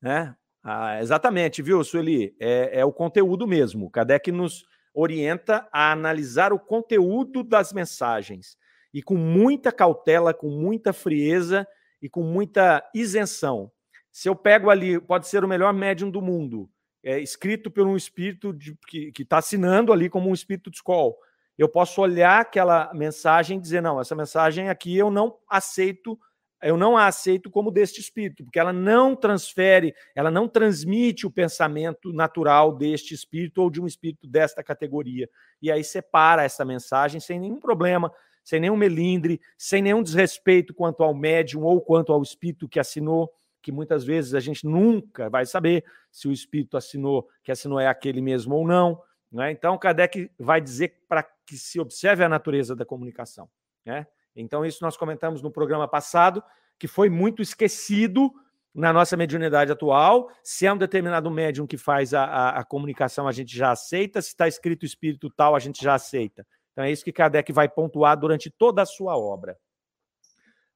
né? 0.03 0.35
Ah, 0.63 1.01
exatamente, 1.01 1.63
viu, 1.63 1.83
Sueli? 1.83 2.37
É, 2.39 2.81
é 2.81 2.85
o 2.85 2.93
conteúdo 2.93 3.47
mesmo. 3.47 3.91
Kardec 3.91 4.31
nos 4.31 4.67
orienta 4.93 5.69
a 5.73 5.93
analisar 5.93 6.53
o 6.53 6.59
conteúdo 6.59 7.43
das 7.43 7.73
mensagens 7.73 8.59
e 8.93 9.03
com 9.03 9.17
muita 9.17 9.71
cautela, 9.71 10.35
com 10.35 10.51
muita 10.51 10.93
frieza 10.93 11.67
e 12.03 12.09
com 12.09 12.23
muita 12.23 12.85
isenção. 12.95 13.71
Se 14.11 14.29
eu 14.29 14.35
pego 14.35 14.69
ali, 14.69 15.01
pode 15.01 15.29
ser 15.29 15.45
o 15.45 15.49
melhor 15.49 15.73
médium 15.73 16.11
do 16.11 16.21
mundo, 16.21 16.69
é, 17.03 17.21
escrito 17.21 17.71
por 17.71 17.87
um 17.87 17.97
espírito 17.97 18.53
de, 18.53 18.77
que 18.89 19.13
está 19.17 19.39
assinando 19.39 19.93
ali 19.93 20.11
como 20.11 20.29
um 20.29 20.35
espírito 20.35 20.71
de 20.71 20.77
escola. 20.77 21.15
Eu 21.61 21.69
posso 21.69 22.01
olhar 22.01 22.41
aquela 22.41 22.91
mensagem 22.95 23.59
e 23.59 23.61
dizer: 23.61 23.83
não, 23.83 24.01
essa 24.01 24.15
mensagem 24.15 24.71
aqui 24.71 24.97
eu 24.97 25.11
não 25.11 25.37
aceito, 25.47 26.19
eu 26.63 26.75
não 26.75 26.97
a 26.97 27.07
aceito 27.07 27.51
como 27.51 27.71
deste 27.71 28.01
espírito, 28.01 28.43
porque 28.45 28.59
ela 28.59 28.73
não 28.73 29.15
transfere, 29.15 29.95
ela 30.17 30.31
não 30.31 30.49
transmite 30.49 31.27
o 31.27 31.31
pensamento 31.31 32.15
natural 32.15 32.75
deste 32.75 33.13
espírito 33.13 33.61
ou 33.61 33.69
de 33.69 33.79
um 33.79 33.87
espírito 33.87 34.27
desta 34.27 34.65
categoria. 34.65 35.29
E 35.61 35.71
aí 35.71 35.85
separa 35.85 36.45
essa 36.45 36.65
mensagem 36.65 37.21
sem 37.21 37.39
nenhum 37.39 37.61
problema, 37.61 38.11
sem 38.43 38.59
nenhum 38.59 38.77
melindre, 38.77 39.39
sem 39.59 39.83
nenhum 39.83 40.03
desrespeito 40.03 40.73
quanto 40.73 41.03
ao 41.03 41.13
médium 41.13 41.65
ou 41.65 41.79
quanto 41.79 42.11
ao 42.11 42.23
espírito 42.23 42.71
que 42.71 42.81
assinou 42.81 43.31
que 43.61 43.71
muitas 43.71 44.03
vezes 44.03 44.33
a 44.33 44.41
gente 44.41 44.67
nunca 44.67 45.29
vai 45.29 45.45
saber 45.45 45.85
se 46.11 46.27
o 46.27 46.33
espírito 46.33 46.79
assinou, 46.79 47.29
que 47.45 47.53
assinou 47.53 47.79
é 47.79 47.87
aquele 47.87 48.23
mesmo 48.23 48.55
ou 48.55 48.67
não. 48.67 48.99
Né? 49.31 49.53
Então, 49.53 49.79
Kardec 49.79 50.31
vai 50.39 50.61
dizer 50.61 51.03
para 51.09 51.23
que 51.51 51.59
se 51.59 51.81
observe 51.81 52.23
a 52.23 52.29
natureza 52.29 52.77
da 52.77 52.87
comunicação. 52.87 53.51
Né? 53.85 54.07
Então, 54.37 54.65
isso 54.65 54.85
nós 54.85 54.97
comentamos 54.97 55.43
no 55.43 55.51
programa 55.51 55.89
passado, 55.89 56.43
que 56.79 56.87
foi 56.87 57.11
muito 57.11 57.43
esquecido 57.43 58.33
na 58.73 58.93
nossa 58.93 59.17
mediunidade 59.17 59.73
atual. 59.73 60.31
Se 60.45 60.65
é 60.65 60.73
um 60.73 60.79
determinado 60.79 61.29
médium 61.29 61.67
que 61.67 61.77
faz 61.77 62.15
a, 62.15 62.25
a, 62.25 62.61
a 62.61 62.65
comunicação, 62.65 63.27
a 63.27 63.33
gente 63.33 63.57
já 63.57 63.73
aceita. 63.73 64.23
Se 64.23 64.29
está 64.29 64.47
escrito 64.47 64.87
espírito 64.87 65.29
tal, 65.29 65.57
a 65.57 65.59
gente 65.59 65.83
já 65.83 65.95
aceita. 65.95 66.47
Então, 66.71 66.85
é 66.85 66.93
isso 66.93 67.05
que 67.05 67.13
Kardec 67.13 67.53
vai 67.53 67.69
pontuar 67.69 68.17
durante 68.17 68.49
toda 68.49 68.83
a 68.83 68.87
sua 68.87 69.19
obra. 69.19 69.59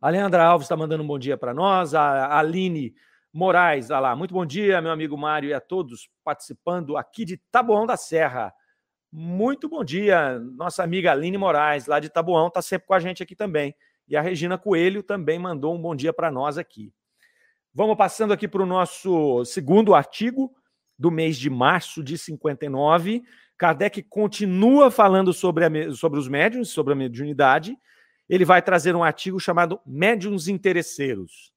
A 0.01 0.09
Leandra 0.09 0.45
Alves 0.45 0.65
está 0.65 0.77
mandando 0.77 1.05
um 1.05 1.07
bom 1.07 1.21
dia 1.21 1.39
para 1.39 1.55
nós. 1.55 1.95
A 1.95 2.37
Aline 2.37 2.93
Moraes, 3.33 3.91
lá. 3.91 4.17
Muito 4.17 4.35
bom 4.35 4.45
dia, 4.45 4.83
meu 4.83 4.91
amigo 4.91 5.17
Mário, 5.17 5.51
e 5.51 5.55
a 5.55 5.61
todos 5.61 6.11
participando 6.25 6.97
aqui 6.97 7.25
de 7.25 7.37
Taboão 7.53 7.87
da 7.87 7.97
Serra. 7.97 8.53
Muito 9.17 9.69
bom 9.69 9.85
dia, 9.85 10.41
nossa 10.41 10.83
amiga 10.83 11.13
Aline 11.13 11.39
Moraes, 11.39 11.87
lá 11.87 12.01
de 12.01 12.09
Taboão, 12.09 12.49
está 12.49 12.61
sempre 12.61 12.89
com 12.89 12.95
a 12.95 12.99
gente 12.99 13.23
aqui 13.23 13.37
também. 13.37 13.73
E 14.09 14.17
a 14.17 14.21
Regina 14.21 14.59
Coelho 14.59 15.05
também 15.05 15.39
mandou 15.39 15.73
um 15.73 15.81
bom 15.81 15.95
dia 15.95 16.13
para 16.13 16.33
nós 16.33 16.59
aqui. 16.59 16.93
Vamos 17.73 17.97
passando 17.97 18.33
aqui 18.33 18.49
para 18.49 18.61
o 18.61 18.67
nosso 18.67 19.45
segundo 19.45 19.95
artigo 19.95 20.53
do 20.99 21.13
mês 21.13 21.39
de 21.39 21.49
março 21.49 22.03
de 22.03 22.19
59. 22.19 23.23
Kardec 23.57 24.03
continua 24.03 24.91
falando 24.91 25.33
sobre, 25.33 25.65
a, 25.65 25.93
sobre 25.93 26.19
os 26.19 26.27
médiums, 26.27 26.71
sobre 26.71 26.93
a 26.93 26.97
mediunidade, 26.97 27.79
ele 28.29 28.45
vai 28.45 28.61
trazer 28.61 28.97
um 28.97 29.05
artigo 29.05 29.39
chamado 29.39 29.81
Médiuns 29.87 30.49
Interesseiros. 30.49 31.54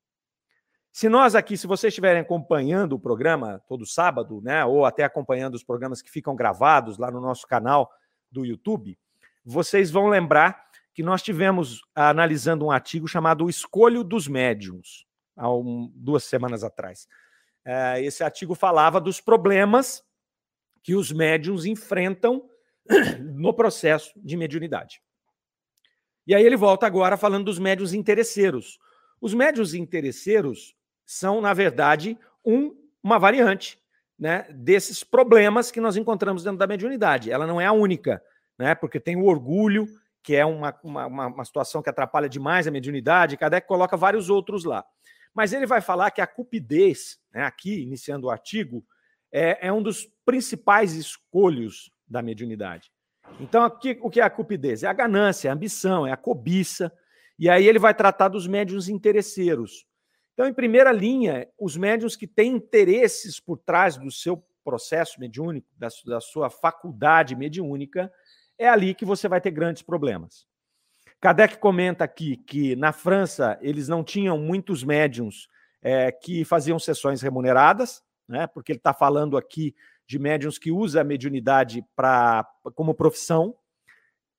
Se 0.97 1.07
nós 1.09 1.35
aqui, 1.35 1.55
se 1.55 1.67
vocês 1.67 1.91
estiverem 1.91 2.23
acompanhando 2.23 2.93
o 2.93 2.99
programa 2.99 3.63
todo 3.67 3.85
sábado, 3.85 4.41
né, 4.41 4.65
ou 4.65 4.83
até 4.83 5.03
acompanhando 5.03 5.53
os 5.53 5.63
programas 5.63 6.01
que 6.01 6.09
ficam 6.09 6.35
gravados 6.35 6.97
lá 6.97 7.11
no 7.11 7.21
nosso 7.21 7.45
canal 7.45 7.91
do 8.31 8.43
YouTube, 8.43 8.97
vocês 9.45 9.91
vão 9.91 10.07
lembrar 10.07 10.59
que 10.95 11.03
nós 11.03 11.21
tivemos 11.21 11.81
analisando 11.93 12.65
um 12.65 12.71
artigo 12.71 13.07
chamado 13.07 13.45
O 13.45 13.49
Escolho 13.49 14.03
dos 14.03 14.27
Médiuns, 14.27 15.05
há 15.35 15.53
um, 15.53 15.91
duas 15.93 16.23
semanas 16.23 16.63
atrás. 16.63 17.07
É, 17.63 18.01
esse 18.01 18.23
artigo 18.23 18.55
falava 18.55 18.99
dos 18.99 19.21
problemas 19.21 20.03
que 20.81 20.95
os 20.95 21.11
médiuns 21.11 21.65
enfrentam 21.65 22.49
no 23.35 23.53
processo 23.53 24.11
de 24.15 24.35
mediunidade. 24.35 24.99
E 26.25 26.33
aí 26.33 26.43
ele 26.43 26.57
volta 26.57 26.87
agora 26.87 27.15
falando 27.17 27.45
dos 27.45 27.59
médios 27.59 27.93
interesseiros. 27.93 28.79
Os 29.21 29.35
médios 29.35 29.75
interesseiros 29.75 30.75
são, 31.07 31.39
na 31.39 31.53
verdade, 31.53 32.19
um, 32.45 32.75
uma 33.01 33.17
variante 33.17 33.79
né, 34.19 34.45
desses 34.51 35.03
problemas 35.03 35.71
que 35.71 35.79
nós 35.79 35.95
encontramos 35.95 36.43
dentro 36.43 36.57
da 36.57 36.67
mediunidade. 36.67 37.31
Ela 37.31 37.47
não 37.47 37.61
é 37.61 37.65
a 37.65 37.71
única, 37.71 38.21
né, 38.59 38.75
porque 38.75 38.99
tem 38.99 39.15
o 39.15 39.25
orgulho, 39.25 39.87
que 40.21 40.35
é 40.35 40.45
uma, 40.45 40.77
uma, 40.83 41.07
uma 41.07 41.45
situação 41.45 41.81
que 41.81 41.89
atrapalha 41.89 42.27
demais 42.27 42.67
a 42.67 42.71
mediunidade, 42.71 43.37
Kardec 43.37 43.65
coloca 43.65 43.95
vários 43.95 44.29
outros 44.29 44.65
lá. 44.65 44.83
Mas 45.33 45.53
ele 45.53 45.65
vai 45.65 45.79
falar 45.79 46.11
que 46.11 46.19
a 46.19 46.27
cupidez, 46.27 47.17
né, 47.33 47.43
aqui, 47.43 47.81
iniciando 47.81 48.27
o 48.27 48.29
artigo, 48.29 48.83
é, 49.31 49.67
é 49.67 49.71
um 49.71 49.81
dos 49.81 50.05
principais 50.25 50.93
escolhos 50.93 51.89
da 52.05 52.21
mediunidade. 52.21 52.91
Então, 53.39 53.63
aqui, 53.63 53.97
o 54.01 54.09
que 54.09 54.19
é 54.19 54.23
a 54.23 54.29
cupidez? 54.29 54.83
É 54.83 54.87
a 54.87 54.93
ganância, 54.93 55.47
é 55.47 55.51
a 55.51 55.53
ambição, 55.53 56.05
é 56.05 56.11
a 56.11 56.17
cobiça. 56.17 56.91
E 57.39 57.49
aí 57.49 57.65
ele 57.65 57.79
vai 57.79 57.93
tratar 57.93 58.27
dos 58.27 58.47
médiuns 58.47 58.89
interesseiros. 58.89 59.85
Então, 60.37 60.47
em 60.47 60.53
primeira 60.53 60.91
linha, 60.91 61.49
os 61.57 61.75
médiuns 61.75 62.15
que 62.15 62.27
têm 62.27 62.51
interesses 62.51 63.39
por 63.39 63.57
trás 63.57 63.97
do 63.97 64.11
seu 64.11 64.37
processo 64.63 65.19
mediúnico, 65.19 65.67
da, 65.75 65.87
da 66.05 66.21
sua 66.21 66.47
faculdade 66.47 67.35
mediúnica, 67.35 68.13
é 68.55 68.69
ali 68.69 68.93
que 68.93 69.03
você 69.03 69.27
vai 69.27 69.41
ter 69.41 69.49
grandes 69.49 69.81
problemas. 69.81 70.45
Kardec 71.19 71.57
comenta 71.57 72.03
aqui 72.03 72.37
que 72.37 72.75
na 72.75 72.91
França 72.91 73.57
eles 73.61 73.87
não 73.87 74.03
tinham 74.03 74.37
muitos 74.37 74.83
médiums 74.83 75.47
é, 75.81 76.11
que 76.11 76.45
faziam 76.45 76.77
sessões 76.77 77.19
remuneradas, 77.19 78.03
né? 78.27 78.45
porque 78.45 78.73
ele 78.73 78.77
está 78.77 78.93
falando 78.93 79.37
aqui 79.37 79.73
de 80.05 80.19
médiums 80.19 80.59
que 80.59 80.71
usa 80.71 81.01
a 81.01 81.03
mediunidade 81.03 81.83
pra, 81.95 82.47
como 82.75 82.93
profissão. 82.93 83.55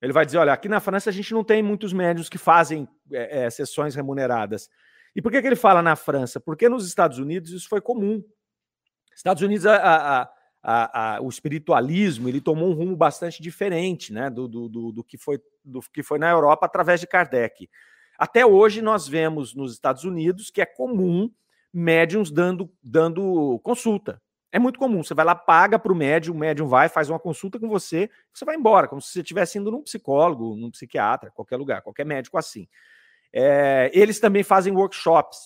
Ele 0.01 0.12
vai 0.12 0.24
dizer: 0.24 0.38
olha, 0.38 0.53
aqui 0.53 0.68
na 0.68 0.78
França 0.78 1.11
a 1.11 1.12
gente 1.12 1.34
não 1.34 1.42
tem 1.42 1.61
muitos 1.61 1.92
médiums 1.92 2.28
que 2.28 2.38
fazem 2.38 2.88
é, 3.11 3.46
é, 3.46 3.51
sessões 3.51 3.96
remuneradas. 3.96 4.70
E 5.14 5.22
por 5.22 5.32
que, 5.32 5.40
que 5.40 5.46
ele 5.46 5.56
fala 5.56 5.82
na 5.82 5.96
França? 5.96 6.40
Porque 6.40 6.68
nos 6.68 6.86
Estados 6.86 7.18
Unidos 7.18 7.50
isso 7.50 7.68
foi 7.68 7.80
comum. 7.80 8.22
Estados 9.14 9.42
Unidos, 9.42 9.66
a, 9.66 10.28
a, 10.62 11.16
a, 11.16 11.20
o 11.20 11.28
espiritualismo 11.28 12.28
ele 12.28 12.40
tomou 12.40 12.70
um 12.70 12.74
rumo 12.74 12.96
bastante 12.96 13.42
diferente 13.42 14.12
né, 14.12 14.30
do, 14.30 14.46
do, 14.46 14.68
do, 14.68 14.92
do, 14.92 15.04
que 15.04 15.18
foi, 15.18 15.40
do 15.64 15.80
que 15.92 16.02
foi 16.02 16.18
na 16.18 16.30
Europa 16.30 16.66
através 16.66 17.00
de 17.00 17.06
Kardec. 17.06 17.68
Até 18.18 18.44
hoje 18.44 18.82
nós 18.82 19.06
vemos 19.09 19.54
nos 19.54 19.72
Estados 19.72 20.04
Unidos 20.04 20.50
que 20.50 20.61
é 20.61 20.66
comum 20.66 21.30
médiums 21.72 22.30
dando, 22.30 22.70
dando 22.82 23.61
consulta. 23.62 24.20
É 24.50 24.59
muito 24.59 24.78
comum. 24.78 25.02
Você 25.02 25.14
vai 25.14 25.24
lá, 25.24 25.34
paga 25.34 25.78
para 25.78 25.92
o 25.92 25.96
médium, 25.96 26.34
o 26.34 26.38
médium 26.38 26.66
vai, 26.66 26.88
faz 26.88 27.11
uma 27.11 27.18
consulta 27.18 27.59
com 27.59 27.68
você, 27.68 28.11
você 28.32 28.44
vai 28.44 28.56
embora, 28.56 28.88
como 28.88 29.00
se 29.00 29.12
você 29.12 29.20
estivesse 29.20 29.59
indo 29.59 29.70
num 29.70 29.82
psicólogo, 29.82 30.56
num 30.56 30.70
psiquiatra, 30.70 31.30
qualquer 31.30 31.56
lugar, 31.56 31.82
qualquer 31.82 32.06
médico 32.06 32.38
assim. 32.38 32.66
É, 33.33 33.91
eles 33.93 34.20
também 34.20 34.43
fazem 34.43 34.72
workshops, 34.72 35.39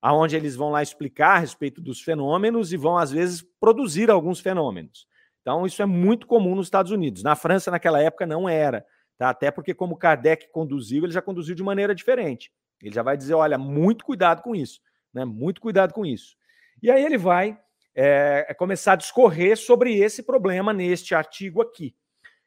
aonde 0.00 0.36
eles 0.36 0.54
vão 0.54 0.70
lá 0.70 0.82
explicar 0.82 1.36
a 1.36 1.38
respeito 1.38 1.80
dos 1.80 2.00
fenômenos 2.00 2.72
e 2.72 2.76
vão, 2.76 2.96
às 2.96 3.10
vezes, 3.10 3.44
produzir 3.60 4.10
alguns 4.10 4.40
fenômenos. 4.40 5.06
Então, 5.40 5.66
isso 5.66 5.82
é 5.82 5.86
muito 5.86 6.26
comum 6.26 6.54
nos 6.54 6.66
Estados 6.66 6.92
Unidos. 6.92 7.22
Na 7.22 7.34
França, 7.34 7.70
naquela 7.70 8.00
época, 8.00 8.26
não 8.26 8.48
era. 8.48 8.84
Tá? 9.16 9.30
Até 9.30 9.50
porque, 9.50 9.74
como 9.74 9.96
Kardec 9.96 10.50
conduziu, 10.52 11.04
ele 11.04 11.12
já 11.12 11.22
conduziu 11.22 11.54
de 11.54 11.62
maneira 11.62 11.94
diferente. 11.94 12.52
Ele 12.82 12.94
já 12.94 13.02
vai 13.02 13.16
dizer: 13.16 13.34
olha, 13.34 13.58
muito 13.58 14.04
cuidado 14.04 14.42
com 14.42 14.54
isso. 14.54 14.80
Né? 15.12 15.24
Muito 15.24 15.60
cuidado 15.60 15.92
com 15.92 16.06
isso. 16.06 16.36
E 16.82 16.90
aí 16.90 17.04
ele 17.04 17.18
vai 17.18 17.58
é, 17.94 18.46
é 18.48 18.54
começar 18.54 18.92
a 18.92 18.96
discorrer 18.96 19.56
sobre 19.56 19.98
esse 19.98 20.22
problema 20.22 20.72
neste 20.72 21.14
artigo 21.14 21.60
aqui. 21.60 21.96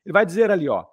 Ele 0.05 0.13
vai 0.13 0.25
dizer 0.25 0.49
ali, 0.49 0.69
ó, 0.69 0.85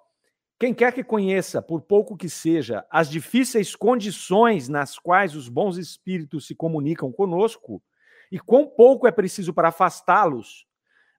quem 0.59 0.73
quer 0.73 0.91
que 0.91 1.05
conheça, 1.05 1.61
por 1.61 1.81
pouco 1.81 2.17
que 2.17 2.27
seja, 2.29 2.85
as 2.91 3.09
difíceis 3.09 3.77
condições 3.77 4.67
nas 4.67 4.99
quais 4.99 5.33
os 5.33 5.47
bons 5.47 5.77
espíritos 5.77 6.45
se 6.45 6.53
comunicam 6.53 7.13
conosco, 7.13 7.81
e 8.29 8.37
quão 8.37 8.67
pouco 8.67 9.07
é 9.07 9.11
preciso 9.11 9.53
para 9.53 9.69
afastá-los, 9.69 10.67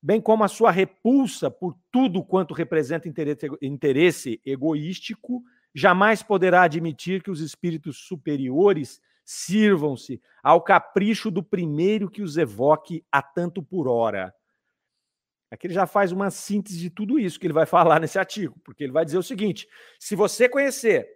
bem 0.02 0.20
como 0.20 0.44
a 0.44 0.48
sua 0.48 0.70
repulsa 0.70 1.50
por 1.50 1.74
tudo 1.90 2.22
quanto 2.22 2.52
representa 2.52 3.08
interesse 3.62 4.40
egoístico, 4.44 5.42
jamais 5.74 6.22
poderá 6.22 6.62
admitir 6.62 7.22
que 7.22 7.30
os 7.30 7.40
espíritos 7.40 7.96
superiores 7.96 9.00
sirvam-se 9.24 10.20
ao 10.42 10.60
capricho 10.60 11.30
do 11.30 11.42
primeiro 11.42 12.10
que 12.10 12.20
os 12.20 12.36
evoque 12.36 13.04
a 13.10 13.22
tanto 13.22 13.62
por 13.62 13.88
hora. 13.88 14.34
Aqui 15.50 15.66
ele 15.66 15.74
já 15.74 15.86
faz 15.86 16.12
uma 16.12 16.30
síntese 16.30 16.78
de 16.78 16.90
tudo 16.90 17.18
isso 17.18 17.38
que 17.38 17.46
ele 17.46 17.54
vai 17.54 17.66
falar 17.66 18.00
nesse 18.00 18.18
artigo, 18.18 18.58
porque 18.64 18.84
ele 18.84 18.92
vai 18.92 19.04
dizer 19.04 19.18
o 19.18 19.22
seguinte: 19.22 19.68
se 19.98 20.14
você 20.14 20.48
conhecer 20.48 21.08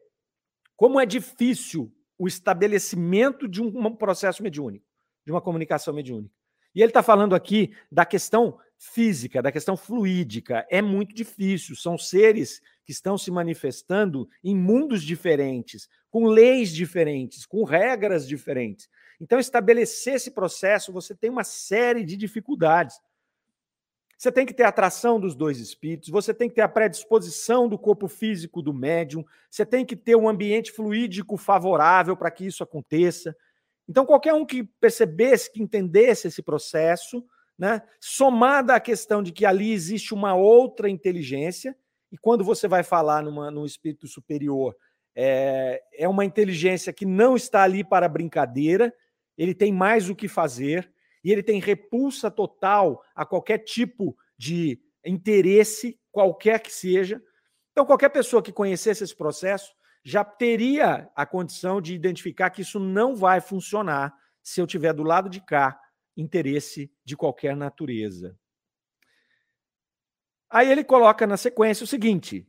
como 0.76 1.00
é 1.00 1.06
difícil 1.06 1.94
o 2.18 2.26
estabelecimento 2.26 3.48
de 3.48 3.62
um 3.62 3.94
processo 3.94 4.42
mediúnico, 4.42 4.84
de 5.24 5.32
uma 5.32 5.40
comunicação 5.40 5.94
mediúnica, 5.94 6.34
e 6.74 6.82
ele 6.82 6.90
está 6.90 7.02
falando 7.02 7.34
aqui 7.34 7.72
da 7.90 8.04
questão 8.04 8.58
física, 8.76 9.40
da 9.40 9.52
questão 9.52 9.76
fluídica, 9.76 10.66
é 10.68 10.82
muito 10.82 11.14
difícil. 11.14 11.76
São 11.76 11.96
seres 11.96 12.60
que 12.84 12.92
estão 12.92 13.16
se 13.16 13.30
manifestando 13.30 14.28
em 14.42 14.54
mundos 14.54 15.02
diferentes, 15.02 15.88
com 16.10 16.26
leis 16.26 16.70
diferentes, 16.70 17.46
com 17.46 17.64
regras 17.64 18.26
diferentes. 18.26 18.88
Então, 19.20 19.38
estabelecer 19.38 20.14
esse 20.14 20.32
processo, 20.32 20.92
você 20.92 21.14
tem 21.14 21.30
uma 21.30 21.44
série 21.44 22.04
de 22.04 22.16
dificuldades. 22.16 23.00
Você 24.24 24.32
tem 24.32 24.46
que 24.46 24.54
ter 24.54 24.62
a 24.62 24.68
atração 24.68 25.20
dos 25.20 25.34
dois 25.34 25.60
espíritos, 25.60 26.08
você 26.08 26.32
tem 26.32 26.48
que 26.48 26.54
ter 26.54 26.62
a 26.62 26.68
predisposição 26.68 27.68
do 27.68 27.78
corpo 27.78 28.08
físico 28.08 28.62
do 28.62 28.72
médium, 28.72 29.22
você 29.50 29.66
tem 29.66 29.84
que 29.84 29.94
ter 29.94 30.16
um 30.16 30.26
ambiente 30.26 30.72
fluídico 30.72 31.36
favorável 31.36 32.16
para 32.16 32.30
que 32.30 32.46
isso 32.46 32.62
aconteça. 32.62 33.36
Então, 33.86 34.06
qualquer 34.06 34.32
um 34.32 34.46
que 34.46 34.64
percebesse, 34.64 35.52
que 35.52 35.62
entendesse 35.62 36.26
esse 36.26 36.42
processo, 36.42 37.22
né? 37.58 37.82
somada 38.00 38.74
à 38.74 38.80
questão 38.80 39.22
de 39.22 39.30
que 39.30 39.44
ali 39.44 39.72
existe 39.72 40.14
uma 40.14 40.34
outra 40.34 40.88
inteligência, 40.88 41.76
e 42.10 42.16
quando 42.16 42.42
você 42.42 42.66
vai 42.66 42.82
falar 42.82 43.22
numa, 43.22 43.50
num 43.50 43.66
espírito 43.66 44.08
superior, 44.08 44.74
é, 45.14 45.82
é 45.98 46.08
uma 46.08 46.24
inteligência 46.24 46.94
que 46.94 47.04
não 47.04 47.36
está 47.36 47.62
ali 47.62 47.84
para 47.84 48.08
brincadeira, 48.08 48.90
ele 49.36 49.54
tem 49.54 49.70
mais 49.70 50.08
o 50.08 50.16
que 50.16 50.28
fazer, 50.28 50.90
e 51.24 51.32
ele 51.32 51.42
tem 51.42 51.58
repulsa 51.58 52.30
total 52.30 53.02
a 53.14 53.24
qualquer 53.24 53.58
tipo 53.58 54.16
de 54.36 54.78
interesse, 55.04 55.98
qualquer 56.12 56.60
que 56.60 56.70
seja. 56.70 57.20
Então, 57.72 57.86
qualquer 57.86 58.10
pessoa 58.10 58.42
que 58.42 58.52
conhecesse 58.52 59.02
esse 59.02 59.16
processo 59.16 59.74
já 60.04 60.22
teria 60.22 61.10
a 61.16 61.24
condição 61.24 61.80
de 61.80 61.94
identificar 61.94 62.50
que 62.50 62.60
isso 62.60 62.78
não 62.78 63.16
vai 63.16 63.40
funcionar 63.40 64.14
se 64.42 64.60
eu 64.60 64.66
tiver 64.66 64.92
do 64.92 65.02
lado 65.02 65.30
de 65.30 65.40
cá 65.40 65.80
interesse 66.14 66.92
de 67.04 67.16
qualquer 67.16 67.56
natureza. 67.56 68.38
Aí 70.50 70.70
ele 70.70 70.84
coloca 70.84 71.26
na 71.26 71.38
sequência 71.38 71.84
o 71.84 71.86
seguinte: 71.86 72.46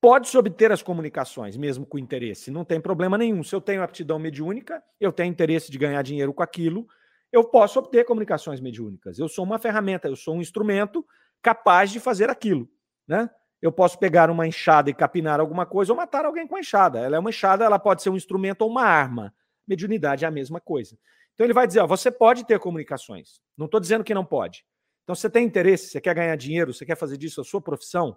pode-se 0.00 0.36
obter 0.36 0.70
as 0.70 0.82
comunicações, 0.82 1.56
mesmo 1.56 1.86
com 1.86 1.98
interesse, 1.98 2.50
não 2.50 2.64
tem 2.64 2.80
problema 2.80 3.16
nenhum. 3.16 3.42
Se 3.42 3.54
eu 3.54 3.60
tenho 3.60 3.82
aptidão 3.82 4.18
mediúnica, 4.18 4.82
eu 5.00 5.10
tenho 5.10 5.30
interesse 5.30 5.72
de 5.72 5.78
ganhar 5.78 6.02
dinheiro 6.02 6.34
com 6.34 6.42
aquilo, 6.42 6.86
eu 7.32 7.44
posso 7.44 7.78
obter 7.78 8.04
comunicações 8.04 8.60
mediúnicas. 8.60 9.18
Eu 9.18 9.28
sou 9.28 9.44
uma 9.44 9.58
ferramenta, 9.58 10.08
eu 10.08 10.16
sou 10.16 10.34
um 10.34 10.40
instrumento 10.40 11.06
capaz 11.42 11.90
de 11.90 12.00
fazer 12.00 12.28
aquilo. 12.28 12.68
Né? 13.06 13.28
Eu 13.62 13.70
posso 13.70 13.98
pegar 13.98 14.30
uma 14.30 14.46
enxada 14.46 14.90
e 14.90 14.94
capinar 14.94 15.40
alguma 15.40 15.66
coisa 15.66 15.92
ou 15.92 15.96
matar 15.96 16.24
alguém 16.24 16.46
com 16.46 16.56
a 16.56 16.60
enxada. 16.60 16.98
Ela 16.98 17.16
é 17.16 17.18
uma 17.18 17.30
enxada, 17.30 17.64
ela 17.64 17.78
pode 17.78 18.02
ser 18.02 18.10
um 18.10 18.16
instrumento 18.16 18.62
ou 18.62 18.70
uma 18.70 18.84
arma. 18.84 19.34
Mediunidade 19.66 20.24
é 20.24 20.28
a 20.28 20.30
mesma 20.30 20.60
coisa. 20.60 20.98
Então 21.34 21.46
ele 21.46 21.54
vai 21.54 21.66
dizer: 21.66 21.80
ó, 21.80 21.86
você 21.86 22.10
pode 22.10 22.44
ter 22.44 22.58
comunicações. 22.58 23.40
Não 23.56 23.66
estou 23.66 23.80
dizendo 23.80 24.04
que 24.04 24.14
não 24.14 24.24
pode. 24.24 24.64
Então, 25.10 25.16
você 25.16 25.28
tem 25.28 25.44
interesse, 25.44 25.88
você 25.88 26.00
quer 26.00 26.14
ganhar 26.14 26.36
dinheiro, 26.36 26.72
você 26.72 26.86
quer 26.86 26.94
fazer 26.96 27.16
disso 27.16 27.40
a 27.40 27.44
sua 27.44 27.60
profissão, 27.60 28.16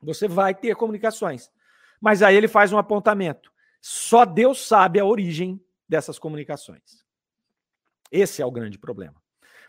você 0.00 0.28
vai 0.28 0.54
ter 0.54 0.76
comunicações. 0.76 1.50
Mas 2.00 2.22
aí 2.22 2.36
ele 2.36 2.46
faz 2.46 2.72
um 2.72 2.78
apontamento. 2.78 3.52
Só 3.80 4.24
Deus 4.24 4.64
sabe 4.64 5.00
a 5.00 5.04
origem 5.04 5.60
dessas 5.88 6.20
comunicações. 6.20 7.01
Esse 8.12 8.42
é 8.42 8.46
o 8.46 8.50
grande 8.50 8.78
problema. 8.78 9.20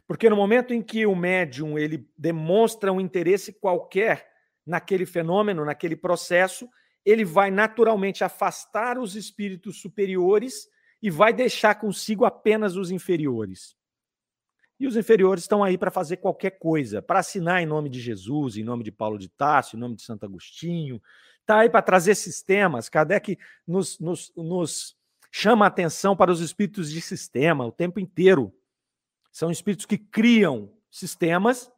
Porque 0.06 0.30
no 0.30 0.36
momento 0.36 0.74
em 0.74 0.82
que 0.82 1.06
o 1.06 1.16
médium 1.16 1.80
ele 1.80 2.06
demonstra 2.18 2.92
um 2.92 3.00
interesse 3.00 3.54
qualquer 3.54 4.30
naquele 4.66 5.06
fenômeno, 5.06 5.64
naquele 5.64 5.96
processo, 5.96 6.68
ele 7.06 7.24
vai 7.24 7.50
naturalmente 7.50 8.24
afastar 8.24 9.00
os 9.00 9.16
espíritos 9.16 9.80
superiores 9.80 10.68
e 11.02 11.10
vai 11.10 11.34
deixar 11.34 11.76
consigo 11.76 12.26
apenas 12.26 12.76
os 12.76 12.92
inferiores. 12.92 13.76
E 14.80 14.88
os 14.88 14.98
inferiores 14.98 15.44
estão 15.44 15.64
aí 15.64 15.78
para 15.78 15.92
fazer 15.92 16.18
qualquer 16.18 16.52
coisa, 16.52 17.02
para 17.02 17.20
assinar 17.20 17.62
em 17.62 17.66
nome 17.66 17.90
de 17.90 18.02
Jesus, 18.02 18.58
em 18.58 18.64
nome 18.64 18.84
de 18.84 18.92
Paulo 18.92 19.18
de 19.18 19.30
Tarso, 19.30 19.76
em 19.76 19.80
nome 19.80 19.96
de 19.96 20.02
Santo 20.02 20.26
Agostinho. 20.26 21.02
Está 21.42 21.60
aí 21.60 21.70
para 21.70 21.82
trazer 21.82 22.16
sistemas. 22.16 22.90
Kardec 22.90 23.38
nos, 23.68 24.00
nos, 24.00 24.34
nos 24.36 24.98
chama 25.36 25.66
atenção 25.66 26.16
para 26.16 26.32
os 26.32 26.40
espíritos 26.40 26.92
de 26.92 27.02
sistema 27.02 27.66
o 27.66 27.72
tempo 27.72 28.00
inteiro. 28.00 28.54
São 29.32 29.50
espíritos 29.50 29.88
que 29.88 29.98
criam 29.98 30.72
sistemas, 30.92 31.72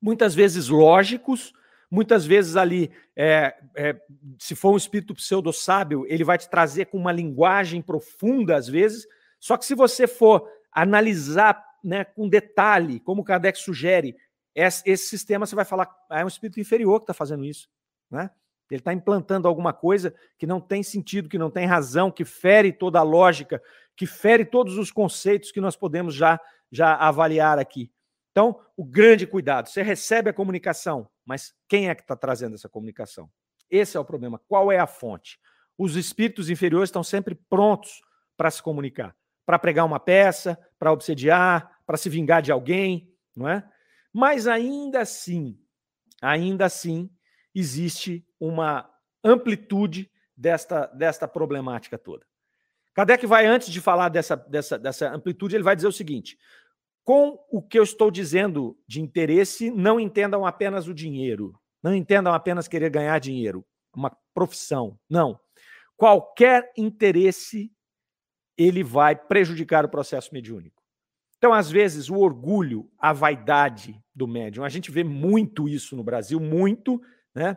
muitas 0.00 0.32
vezes 0.32 0.68
lógicos, 0.68 1.52
Muitas 1.92 2.24
vezes 2.24 2.56
ali, 2.56 2.90
é, 3.14 3.54
é, 3.76 4.00
se 4.38 4.54
for 4.54 4.72
um 4.72 4.78
espírito 4.78 5.14
pseudo-sábio, 5.14 6.06
ele 6.08 6.24
vai 6.24 6.38
te 6.38 6.48
trazer 6.48 6.86
com 6.86 6.96
uma 6.96 7.12
linguagem 7.12 7.82
profunda, 7.82 8.56
às 8.56 8.66
vezes. 8.66 9.06
Só 9.38 9.58
que 9.58 9.66
se 9.66 9.74
você 9.74 10.06
for 10.06 10.48
analisar 10.72 11.62
né, 11.84 12.02
com 12.02 12.26
detalhe, 12.26 12.98
como 12.98 13.20
o 13.20 13.24
Kardec 13.24 13.58
sugere, 13.58 14.16
esse, 14.54 14.82
esse 14.88 15.06
sistema 15.06 15.44
você 15.44 15.54
vai 15.54 15.66
falar, 15.66 15.94
ah, 16.08 16.20
é 16.20 16.24
um 16.24 16.28
espírito 16.28 16.58
inferior 16.58 16.98
que 16.98 17.02
está 17.02 17.12
fazendo 17.12 17.44
isso. 17.44 17.68
Né? 18.10 18.30
Ele 18.70 18.80
está 18.80 18.92
implantando 18.92 19.46
alguma 19.46 19.72
coisa 19.72 20.14
que 20.38 20.46
não 20.46 20.60
tem 20.60 20.82
sentido, 20.82 21.28
que 21.28 21.38
não 21.38 21.50
tem 21.50 21.66
razão, 21.66 22.10
que 22.10 22.24
fere 22.24 22.72
toda 22.72 22.98
a 22.98 23.02
lógica, 23.02 23.62
que 23.96 24.06
fere 24.06 24.44
todos 24.44 24.78
os 24.78 24.90
conceitos 24.90 25.52
que 25.52 25.60
nós 25.60 25.76
podemos 25.76 26.14
já, 26.14 26.40
já 26.70 26.94
avaliar 26.94 27.58
aqui. 27.58 27.90
Então, 28.30 28.58
o 28.76 28.84
grande 28.84 29.26
cuidado, 29.26 29.68
você 29.68 29.82
recebe 29.82 30.30
a 30.30 30.32
comunicação, 30.32 31.08
mas 31.24 31.54
quem 31.68 31.90
é 31.90 31.94
que 31.94 32.00
está 32.00 32.16
trazendo 32.16 32.54
essa 32.54 32.68
comunicação? 32.68 33.30
Esse 33.70 33.96
é 33.96 34.00
o 34.00 34.04
problema. 34.04 34.40
Qual 34.48 34.72
é 34.72 34.78
a 34.78 34.86
fonte? 34.86 35.38
Os 35.76 35.96
espíritos 35.96 36.48
inferiores 36.48 36.88
estão 36.88 37.02
sempre 37.02 37.34
prontos 37.34 38.00
para 38.36 38.50
se 38.50 38.62
comunicar, 38.62 39.14
para 39.44 39.58
pregar 39.58 39.84
uma 39.84 40.00
peça, 40.00 40.58
para 40.78 40.92
obsediar, 40.92 41.78
para 41.86 41.96
se 41.96 42.08
vingar 42.08 42.40
de 42.40 42.50
alguém, 42.50 43.12
não 43.36 43.48
é? 43.48 43.62
Mas 44.12 44.46
ainda 44.46 45.00
assim, 45.00 45.58
ainda 46.20 46.66
assim, 46.66 47.10
existe 47.54 48.26
uma 48.40 48.88
amplitude 49.22 50.10
desta, 50.36 50.86
desta 50.86 51.28
problemática 51.28 51.98
toda. 51.98 52.26
Kardec 52.94 53.26
vai, 53.26 53.46
antes 53.46 53.70
de 53.70 53.80
falar 53.80 54.08
dessa, 54.08 54.36
dessa, 54.36 54.78
dessa 54.78 55.10
amplitude, 55.10 55.56
ele 55.56 55.62
vai 55.62 55.74
dizer 55.74 55.88
o 55.88 55.92
seguinte: 55.92 56.38
com 57.04 57.38
o 57.50 57.62
que 57.62 57.78
eu 57.78 57.82
estou 57.82 58.10
dizendo 58.10 58.78
de 58.86 59.00
interesse, 59.00 59.70
não 59.70 59.98
entendam 59.98 60.46
apenas 60.46 60.86
o 60.88 60.94
dinheiro, 60.94 61.58
não 61.82 61.94
entendam 61.94 62.32
apenas 62.32 62.68
querer 62.68 62.90
ganhar 62.90 63.18
dinheiro, 63.18 63.64
uma 63.94 64.14
profissão. 64.34 64.98
Não. 65.08 65.38
Qualquer 65.96 66.72
interesse 66.76 67.72
ele 68.56 68.82
vai 68.82 69.16
prejudicar 69.16 69.84
o 69.84 69.88
processo 69.88 70.32
mediúnico. 70.32 70.82
Então, 71.38 71.52
às 71.52 71.70
vezes, 71.70 72.08
o 72.08 72.16
orgulho, 72.18 72.88
a 72.98 73.12
vaidade 73.12 74.00
do 74.14 74.28
médium, 74.28 74.64
a 74.64 74.68
gente 74.68 74.90
vê 74.90 75.02
muito 75.02 75.68
isso 75.68 75.96
no 75.96 76.04
Brasil, 76.04 76.38
muito, 76.38 77.02
né? 77.34 77.56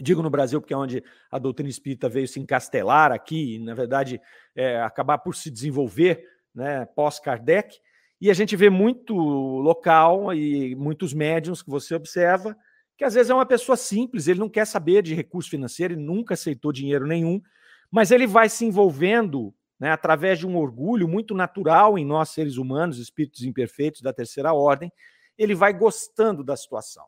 Digo 0.00 0.22
no 0.22 0.30
Brasil 0.30 0.60
porque 0.60 0.72
é 0.72 0.76
onde 0.76 1.04
a 1.30 1.38
doutrina 1.38 1.68
espírita 1.68 2.08
veio 2.08 2.26
se 2.26 2.40
encastelar 2.40 3.12
aqui, 3.12 3.56
e, 3.56 3.58
na 3.58 3.74
verdade, 3.74 4.20
é, 4.56 4.80
acabar 4.80 5.18
por 5.18 5.34
se 5.34 5.50
desenvolver 5.50 6.26
né, 6.54 6.86
pós-Kardec. 6.86 7.78
E 8.20 8.30
a 8.30 8.34
gente 8.34 8.56
vê 8.56 8.70
muito 8.70 9.14
local 9.14 10.32
e 10.32 10.74
muitos 10.76 11.12
médiums 11.12 11.62
que 11.62 11.68
você 11.68 11.94
observa, 11.94 12.56
que 12.96 13.04
às 13.04 13.14
vezes 13.14 13.30
é 13.30 13.34
uma 13.34 13.44
pessoa 13.44 13.76
simples, 13.76 14.28
ele 14.28 14.38
não 14.38 14.48
quer 14.48 14.64
saber 14.64 15.02
de 15.02 15.14
recurso 15.14 15.50
financeiro, 15.50 15.94
ele 15.94 16.02
nunca 16.02 16.34
aceitou 16.34 16.72
dinheiro 16.72 17.06
nenhum, 17.06 17.42
mas 17.90 18.10
ele 18.10 18.26
vai 18.26 18.48
se 18.48 18.64
envolvendo 18.64 19.54
né, 19.78 19.90
através 19.90 20.38
de 20.38 20.46
um 20.46 20.56
orgulho 20.56 21.08
muito 21.08 21.34
natural 21.34 21.98
em 21.98 22.04
nós, 22.04 22.30
seres 22.30 22.56
humanos, 22.56 22.98
espíritos 22.98 23.42
imperfeitos 23.42 24.00
da 24.00 24.12
terceira 24.12 24.52
ordem, 24.54 24.92
ele 25.36 25.54
vai 25.54 25.72
gostando 25.72 26.44
da 26.44 26.56
situação. 26.56 27.04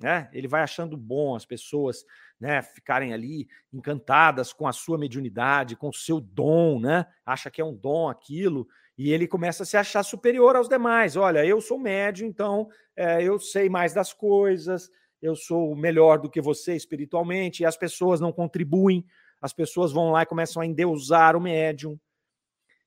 Né? 0.00 0.30
Ele 0.32 0.48
vai 0.48 0.62
achando 0.62 0.96
bom 0.96 1.34
as 1.34 1.44
pessoas 1.44 2.04
né, 2.40 2.62
ficarem 2.62 3.12
ali 3.12 3.46
encantadas 3.70 4.50
com 4.50 4.66
a 4.66 4.72
sua 4.72 4.96
mediunidade, 4.96 5.76
com 5.76 5.90
o 5.90 5.94
seu 5.94 6.18
dom, 6.18 6.80
né? 6.80 7.06
acha 7.24 7.50
que 7.50 7.60
é 7.60 7.64
um 7.64 7.76
dom 7.76 8.08
aquilo, 8.08 8.66
e 8.96 9.12
ele 9.12 9.28
começa 9.28 9.62
a 9.62 9.66
se 9.66 9.76
achar 9.76 10.02
superior 10.02 10.56
aos 10.56 10.68
demais. 10.68 11.16
Olha, 11.16 11.44
eu 11.44 11.60
sou 11.60 11.78
médio, 11.78 12.26
então 12.26 12.68
é, 12.96 13.22
eu 13.22 13.38
sei 13.38 13.68
mais 13.68 13.92
das 13.92 14.12
coisas, 14.12 14.90
eu 15.20 15.36
sou 15.36 15.76
melhor 15.76 16.18
do 16.18 16.30
que 16.30 16.40
você 16.40 16.74
espiritualmente, 16.74 17.62
e 17.62 17.66
as 17.66 17.76
pessoas 17.76 18.20
não 18.20 18.32
contribuem, 18.32 19.04
as 19.40 19.52
pessoas 19.52 19.92
vão 19.92 20.10
lá 20.10 20.22
e 20.22 20.26
começam 20.26 20.62
a 20.62 20.66
endeusar 20.66 21.36
o 21.36 21.40
médium. 21.40 21.98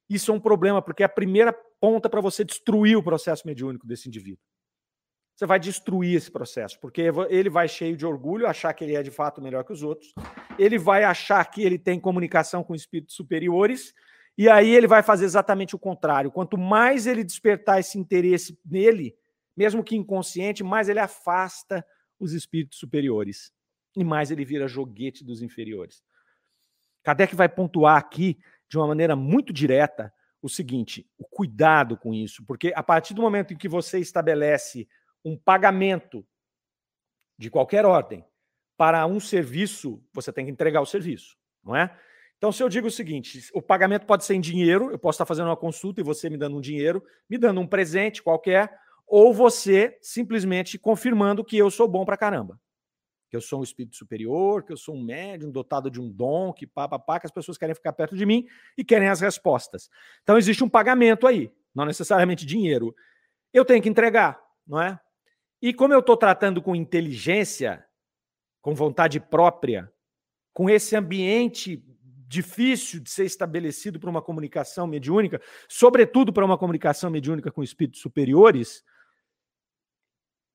Isso 0.10 0.32
é 0.32 0.34
um 0.34 0.40
problema, 0.40 0.82
porque 0.82 1.04
é 1.04 1.06
a 1.06 1.10
primeira 1.10 1.54
ponta 1.80 2.10
para 2.10 2.22
você 2.22 2.44
destruir 2.44 2.98
o 2.98 3.04
processo 3.04 3.46
mediúnico 3.46 3.86
desse 3.86 4.08
indivíduo. 4.08 4.42
Você 5.36 5.46
vai 5.46 5.60
destruir 5.60 6.16
esse 6.16 6.30
processo, 6.30 6.80
porque 6.80 7.10
ele 7.30 7.50
vai 7.50 7.68
cheio 7.68 7.98
de 7.98 8.06
orgulho, 8.06 8.48
achar 8.48 8.72
que 8.74 8.84
ele 8.84 8.96
é 8.96 9.02
de 9.02 9.10
fato 9.10 9.42
melhor 9.42 9.64
que 9.64 9.74
os 9.74 9.82
outros, 9.82 10.14
ele 10.60 10.78
vai 10.78 11.04
achar 11.04 11.44
que 11.46 11.64
ele 11.64 11.80
tem 11.80 12.00
comunicação 12.00 12.64
com 12.64 12.76
espíritos 12.76 13.16
superiores, 13.16 13.94
e 14.38 14.48
aí 14.50 14.76
ele 14.76 14.88
vai 14.88 15.02
fazer 15.02 15.26
exatamente 15.26 15.76
o 15.76 15.80
contrário. 15.80 16.32
Quanto 16.32 16.58
mais 16.58 17.08
ele 17.08 17.24
despertar 17.24 17.80
esse 17.80 17.98
interesse 17.98 18.60
nele, 18.66 19.16
mesmo 19.56 19.84
que 19.84 19.96
inconsciente, 19.96 20.64
mais 20.64 20.90
ele 20.90 21.00
afasta 21.00 21.86
os 22.20 22.34
espíritos 22.34 22.80
superiores 22.80 23.52
e 23.96 24.04
mais 24.04 24.32
ele 24.32 24.46
vira 24.46 24.68
joguete 24.68 25.24
dos 25.24 25.42
inferiores. 25.42 26.04
Kardec 27.04 27.36
vai 27.36 27.50
pontuar 27.50 27.98
aqui 27.98 28.40
de 28.70 28.78
uma 28.78 28.88
maneira 28.88 29.16
muito 29.16 29.54
direta 29.54 30.12
o 30.42 30.50
seguinte: 30.50 31.08
o 31.18 31.26
cuidado 31.26 31.98
com 31.98 32.14
isso, 32.14 32.44
porque 32.46 32.74
a 32.76 32.82
partir 32.82 33.14
do 33.14 33.22
momento 33.22 33.54
em 33.54 33.58
que 33.58 33.68
você 33.68 34.00
estabelece 34.00 34.88
um 35.24 35.38
pagamento 35.38 36.26
de 37.38 37.50
qualquer 37.50 37.86
ordem 37.86 38.26
para 38.78 39.06
um 39.06 39.20
serviço, 39.20 40.04
você 40.14 40.32
tem 40.32 40.46
que 40.46 40.52
entregar 40.52 40.82
o 40.82 40.86
serviço, 40.86 41.38
não 41.64 41.76
é? 41.76 41.96
Então, 42.38 42.52
se 42.52 42.62
eu 42.62 42.68
digo 42.68 42.88
o 42.88 42.92
seguinte: 42.92 43.50
o 43.54 43.62
pagamento 43.62 44.06
pode 44.06 44.26
ser 44.26 44.36
em 44.36 44.42
dinheiro, 44.42 44.92
eu 44.92 45.00
posso 45.00 45.16
estar 45.16 45.26
fazendo 45.26 45.48
uma 45.48 45.56
consulta 45.56 46.02
e 46.02 46.04
você 46.04 46.30
me 46.30 46.38
dando 46.38 46.58
um 46.58 46.62
dinheiro, 46.62 47.02
me 47.30 47.38
dando 47.38 47.62
um 47.62 47.66
presente 47.66 48.22
qualquer, 48.22 48.78
ou 49.08 49.34
você 49.34 49.98
simplesmente 50.02 50.78
confirmando 50.78 51.44
que 51.44 51.58
eu 51.58 51.72
sou 51.72 51.88
bom 51.88 52.04
pra 52.04 52.18
caramba. 52.18 52.60
Que 53.30 53.38
eu 53.38 53.42
sou 53.42 53.62
um 53.62 53.64
espírito 53.64 53.96
superior, 53.96 54.64
que 54.64 54.74
eu 54.74 54.78
sou 54.78 54.94
um 54.94 55.02
médium 55.02 55.52
dotado 55.52 55.90
de 55.90 56.02
um 56.02 56.12
dom, 56.12 56.52
que 56.52 56.68
pá, 56.68 56.88
pá, 56.88 57.00
pá, 57.00 57.20
que 57.20 57.26
as 57.26 57.32
pessoas 57.32 57.58
querem 57.58 57.74
ficar 57.74 57.94
perto 57.94 58.16
de 58.16 58.26
mim 58.26 58.46
e 58.78 58.84
querem 58.84 59.08
as 59.08 59.22
respostas. 59.22 59.90
Então, 60.22 60.38
existe 60.38 60.64
um 60.64 60.70
pagamento 60.70 61.26
aí, 61.26 61.50
não 61.74 61.86
necessariamente 61.86 62.46
dinheiro. 62.46 62.94
eu 63.54 63.64
tenho 63.64 63.82
que 63.82 63.88
entregar, 63.88 64.40
não 64.68 64.82
é? 64.82 65.00
E 65.64 65.74
como 65.74 65.94
eu 65.94 66.02
estou 66.02 66.18
tratando 66.18 66.62
com 66.62 66.76
inteligência, 66.76 67.88
com 68.62 68.76
vontade 68.76 69.18
própria, 69.18 69.90
com 70.52 70.70
esse 70.70 70.94
ambiente 70.94 71.82
difícil 72.28 73.00
de 73.00 73.10
ser 73.10 73.24
estabelecido 73.24 73.98
para 73.98 74.10
uma 74.10 74.22
comunicação 74.22 74.86
mediúnica, 74.86 75.42
sobretudo 75.70 76.34
para 76.34 76.44
uma 76.44 76.58
comunicação 76.58 77.10
mediúnica 77.10 77.50
com 77.50 77.64
espíritos 77.64 78.02
superiores, 78.02 78.84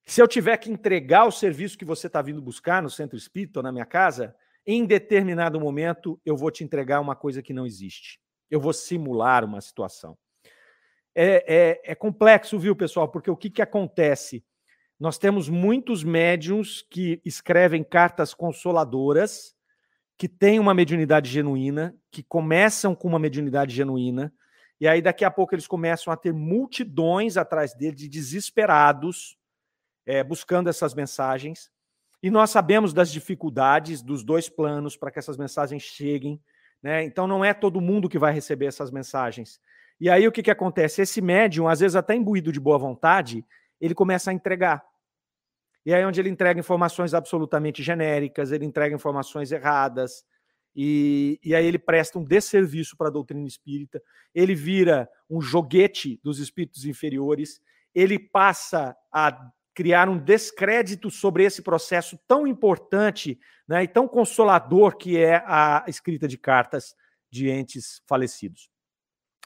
se 0.05 0.21
eu 0.21 0.29
tiver 0.29 0.59
que 0.59 0.71
entregar 0.71 1.25
o 1.25 1.33
serviço 1.33 1.79
que 1.79 1.87
você 1.87 2.07
está 2.07 2.21
vindo 2.21 2.43
buscar 2.43 2.83
no 2.83 2.91
centro 2.91 3.17
espírita 3.17 3.61
ou 3.61 3.63
na 3.63 3.73
minha 3.73 3.87
casa, 3.87 4.37
em 4.67 4.85
determinado 4.85 5.59
momento 5.59 6.21
eu 6.23 6.37
vou 6.37 6.51
te 6.51 6.63
entregar 6.63 7.01
uma 7.01 7.17
coisa 7.17 7.43
que 7.43 7.55
não 7.55 7.65
existe. 7.65 8.21
Eu 8.51 8.61
vou 8.61 8.75
simular 8.75 9.43
uma 9.43 9.63
situação. 9.63 10.19
É, 11.15 11.45
é, 11.47 11.93
é 11.93 11.95
complexo, 11.95 12.59
viu, 12.59 12.77
pessoal? 12.77 13.09
Porque 13.09 13.31
o 13.31 13.37
que, 13.37 13.49
que 13.49 13.63
acontece? 13.63 14.45
Nós 14.99 15.17
temos 15.19 15.49
muitos 15.49 16.03
médiums 16.03 16.83
que 16.83 17.21
escrevem 17.25 17.85
cartas 17.85 18.35
consoladoras 18.35 19.57
que 20.19 20.29
têm 20.29 20.59
uma 20.59 20.75
mediunidade 20.75 21.31
genuína, 21.31 21.95
que 22.11 22.25
começam 22.25 22.93
com 22.97 23.07
uma 23.07 23.21
mediunidade 23.21 23.73
genuína, 23.73 24.35
e 24.81 24.89
aí 24.89 25.01
daqui 25.01 25.25
a 25.25 25.31
pouco 25.31 25.55
eles 25.55 25.67
começam 25.67 26.13
a 26.13 26.17
ter 26.17 26.33
multidões 26.33 27.37
atrás 27.37 27.73
dele, 27.75 27.95
de 27.95 28.09
desesperados, 28.09 29.37
é, 30.05 30.25
buscando 30.25 30.69
essas 30.69 30.95
mensagens. 30.95 31.71
E 32.21 32.31
nós 32.31 32.51
sabemos 32.51 32.93
das 32.93 33.11
dificuldades 33.11 34.03
dos 34.03 34.25
dois 34.25 34.49
planos 34.49 34.97
para 34.97 35.11
que 35.11 35.19
essas 35.21 35.37
mensagens 35.37 35.83
cheguem. 35.83 36.41
Né? 36.83 37.05
Então 37.05 37.27
não 37.27 37.45
é 37.45 37.55
todo 37.55 37.81
mundo 37.81 38.09
que 38.09 38.19
vai 38.19 38.33
receber 38.33 38.67
essas 38.67 38.91
mensagens. 38.91 39.61
E 40.01 40.09
aí 40.09 40.27
o 40.27 40.33
que, 40.33 40.43
que 40.43 40.51
acontece? 40.51 41.03
Esse 41.03 41.21
médium, 41.21 41.69
às 41.69 41.81
vezes 41.81 41.97
até 41.97 42.15
imbuído 42.15 42.53
de 42.53 42.61
boa 42.61 42.79
vontade, 42.79 43.45
ele 43.81 43.95
começa 43.95 44.31
a 44.31 44.35
entregar. 44.35 44.85
E 45.85 45.95
aí, 45.95 46.05
onde 46.05 46.21
ele 46.21 46.29
entrega 46.29 46.61
informações 46.61 47.15
absolutamente 47.15 47.83
genéricas, 47.83 48.53
ele 48.53 48.65
entrega 48.65 48.95
informações 48.95 49.53
erradas, 49.53 50.25
e, 50.75 51.41
e 51.43 51.55
aí 51.55 51.67
ele 51.67 51.79
presta 51.79 52.19
um 52.19 52.25
desserviço 52.25 52.97
para 52.97 53.09
a 53.09 53.11
doutrina 53.11 53.47
espírita, 53.47 54.01
ele 54.35 54.55
vira 54.55 55.09
um 55.29 55.41
joguete 55.41 56.21
dos 56.23 56.39
espíritos 56.39 56.85
inferiores, 56.85 57.61
ele 57.95 58.19
passa 58.19 58.97
a 59.13 59.51
criar 59.75 60.09
um 60.09 60.19
descrédito 60.19 61.11
sobre 61.11 61.45
esse 61.45 61.63
processo 61.63 62.19
tão 62.27 62.47
importante 62.47 63.39
né, 63.67 63.85
e 63.85 63.89
tão 63.89 64.07
consolador 64.07 64.97
que 64.97 65.17
é 65.17 65.43
a 65.47 65.85
escrita 65.87 66.29
de 66.29 66.37
cartas 66.37 66.95
de 67.31 67.49
entes 67.49 68.03
falecidos. 68.07 68.71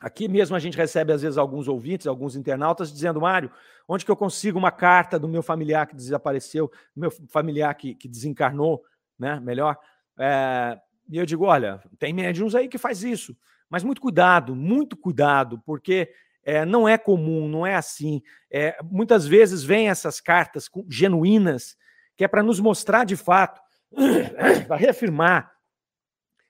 Aqui 0.01 0.29
mesmo 0.29 0.57
a 0.57 0.59
gente 0.59 0.77
recebe, 0.77 1.13
às 1.13 1.23
vezes, 1.23 1.39
alguns 1.39 1.69
ouvintes, 1.69 2.07
alguns 2.07 2.35
internautas, 2.35 2.93
dizendo: 2.93 3.21
Mário, 3.21 3.53
onde 3.89 4.05
que 4.05 4.11
eu 4.11 4.17
consigo 4.17 4.59
uma 4.59 4.71
carta 4.71 5.19
do 5.19 5.29
meu 5.29 5.43
familiar 5.43 5.87
que 5.87 5.97
desapareceu, 5.97 6.71
do 6.95 7.01
meu 7.01 7.11
familiar 7.29 7.75
que, 7.75 7.95
que 7.95 8.09
desencarnou, 8.09 8.83
né? 9.19 9.41
Melhor. 9.41 9.77
É, 10.19 10.79
e 11.09 11.19
eu 11.19 11.27
digo: 11.27 11.45
olha, 11.45 11.83
tem 11.99 12.13
médiums 12.13 12.55
aí 12.55 12.69
que 12.69 12.79
faz 12.79 13.03
isso, 13.03 13.37
mas 13.69 13.85
muito 13.85 14.01
cuidado, 14.01 14.55
muito 14.55 14.97
cuidado, 14.97 15.61
porque 15.65 16.13
é, 16.45 16.65
não 16.65 16.89
é 16.89 16.99
comum, 16.99 17.49
não 17.49 17.67
é 17.67 17.75
assim. 17.75 18.23
É, 18.51 18.77
muitas 18.83 19.27
vezes 19.27 19.63
vêm 19.63 19.89
essas 19.89 20.21
cartas 20.21 20.69
genuínas, 20.89 21.77
que 22.17 22.25
é 22.25 22.29
para 22.29 22.43
nos 22.43 22.61
mostrar 22.61 23.05
de 23.05 23.17
fato, 23.17 23.61
para 24.67 24.77
reafirmar 24.77 25.53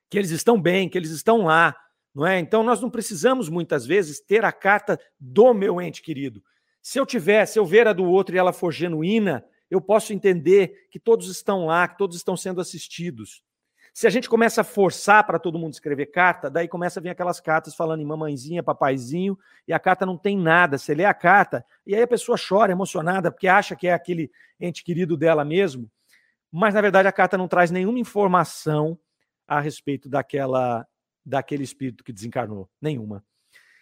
que 0.08 0.18
eles 0.18 0.30
estão 0.30 0.60
bem, 0.60 0.88
que 0.88 0.98
eles 0.98 1.10
estão 1.10 1.44
lá, 1.44 1.74
não 2.14 2.26
é? 2.26 2.38
Então 2.38 2.62
nós 2.62 2.80
não 2.80 2.90
precisamos 2.90 3.48
muitas 3.48 3.86
vezes 3.86 4.20
ter 4.20 4.44
a 4.44 4.52
carta 4.52 5.00
do 5.18 5.54
meu 5.54 5.80
ente 5.80 6.02
querido. 6.02 6.42
Se 6.82 6.98
eu 6.98 7.06
tiver, 7.06 7.46
se 7.46 7.58
eu 7.58 7.64
ver 7.64 7.86
a 7.86 7.92
do 7.92 8.04
outro 8.04 8.34
e 8.34 8.38
ela 8.38 8.52
for 8.52 8.72
genuína, 8.72 9.44
eu 9.70 9.80
posso 9.80 10.12
entender 10.12 10.88
que 10.90 10.98
todos 10.98 11.28
estão 11.28 11.66
lá, 11.66 11.86
que 11.86 11.96
todos 11.96 12.16
estão 12.16 12.36
sendo 12.36 12.60
assistidos. 12.60 13.42
Se 13.94 14.06
a 14.06 14.10
gente 14.10 14.28
começa 14.28 14.62
a 14.62 14.64
forçar 14.64 15.24
para 15.24 15.38
todo 15.38 15.58
mundo 15.58 15.74
escrever 15.74 16.06
carta, 16.06 16.50
daí 16.50 16.66
começa 16.66 16.98
a 16.98 17.02
vir 17.02 17.10
aquelas 17.10 17.40
cartas 17.40 17.74
falando 17.74 18.00
em 18.00 18.06
mamãezinha, 18.06 18.62
papaizinho, 18.62 19.38
e 19.68 19.72
a 19.72 19.78
carta 19.78 20.04
não 20.04 20.16
tem 20.16 20.36
nada. 20.36 20.76
Você 20.76 20.94
lê 20.94 21.04
a 21.04 21.14
carta 21.14 21.64
e 21.86 21.94
aí 21.94 22.02
a 22.02 22.08
pessoa 22.08 22.36
chora 22.36 22.72
emocionada 22.72 23.30
porque 23.30 23.46
acha 23.46 23.76
que 23.76 23.86
é 23.86 23.92
aquele 23.92 24.30
ente 24.58 24.82
querido 24.82 25.16
dela 25.16 25.44
mesmo, 25.44 25.90
mas 26.50 26.74
na 26.74 26.80
verdade 26.80 27.06
a 27.06 27.12
carta 27.12 27.38
não 27.38 27.46
traz 27.46 27.70
nenhuma 27.70 27.98
informação 27.98 28.98
a 29.46 29.60
respeito 29.60 30.08
daquela 30.08 30.86
daquele 31.24 31.62
espírito 31.62 32.02
que 32.02 32.12
desencarnou? 32.12 32.68
Nenhuma. 32.80 33.24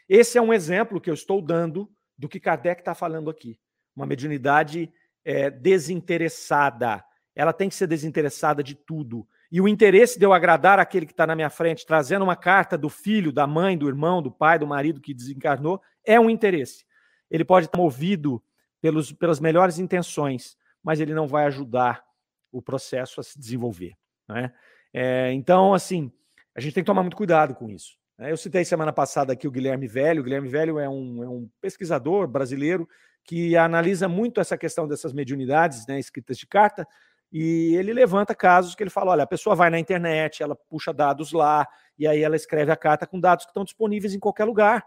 Esse 0.08 0.36
é 0.36 0.42
um 0.42 0.52
exemplo 0.52 1.00
que 1.00 1.08
eu 1.08 1.14
estou 1.14 1.40
dando 1.40 1.90
do 2.20 2.28
que 2.28 2.38
Kardec 2.38 2.82
está 2.82 2.94
falando 2.94 3.30
aqui. 3.30 3.58
Uma 3.96 4.04
mediunidade 4.04 4.92
é, 5.24 5.48
desinteressada. 5.48 7.02
Ela 7.34 7.50
tem 7.50 7.70
que 7.70 7.74
ser 7.74 7.86
desinteressada 7.86 8.62
de 8.62 8.74
tudo. 8.74 9.26
E 9.50 9.58
o 9.58 9.66
interesse 9.66 10.18
de 10.18 10.26
eu 10.26 10.34
agradar 10.34 10.78
aquele 10.78 11.06
que 11.06 11.12
está 11.12 11.26
na 11.26 11.34
minha 11.34 11.48
frente, 11.48 11.86
trazendo 11.86 12.22
uma 12.22 12.36
carta 12.36 12.76
do 12.76 12.90
filho, 12.90 13.32
da 13.32 13.46
mãe, 13.46 13.76
do 13.76 13.88
irmão, 13.88 14.20
do 14.20 14.30
pai, 14.30 14.58
do 14.58 14.66
marido 14.66 15.00
que 15.00 15.14
desencarnou, 15.14 15.80
é 16.04 16.20
um 16.20 16.28
interesse. 16.28 16.84
Ele 17.30 17.44
pode 17.44 17.66
estar 17.66 17.78
movido 17.78 18.42
pelos, 18.82 19.12
pelas 19.12 19.40
melhores 19.40 19.78
intenções, 19.78 20.58
mas 20.82 21.00
ele 21.00 21.14
não 21.14 21.26
vai 21.26 21.46
ajudar 21.46 22.04
o 22.52 22.60
processo 22.60 23.18
a 23.18 23.22
se 23.22 23.38
desenvolver. 23.38 23.94
É? 24.30 24.50
É, 24.92 25.32
então, 25.32 25.72
assim, 25.72 26.12
a 26.54 26.60
gente 26.60 26.74
tem 26.74 26.84
que 26.84 26.86
tomar 26.86 27.02
muito 27.02 27.16
cuidado 27.16 27.54
com 27.54 27.70
isso. 27.70 27.98
Né? 28.20 28.30
Eu 28.30 28.36
citei 28.36 28.64
semana 28.64 28.92
passada 28.92 29.32
aqui 29.32 29.48
o 29.48 29.50
Guilherme 29.50 29.88
Velho. 29.88 30.20
O 30.20 30.24
Guilherme 30.24 30.48
Velho 30.48 30.78
é 30.78 30.88
um, 30.88 31.24
é 31.24 31.28
um 31.28 31.48
pesquisador 31.60 32.28
brasileiro 32.28 32.86
que 33.24 33.56
analisa 33.56 34.06
muito 34.06 34.40
essa 34.40 34.56
questão 34.58 34.86
dessas 34.86 35.12
mediunidades 35.12 35.86
né, 35.86 35.98
escritas 35.98 36.36
de 36.38 36.46
carta, 36.46 36.86
e 37.32 37.76
ele 37.76 37.92
levanta 37.92 38.34
casos 38.34 38.74
que 38.74 38.82
ele 38.82 38.90
fala: 38.90 39.12
olha, 39.12 39.24
a 39.24 39.26
pessoa 39.26 39.54
vai 39.54 39.70
na 39.70 39.78
internet, 39.78 40.42
ela 40.42 40.56
puxa 40.56 40.92
dados 40.92 41.32
lá, 41.32 41.66
e 41.98 42.06
aí 42.06 42.22
ela 42.22 42.34
escreve 42.34 42.72
a 42.72 42.76
carta 42.76 43.06
com 43.06 43.20
dados 43.20 43.44
que 43.44 43.50
estão 43.50 43.64
disponíveis 43.64 44.14
em 44.14 44.18
qualquer 44.18 44.44
lugar. 44.44 44.84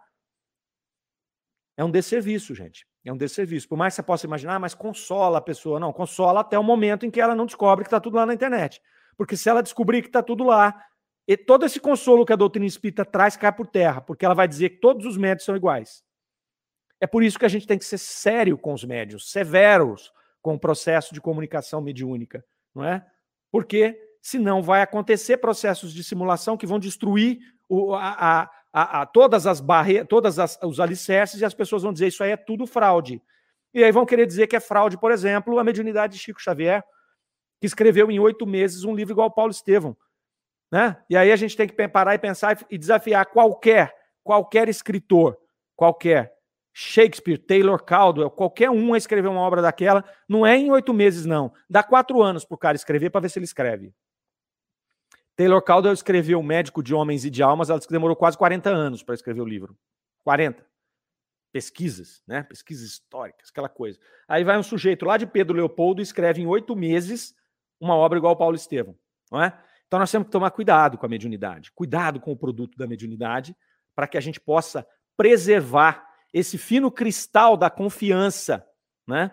É 1.77 1.83
um 1.83 1.89
desserviço, 1.89 2.53
gente. 2.53 2.85
É 3.05 3.11
um 3.11 3.17
desserviço. 3.17 3.67
Por 3.67 3.77
mais 3.77 3.93
que 3.93 3.95
você 3.97 4.03
possa 4.03 4.25
imaginar, 4.25 4.59
mas 4.59 4.75
consola 4.75 5.39
a 5.39 5.41
pessoa. 5.41 5.79
Não, 5.79 5.91
consola 5.91 6.41
até 6.41 6.57
o 6.57 6.63
momento 6.63 7.05
em 7.05 7.11
que 7.11 7.21
ela 7.21 7.33
não 7.33 7.45
descobre 7.45 7.83
que 7.83 7.87
está 7.87 7.99
tudo 7.99 8.17
lá 8.17 8.25
na 8.25 8.33
internet. 8.33 8.81
Porque 9.17 9.37
se 9.37 9.49
ela 9.49 9.63
descobrir 9.63 10.01
que 10.01 10.09
está 10.09 10.21
tudo 10.21 10.43
lá, 10.43 10.75
e 11.27 11.37
todo 11.37 11.65
esse 11.65 11.79
consolo 11.79 12.25
que 12.25 12.33
a 12.33 12.37
doutrina 12.37 12.65
espírita 12.65 13.05
traz 13.05 13.37
cai 13.37 13.51
por 13.51 13.67
terra, 13.67 14.01
porque 14.01 14.25
ela 14.25 14.33
vai 14.33 14.47
dizer 14.47 14.71
que 14.71 14.77
todos 14.77 15.05
os 15.05 15.17
médios 15.17 15.45
são 15.45 15.55
iguais. 15.55 16.03
É 16.99 17.07
por 17.07 17.23
isso 17.23 17.39
que 17.39 17.45
a 17.45 17.49
gente 17.49 17.67
tem 17.67 17.77
que 17.77 17.85
ser 17.85 17.97
sério 17.97 18.57
com 18.57 18.73
os 18.73 18.83
médios, 18.83 19.31
severos 19.31 20.11
com 20.41 20.53
o 20.55 20.59
processo 20.59 21.13
de 21.13 21.21
comunicação 21.21 21.81
mediúnica, 21.81 22.45
não 22.75 22.83
é? 22.83 23.05
Porque 23.51 23.97
senão 24.21 24.61
vai 24.61 24.81
acontecer 24.81 25.37
processos 25.37 25.93
de 25.93 26.03
simulação 26.03 26.57
que 26.57 26.65
vão 26.65 26.79
destruir 26.79 27.39
o, 27.69 27.93
a, 27.93 28.49
a, 28.73 29.01
a, 29.01 29.05
todas 29.05 29.47
as 29.47 29.61
barreiras, 29.61 30.07
todos 30.07 30.37
os 30.63 30.79
alicerces 30.79 31.41
e 31.41 31.45
as 31.45 31.53
pessoas 31.53 31.83
vão 31.83 31.93
dizer 31.93 32.07
isso 32.07 32.23
aí 32.23 32.31
é 32.31 32.37
tudo 32.37 32.65
fraude. 32.65 33.21
E 33.73 33.83
aí 33.83 33.91
vão 33.91 34.05
querer 34.05 34.25
dizer 34.25 34.47
que 34.47 34.55
é 34.55 34.59
fraude, 34.59 34.97
por 34.97 35.11
exemplo, 35.11 35.57
a 35.57 35.63
mediunidade 35.63 36.13
de 36.13 36.19
Chico 36.19 36.41
Xavier, 36.41 36.83
que 37.59 37.67
escreveu 37.67 38.11
em 38.11 38.19
oito 38.19 38.45
meses 38.45 38.83
um 38.83 38.95
livro 38.95 39.13
igual 39.13 39.25
ao 39.25 39.33
Paulo 39.33 39.51
Estevão. 39.51 39.95
Né? 40.73 40.97
E 41.07 41.15
aí 41.15 41.31
a 41.31 41.35
gente 41.35 41.55
tem 41.55 41.67
que 41.67 41.87
parar 41.87 42.15
e 42.15 42.17
pensar 42.17 42.57
e 42.67 42.79
desafiar 42.79 43.27
qualquer, 43.27 43.95
qualquer 44.23 44.67
escritor, 44.67 45.37
qualquer, 45.75 46.33
Shakespeare, 46.73 47.37
Taylor 47.37 47.79
Caldwell, 47.83 48.31
qualquer 48.31 48.71
um 48.71 48.95
a 48.95 48.97
escrever 48.97 49.27
uma 49.27 49.41
obra 49.41 49.61
daquela, 49.61 50.03
não 50.27 50.43
é 50.43 50.57
em 50.57 50.71
oito 50.71 50.91
meses, 50.91 51.27
não. 51.27 51.53
Dá 51.69 51.83
quatro 51.83 52.23
anos 52.23 52.43
para 52.43 52.55
o 52.55 52.57
cara 52.57 52.75
escrever 52.75 53.11
para 53.11 53.21
ver 53.21 53.29
se 53.29 53.37
ele 53.37 53.45
escreve. 53.45 53.93
Taylor 55.35 55.61
Caldwell 55.61 55.93
escreveu 55.93 56.41
Médico 56.41 56.81
de 56.81 56.95
Homens 56.95 57.23
e 57.23 57.29
de 57.29 57.43
Almas, 57.43 57.69
ela 57.69 57.79
demorou 57.87 58.15
quase 58.15 58.35
40 58.35 58.71
anos 58.71 59.03
para 59.03 59.13
escrever 59.13 59.41
o 59.41 59.45
livro. 59.45 59.77
40. 60.23 60.65
Pesquisas, 61.51 62.23
né? 62.25 62.41
Pesquisas 62.41 62.89
históricas, 62.89 63.49
aquela 63.51 63.69
coisa. 63.69 63.99
Aí 64.27 64.43
vai 64.43 64.57
um 64.57 64.63
sujeito 64.63 65.05
lá 65.05 65.17
de 65.17 65.27
Pedro 65.27 65.55
Leopoldo 65.55 66.01
e 66.01 66.03
escreve 66.03 66.41
em 66.41 66.47
oito 66.47 66.75
meses 66.75 67.35
uma 67.79 67.95
obra 67.95 68.17
igual 68.17 68.31
ao 68.31 68.37
Paulo 68.37 68.55
Estevam, 68.55 68.97
não 69.31 69.39
é? 69.39 69.55
Então 69.93 69.99
nós 69.99 70.09
temos 70.09 70.25
que 70.25 70.31
tomar 70.31 70.49
cuidado 70.49 70.97
com 70.97 71.05
a 71.05 71.09
mediunidade, 71.09 71.71
cuidado 71.71 72.19
com 72.19 72.31
o 72.31 72.35
produto 72.35 72.75
da 72.75 72.87
mediunidade, 72.87 73.55
para 73.93 74.07
que 74.07 74.17
a 74.17 74.19
gente 74.19 74.39
possa 74.39 74.83
preservar 75.15 76.03
esse 76.33 76.57
fino 76.57 76.89
cristal 76.89 77.55
da 77.55 77.69
confiança, 77.69 78.65
né? 79.07 79.29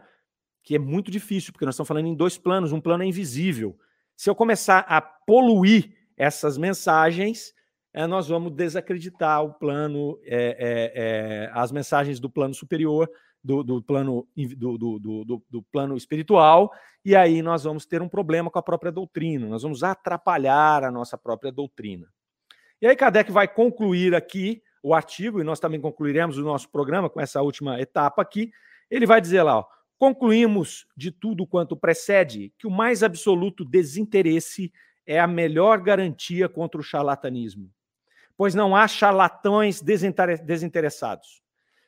Que 0.62 0.76
é 0.76 0.78
muito 0.78 1.10
difícil, 1.10 1.50
porque 1.50 1.64
nós 1.64 1.76
estamos 1.76 1.88
falando 1.88 2.08
em 2.08 2.14
dois 2.14 2.36
planos, 2.36 2.72
um 2.72 2.80
plano 2.80 3.02
é 3.02 3.06
invisível. 3.06 3.74
Se 4.14 4.28
eu 4.28 4.34
começar 4.34 4.80
a 4.80 5.00
poluir 5.00 5.96
essas 6.14 6.58
mensagens, 6.58 7.54
é, 7.94 8.06
nós 8.06 8.28
vamos 8.28 8.52
desacreditar 8.52 9.42
o 9.42 9.54
plano, 9.54 10.20
é, 10.24 11.48
é, 11.48 11.50
as 11.54 11.72
mensagens 11.72 12.20
do 12.20 12.28
plano 12.28 12.52
superior, 12.52 13.10
do, 13.42 13.62
do 13.62 13.82
plano 13.82 14.26
do, 14.56 14.78
do, 14.78 15.42
do, 15.48 15.62
plano 15.72 15.96
espiritual, 15.96 16.70
e 17.04 17.16
aí 17.16 17.42
nós 17.42 17.64
vamos 17.64 17.86
ter 17.86 18.02
um 18.02 18.08
problema 18.08 18.50
com 18.50 18.58
a 18.58 18.62
própria 18.62 18.92
doutrina, 18.92 19.46
nós 19.46 19.62
vamos 19.62 19.82
atrapalhar 19.82 20.84
a 20.84 20.90
nossa 20.90 21.16
própria 21.16 21.50
doutrina. 21.50 22.06
E 22.80 22.86
aí 22.86 22.96
Kardec 22.96 23.30
vai 23.32 23.48
concluir 23.48 24.14
aqui 24.14 24.62
o 24.82 24.94
artigo, 24.94 25.40
e 25.40 25.44
nós 25.44 25.60
também 25.60 25.80
concluiremos 25.80 26.38
o 26.38 26.42
nosso 26.42 26.68
programa 26.70 27.10
com 27.10 27.20
essa 27.20 27.42
última 27.42 27.80
etapa 27.80 28.22
aqui, 28.22 28.50
Ele 28.90 29.06
vai 29.06 29.20
dizer 29.20 29.42
lá, 29.42 29.58
ó, 29.58 29.66
concluímos 29.98 30.86
de 30.96 31.10
tudo 31.10 31.46
quanto 31.46 31.76
precede 31.76 32.52
que 32.58 32.66
o 32.66 32.70
mais 32.70 33.02
absoluto 33.02 33.64
desinteresse 33.64 34.72
é 35.06 35.18
a 35.18 35.26
melhor 35.26 35.80
garantia 35.80 36.48
contra 36.48 36.80
o 36.80 36.84
charlatanismo, 36.84 37.70
pois 38.36 38.54
não 38.54 38.74
há 38.74 38.88
charlatões 38.88 39.82
desinteressados. 39.82 41.42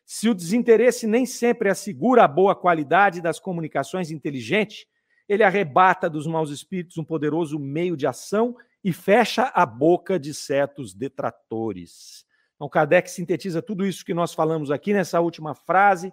Se 0.04 0.28
o 0.28 0.34
desinteresse 0.34 1.06
nem 1.06 1.24
sempre 1.24 1.70
assegura 1.70 2.24
a 2.24 2.28
boa 2.28 2.54
qualidade 2.54 3.20
das 3.20 3.38
comunicações 3.38 4.10
inteligentes, 4.10 4.84
ele 5.28 5.42
arrebata 5.42 6.10
dos 6.10 6.26
maus 6.26 6.50
espíritos 6.50 6.98
um 6.98 7.04
poderoso 7.04 7.58
meio 7.58 7.96
de 7.96 8.06
ação 8.06 8.56
e 8.84 8.92
fecha 8.92 9.44
a 9.54 9.64
boca 9.64 10.18
de 10.18 10.34
certos 10.34 10.92
detratores. 10.92 12.26
Então, 12.56 12.68
Kardec 12.68 13.10
sintetiza 13.10 13.62
tudo 13.62 13.86
isso 13.86 14.04
que 14.04 14.14
nós 14.14 14.34
falamos 14.34 14.70
aqui 14.70 14.92
nessa 14.92 15.20
última 15.20 15.54
frase 15.54 16.12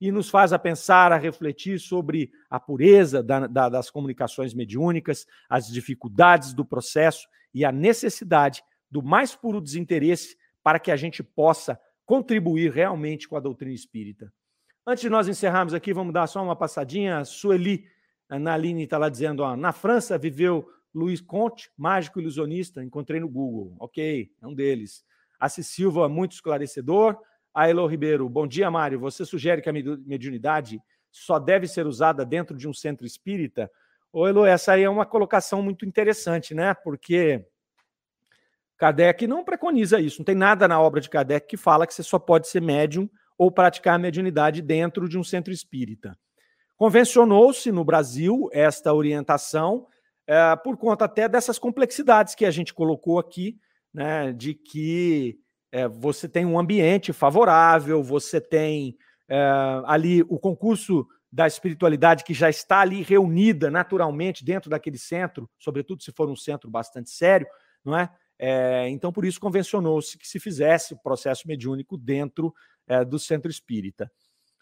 e 0.00 0.12
nos 0.12 0.28
faz 0.28 0.52
a 0.52 0.58
pensar, 0.58 1.12
a 1.12 1.16
refletir 1.16 1.78
sobre 1.78 2.30
a 2.50 2.60
pureza 2.60 3.22
da, 3.22 3.46
da, 3.46 3.68
das 3.68 3.90
comunicações 3.90 4.52
mediúnicas, 4.52 5.26
as 5.48 5.68
dificuldades 5.68 6.52
do 6.52 6.64
processo 6.64 7.26
e 7.54 7.64
a 7.64 7.72
necessidade 7.72 8.62
do 8.90 9.02
mais 9.02 9.34
puro 9.34 9.60
desinteresse 9.60 10.36
para 10.62 10.78
que 10.78 10.90
a 10.90 10.96
gente 10.96 11.22
possa 11.22 11.80
contribuir 12.06 12.72
realmente 12.72 13.28
com 13.28 13.36
a 13.36 13.40
doutrina 13.40 13.74
espírita. 13.74 14.32
Antes 14.86 15.02
de 15.02 15.10
nós 15.10 15.26
encerrarmos 15.26 15.74
aqui, 15.74 15.92
vamos 15.92 16.14
dar 16.14 16.28
só 16.28 16.42
uma 16.42 16.54
passadinha. 16.54 17.18
A 17.18 17.24
Sueli 17.24 17.84
Naline 18.30 18.84
está 18.84 18.96
lá 18.96 19.08
dizendo: 19.08 19.40
ó, 19.40 19.56
na 19.56 19.72
França 19.72 20.16
viveu 20.16 20.66
Luiz 20.94 21.20
Conte, 21.20 21.70
mágico 21.76 22.20
ilusionista, 22.20 22.82
encontrei 22.82 23.20
no 23.20 23.28
Google. 23.28 23.76
Ok, 23.80 24.30
é 24.40 24.46
um 24.46 24.54
deles. 24.54 25.04
Assis 25.38 25.66
Silva, 25.66 26.08
muito 26.08 26.32
esclarecedor. 26.32 27.18
A 27.52 27.68
Elo 27.68 27.86
Ribeiro, 27.86 28.28
bom 28.28 28.46
dia, 28.46 28.70
Mário. 28.70 29.00
Você 29.00 29.24
sugere 29.24 29.60
que 29.60 29.68
a 29.68 29.72
mediunidade 29.72 30.80
só 31.10 31.38
deve 31.38 31.66
ser 31.66 31.86
usada 31.86 32.24
dentro 32.24 32.56
de 32.56 32.68
um 32.68 32.72
centro 32.72 33.06
espírita? 33.06 33.70
Ô, 34.12 34.26
Elo, 34.26 34.46
essa 34.46 34.72
aí 34.72 34.82
é 34.84 34.90
uma 34.90 35.04
colocação 35.04 35.62
muito 35.62 35.84
interessante, 35.84 36.54
né? 36.54 36.72
Porque 36.72 37.44
Kardec 38.76 39.26
não 39.26 39.44
preconiza 39.44 40.00
isso. 40.00 40.20
Não 40.20 40.24
tem 40.24 40.34
nada 40.34 40.68
na 40.68 40.80
obra 40.80 41.00
de 41.00 41.08
Kardec 41.08 41.46
que 41.46 41.56
fala 41.56 41.86
que 41.86 41.94
você 41.94 42.02
só 42.02 42.18
pode 42.18 42.48
ser 42.48 42.60
médium 42.60 43.08
ou 43.38 43.50
praticar 43.50 43.94
a 43.94 43.98
mediunidade 43.98 44.62
dentro 44.62 45.08
de 45.08 45.18
um 45.18 45.24
centro 45.24 45.52
espírita. 45.52 46.16
Convencionou-se 46.76 47.72
no 47.72 47.84
Brasil 47.84 48.48
esta 48.52 48.92
orientação 48.92 49.86
é, 50.26 50.56
por 50.56 50.76
conta 50.76 51.04
até 51.04 51.28
dessas 51.28 51.58
complexidades 51.58 52.34
que 52.34 52.44
a 52.44 52.50
gente 52.50 52.74
colocou 52.74 53.18
aqui, 53.18 53.58
né, 53.94 54.32
de 54.32 54.54
que 54.54 55.38
é, 55.72 55.88
você 55.88 56.28
tem 56.28 56.44
um 56.44 56.58
ambiente 56.58 57.12
favorável, 57.12 58.02
você 58.02 58.40
tem 58.40 58.96
é, 59.28 59.38
ali 59.86 60.22
o 60.22 60.38
concurso 60.38 61.06
da 61.32 61.46
espiritualidade 61.46 62.24
que 62.24 62.34
já 62.34 62.48
está 62.48 62.80
ali 62.80 63.02
reunida 63.02 63.70
naturalmente 63.70 64.44
dentro 64.44 64.70
daquele 64.70 64.98
centro, 64.98 65.48
sobretudo 65.58 66.02
se 66.02 66.12
for 66.12 66.28
um 66.28 66.36
centro 66.36 66.70
bastante 66.70 67.10
sério, 67.10 67.46
não 67.84 67.96
é? 67.96 68.10
É 68.38 68.88
então, 68.88 69.12
por 69.12 69.24
isso, 69.24 69.40
convencionou-se 69.40 70.18
que 70.18 70.28
se 70.28 70.38
fizesse 70.38 70.94
o 70.94 70.98
processo 70.98 71.46
mediúnico 71.46 71.96
dentro 71.96 72.54
é, 72.86 73.04
do 73.04 73.18
centro 73.18 73.50
espírita. 73.50 74.10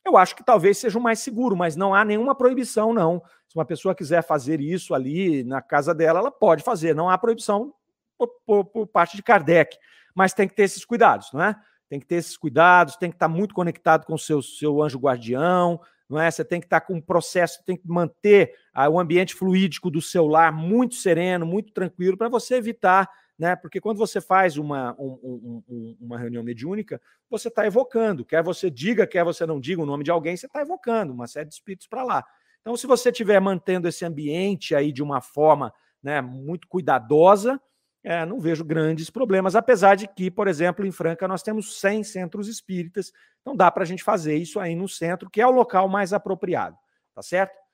Eu 0.05 0.16
acho 0.16 0.37
que 0.37 0.45
talvez 0.45 0.79
seja 0.79 0.99
o 0.99 1.03
mais 1.03 1.20
seguro, 1.20 1.57
mas 1.57 1.77
não 1.77 1.95
há 1.95 2.05
nenhuma 2.05 2.35
proibição, 2.35 2.93
não. 2.93 3.22
Se 3.49 3.57
uma 3.57 3.64
pessoa 3.64 3.95
quiser 3.95 4.22
fazer 4.22 4.61
isso 4.61 4.95
ali 4.95 5.43
na 5.45 5.62
casa 5.62 5.95
dela, 5.95 6.18
ela 6.18 6.31
pode 6.31 6.62
fazer. 6.62 6.95
Não 6.95 7.09
há 7.09 7.16
proibição 7.16 7.72
por, 8.18 8.29
por, 8.47 8.64
por 8.66 8.87
parte 8.87 9.16
de 9.16 9.22
Kardec 9.22 9.77
mas 10.14 10.33
tem 10.33 10.47
que 10.47 10.55
ter 10.55 10.62
esses 10.62 10.85
cuidados, 10.85 11.31
não 11.33 11.43
é? 11.43 11.57
Tem 11.89 11.99
que 11.99 12.07
ter 12.07 12.16
esses 12.16 12.37
cuidados, 12.37 12.97
tem 12.97 13.11
que 13.11 13.16
estar 13.16 13.29
muito 13.29 13.55
conectado 13.55 14.07
com 14.07 14.14
o 14.14 14.18
seu, 14.18 14.41
seu 14.41 14.83
anjo 14.83 14.99
guardião, 14.99 15.81
não 16.09 16.20
é? 16.20 16.31
Você 16.31 16.45
tem 16.45 16.61
que 16.61 16.66
estar 16.66 16.81
com 16.81 16.95
um 16.95 17.01
processo, 17.01 17.62
tem 17.64 17.77
que 17.77 17.87
manter 17.87 18.55
ah, 18.72 18.89
o 18.89 18.99
ambiente 18.99 19.35
fluídico 19.35 19.91
do 19.91 20.01
seu 20.01 20.27
lar 20.27 20.53
muito 20.53 20.95
sereno, 20.95 21.45
muito 21.45 21.72
tranquilo, 21.72 22.16
para 22.16 22.29
você 22.29 22.55
evitar, 22.55 23.11
né? 23.39 23.57
Porque 23.57 23.80
quando 23.80 23.99
você 23.99 24.20
faz 24.20 24.57
uma, 24.57 24.95
um, 24.99 25.62
um, 25.68 25.97
uma 26.01 26.18
reunião 26.18 26.43
mediúnica, 26.43 27.01
você 27.28 27.49
está 27.49 27.66
evocando, 27.66 28.24
quer 28.24 28.43
você 28.43 28.70
diga, 28.70 29.07
quer 29.07 29.24
você 29.24 29.45
não 29.47 29.61
diga 29.61 29.82
o 29.82 29.87
nome 29.87 30.05
de 30.05 30.11
alguém, 30.11 30.37
você 30.37 30.47
está 30.47 30.61
evocando 30.61 31.12
uma 31.12 31.26
série 31.26 31.49
de 31.49 31.55
espíritos 31.55 31.87
para 31.87 32.05
lá. 32.05 32.24
Então, 32.61 32.76
se 32.76 32.87
você 32.87 33.11
estiver 33.11 33.41
mantendo 33.41 33.89
esse 33.89 34.05
ambiente 34.05 34.74
aí 34.74 34.91
de 34.91 35.03
uma 35.03 35.20
forma 35.20 35.72
né, 36.03 36.20
muito 36.20 36.66
cuidadosa, 36.68 37.61
é, 38.03 38.24
não 38.24 38.39
vejo 38.39 38.64
grandes 38.64 39.09
problemas, 39.11 39.57
apesar 39.57 39.95
de 39.95 40.07
que, 40.07 40.30
por 40.30 40.47
exemplo, 40.47 40.87
em 40.87 40.93
Franca 40.93 41.26
nós 41.26 41.43
temos 41.43 41.80
100 41.80 42.05
centros 42.05 42.49
espíritas, 42.49 43.12
então 43.41 43.57
dá 43.57 43.70
para 43.70 43.82
a 43.82 43.87
gente 43.87 44.03
fazer 44.03 44.37
isso 44.37 44.61
aí 44.61 44.76
no 44.76 44.89
centro, 44.89 45.30
que 45.30 45.41
é 45.41 45.47
o 45.47 45.51
local 45.51 45.89
mais 45.89 46.12
apropriado, 46.12 46.76
tá 47.14 47.22
certo? 47.22 47.64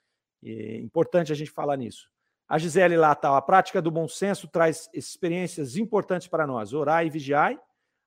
é 0.42 0.78
importante 0.78 1.32
a 1.32 1.34
gente 1.34 1.50
falar 1.50 1.76
nisso. 1.76 2.08
A 2.50 2.58
Gisele 2.58 2.96
lá 2.96 3.14
tá, 3.14 3.36
a 3.36 3.40
prática 3.40 3.80
do 3.80 3.92
bom 3.92 4.08
senso 4.08 4.48
traz 4.48 4.90
experiências 4.92 5.76
importantes 5.76 6.26
para 6.26 6.48
nós, 6.48 6.72
orar 6.72 7.06
e 7.06 7.08
vigiar. 7.08 7.56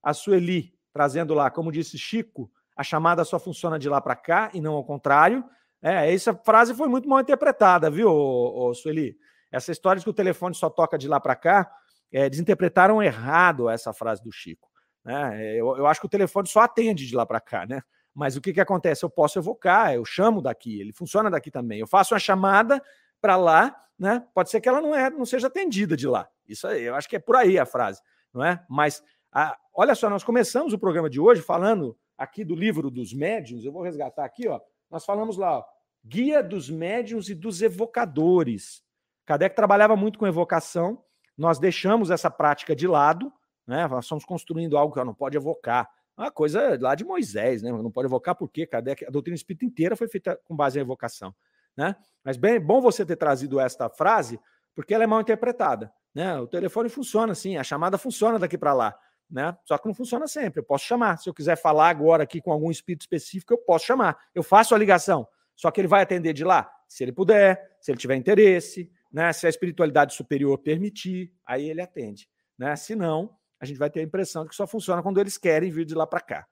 A 0.04 0.14
Sueli 0.14 0.78
trazendo 0.92 1.34
lá, 1.34 1.50
como 1.50 1.72
disse 1.72 1.98
Chico, 1.98 2.52
a 2.76 2.84
chamada 2.84 3.24
só 3.24 3.40
funciona 3.40 3.80
de 3.80 3.88
lá 3.88 4.02
para 4.02 4.18
cá 4.18 4.52
e 4.54 4.60
não 4.60 4.74
ao 4.74 4.84
contrário. 4.84 5.46
É, 5.82 6.14
essa 6.14 6.36
frase 6.36 6.74
foi 6.76 6.90
muito 6.90 7.08
mal 7.08 7.22
interpretada, 7.22 7.90
viu, 7.90 8.10
ô, 8.10 8.68
ô, 8.68 8.74
Sueli? 8.74 9.16
Essa 9.50 9.72
história 9.72 10.00
de 10.00 10.04
que 10.04 10.10
o 10.10 10.14
telefone 10.14 10.54
só 10.54 10.70
toca 10.70 10.98
de 10.98 11.08
lá 11.08 11.22
para 11.22 11.38
cá, 11.38 11.72
é, 12.12 12.30
desinterpretaram 12.30 13.02
errado 13.02 13.70
essa 13.70 13.94
frase 13.94 14.22
do 14.22 14.32
Chico. 14.32 14.70
Né? 15.06 15.56
Eu, 15.56 15.78
eu 15.78 15.88
acho 15.88 16.02
que 16.02 16.06
o 16.06 16.10
telefone 16.10 16.50
só 16.50 16.60
atende 16.60 17.08
de 17.08 17.16
lá 17.16 17.26
para 17.26 17.40
cá, 17.40 17.66
né? 17.66 17.82
Mas 18.14 18.36
o 18.36 18.42
que, 18.42 18.52
que 18.52 18.60
acontece? 18.60 19.06
Eu 19.06 19.10
posso 19.10 19.40
evocar, 19.40 19.94
eu 19.94 20.04
chamo 20.04 20.42
daqui, 20.42 20.82
ele 20.82 20.92
funciona 20.92 21.32
daqui 21.32 21.50
também. 21.50 21.80
Eu 21.80 21.88
faço 21.88 22.14
uma 22.14 22.20
chamada 22.20 22.84
para 23.24 23.38
lá, 23.38 23.76
né? 23.98 24.28
Pode 24.34 24.50
ser 24.50 24.60
que 24.60 24.68
ela 24.68 24.82
não, 24.82 24.94
é, 24.94 25.10
não 25.10 25.26
seja 25.26 25.48
atendida 25.48 25.96
de 25.96 26.08
lá. 26.08 26.30
Isso 26.48 26.68
aí, 26.68 26.84
eu 26.84 26.96
acho 26.96 27.08
que 27.08 27.16
é 27.16 27.20
por 27.20 27.38
aí 27.38 27.58
a 27.58 27.66
frase, 27.66 28.02
não 28.34 28.44
é? 28.44 28.64
Mas 28.70 29.02
a, 29.32 29.58
olha 29.74 29.96
só, 29.96 30.10
nós 30.10 30.24
começamos 30.24 30.74
o 30.74 30.78
programa 30.78 31.10
de 31.10 31.20
hoje 31.20 31.42
falando 31.42 31.98
aqui 32.18 32.44
do 32.44 32.54
livro 32.54 32.92
dos 32.92 33.14
médiuns. 33.14 33.64
Eu 33.64 33.72
vou 33.72 33.82
resgatar 33.82 34.26
aqui, 34.26 34.48
ó. 34.48 34.60
Nós 34.92 35.06
falamos 35.06 35.38
lá, 35.38 35.60
ó, 35.60 35.66
Guia 36.06 36.44
dos 36.44 36.70
Médiuns 36.70 37.30
e 37.30 37.36
dos 37.36 37.62
Evocadores. 37.62 38.84
Kardec 39.26 39.56
trabalhava 39.56 39.96
muito 39.96 40.20
com 40.20 40.28
evocação 40.28 41.02
nós 41.38 41.60
deixamos 41.60 42.12
essa 42.12 42.30
prática 42.30 42.76
de 42.76 42.88
lado, 42.88 43.32
né? 43.66 43.88
Nós 43.88 44.06
estamos 44.06 44.26
construindo 44.26 44.78
algo 44.78 44.94
que 44.94 45.04
não 45.04 45.14
pode 45.14 45.36
evocar. 45.36 45.90
Uma 46.16 46.30
coisa 46.30 46.78
lá 46.80 46.94
de 46.94 47.04
Moisés, 47.04 47.64
né? 47.64 47.72
Não 47.72 47.92
pode 47.92 48.08
evocar 48.08 48.36
porque 48.36 48.68
cadê 48.68 48.96
a 49.08 49.10
doutrina 49.10 49.36
espírita 49.36 49.66
inteira 49.66 49.96
foi 49.96 50.08
feita 50.08 50.40
com 50.46 50.56
base 50.56 50.78
em 50.78 50.82
evocação, 50.82 51.34
né? 51.76 51.96
Mas 52.24 52.38
bem, 52.38 52.60
bom 52.60 52.82
você 52.82 53.06
ter 53.06 53.16
trazido 53.16 53.60
esta 53.60 53.90
frase, 53.90 54.40
porque 54.76 54.94
ela 54.94 55.04
é 55.04 55.08
mal 55.08 55.22
interpretada, 55.22 55.92
né? 56.14 56.40
O 56.40 56.48
telefone 56.48 56.90
funciona 56.90 57.34
assim, 57.34 57.58
a 57.58 57.64
chamada 57.64 57.98
funciona 57.98 58.40
daqui 58.40 58.58
para 58.58 58.74
lá, 58.74 58.98
né? 59.30 59.58
Só 59.66 59.78
que 59.78 59.88
não 59.88 59.94
funciona 59.94 60.28
sempre. 60.28 60.60
Eu 60.60 60.64
posso 60.64 60.86
chamar. 60.86 61.18
Se 61.18 61.30
eu 61.30 61.34
quiser 61.34 61.56
falar 61.56 61.90
agora 61.90 62.24
aqui 62.24 62.42
com 62.42 62.52
algum 62.52 62.72
espírito 62.72 63.02
específico, 63.02 63.54
eu 63.54 63.58
posso 63.58 63.86
chamar. 63.86 64.18
Eu 64.34 64.44
faço 64.44 64.74
a 64.74 64.78
ligação. 64.78 65.28
Só 65.56 65.70
que 65.70 65.82
ele 65.82 65.88
vai 65.88 66.02
atender 66.02 66.34
de 66.34 66.44
lá, 66.44 66.72
se 66.88 67.04
ele 67.04 67.12
puder, 67.12 67.78
se 67.80 67.92
ele 67.92 67.98
tiver 67.98 68.16
interesse, 68.16 68.92
né? 69.12 69.32
Se 69.32 69.46
a 69.46 69.50
espiritualidade 69.50 70.16
superior 70.16 70.58
permitir, 70.58 71.32
aí 71.46 71.70
ele 71.70 71.82
atende. 71.82 72.28
Né? 72.58 72.76
Se 72.76 72.96
não, 72.96 73.36
a 73.60 73.66
gente 73.66 73.78
vai 73.78 73.90
ter 73.90 74.00
a 74.00 74.04
impressão 74.04 74.44
de 74.44 74.50
que 74.50 74.56
só 74.56 74.66
funciona 74.66 75.04
quando 75.04 75.20
eles 75.20 75.38
querem 75.38 75.70
vir 75.70 75.86
de 75.86 75.94
lá 75.94 76.08
para 76.08 76.20
cá. 76.20 76.48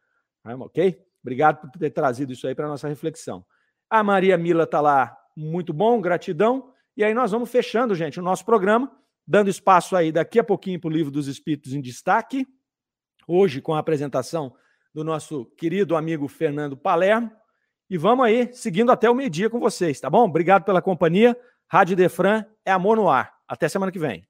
Né? 0.45 0.55
Ok? 0.55 1.03
Obrigado 1.21 1.61
por 1.61 1.79
ter 1.79 1.89
trazido 1.91 2.33
isso 2.33 2.47
aí 2.47 2.55
para 2.55 2.67
nossa 2.67 2.87
reflexão. 2.87 3.45
A 3.91 4.01
Maria 4.01 4.37
Mila 4.37 4.63
está 4.63 4.79
lá, 4.79 5.17
muito 5.35 5.73
bom, 5.73 5.99
gratidão. 5.99 6.71
E 6.95 7.03
aí 7.03 7.13
nós 7.13 7.31
vamos 7.31 7.51
fechando, 7.51 7.93
gente, 7.93 8.21
o 8.21 8.23
nosso 8.23 8.45
programa, 8.45 8.89
dando 9.27 9.49
espaço 9.49 9.97
aí 9.97 10.13
daqui 10.13 10.39
a 10.39 10.43
pouquinho 10.45 10.79
para 10.79 10.87
o 10.87 10.93
Livro 10.93 11.11
dos 11.11 11.27
Espíritos 11.27 11.73
em 11.73 11.81
Destaque, 11.81 12.47
hoje 13.27 13.59
com 13.59 13.73
a 13.73 13.79
apresentação 13.79 14.55
do 14.93 15.03
nosso 15.03 15.45
querido 15.57 15.97
amigo 15.97 16.29
Fernando 16.29 16.77
Palermo. 16.77 17.29
E 17.89 17.97
vamos 17.97 18.25
aí, 18.25 18.49
seguindo 18.53 18.93
até 18.93 19.09
o 19.09 19.15
meio-dia 19.15 19.49
com 19.49 19.59
vocês, 19.59 19.99
tá 19.99 20.09
bom? 20.09 20.23
Obrigado 20.23 20.63
pela 20.63 20.81
companhia. 20.81 21.37
Rádio 21.67 21.97
Defran 21.97 22.45
é 22.65 22.71
amor 22.71 22.95
no 22.95 23.09
ar. 23.09 23.33
Até 23.45 23.67
semana 23.67 23.91
que 23.91 23.99
vem. 23.99 24.25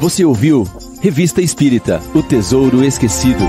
Você 0.00 0.24
ouviu 0.24 0.62
Revista 1.00 1.40
Espírita 1.40 1.98
O 2.14 2.22
Tesouro 2.22 2.84
Esquecido. 2.84 3.42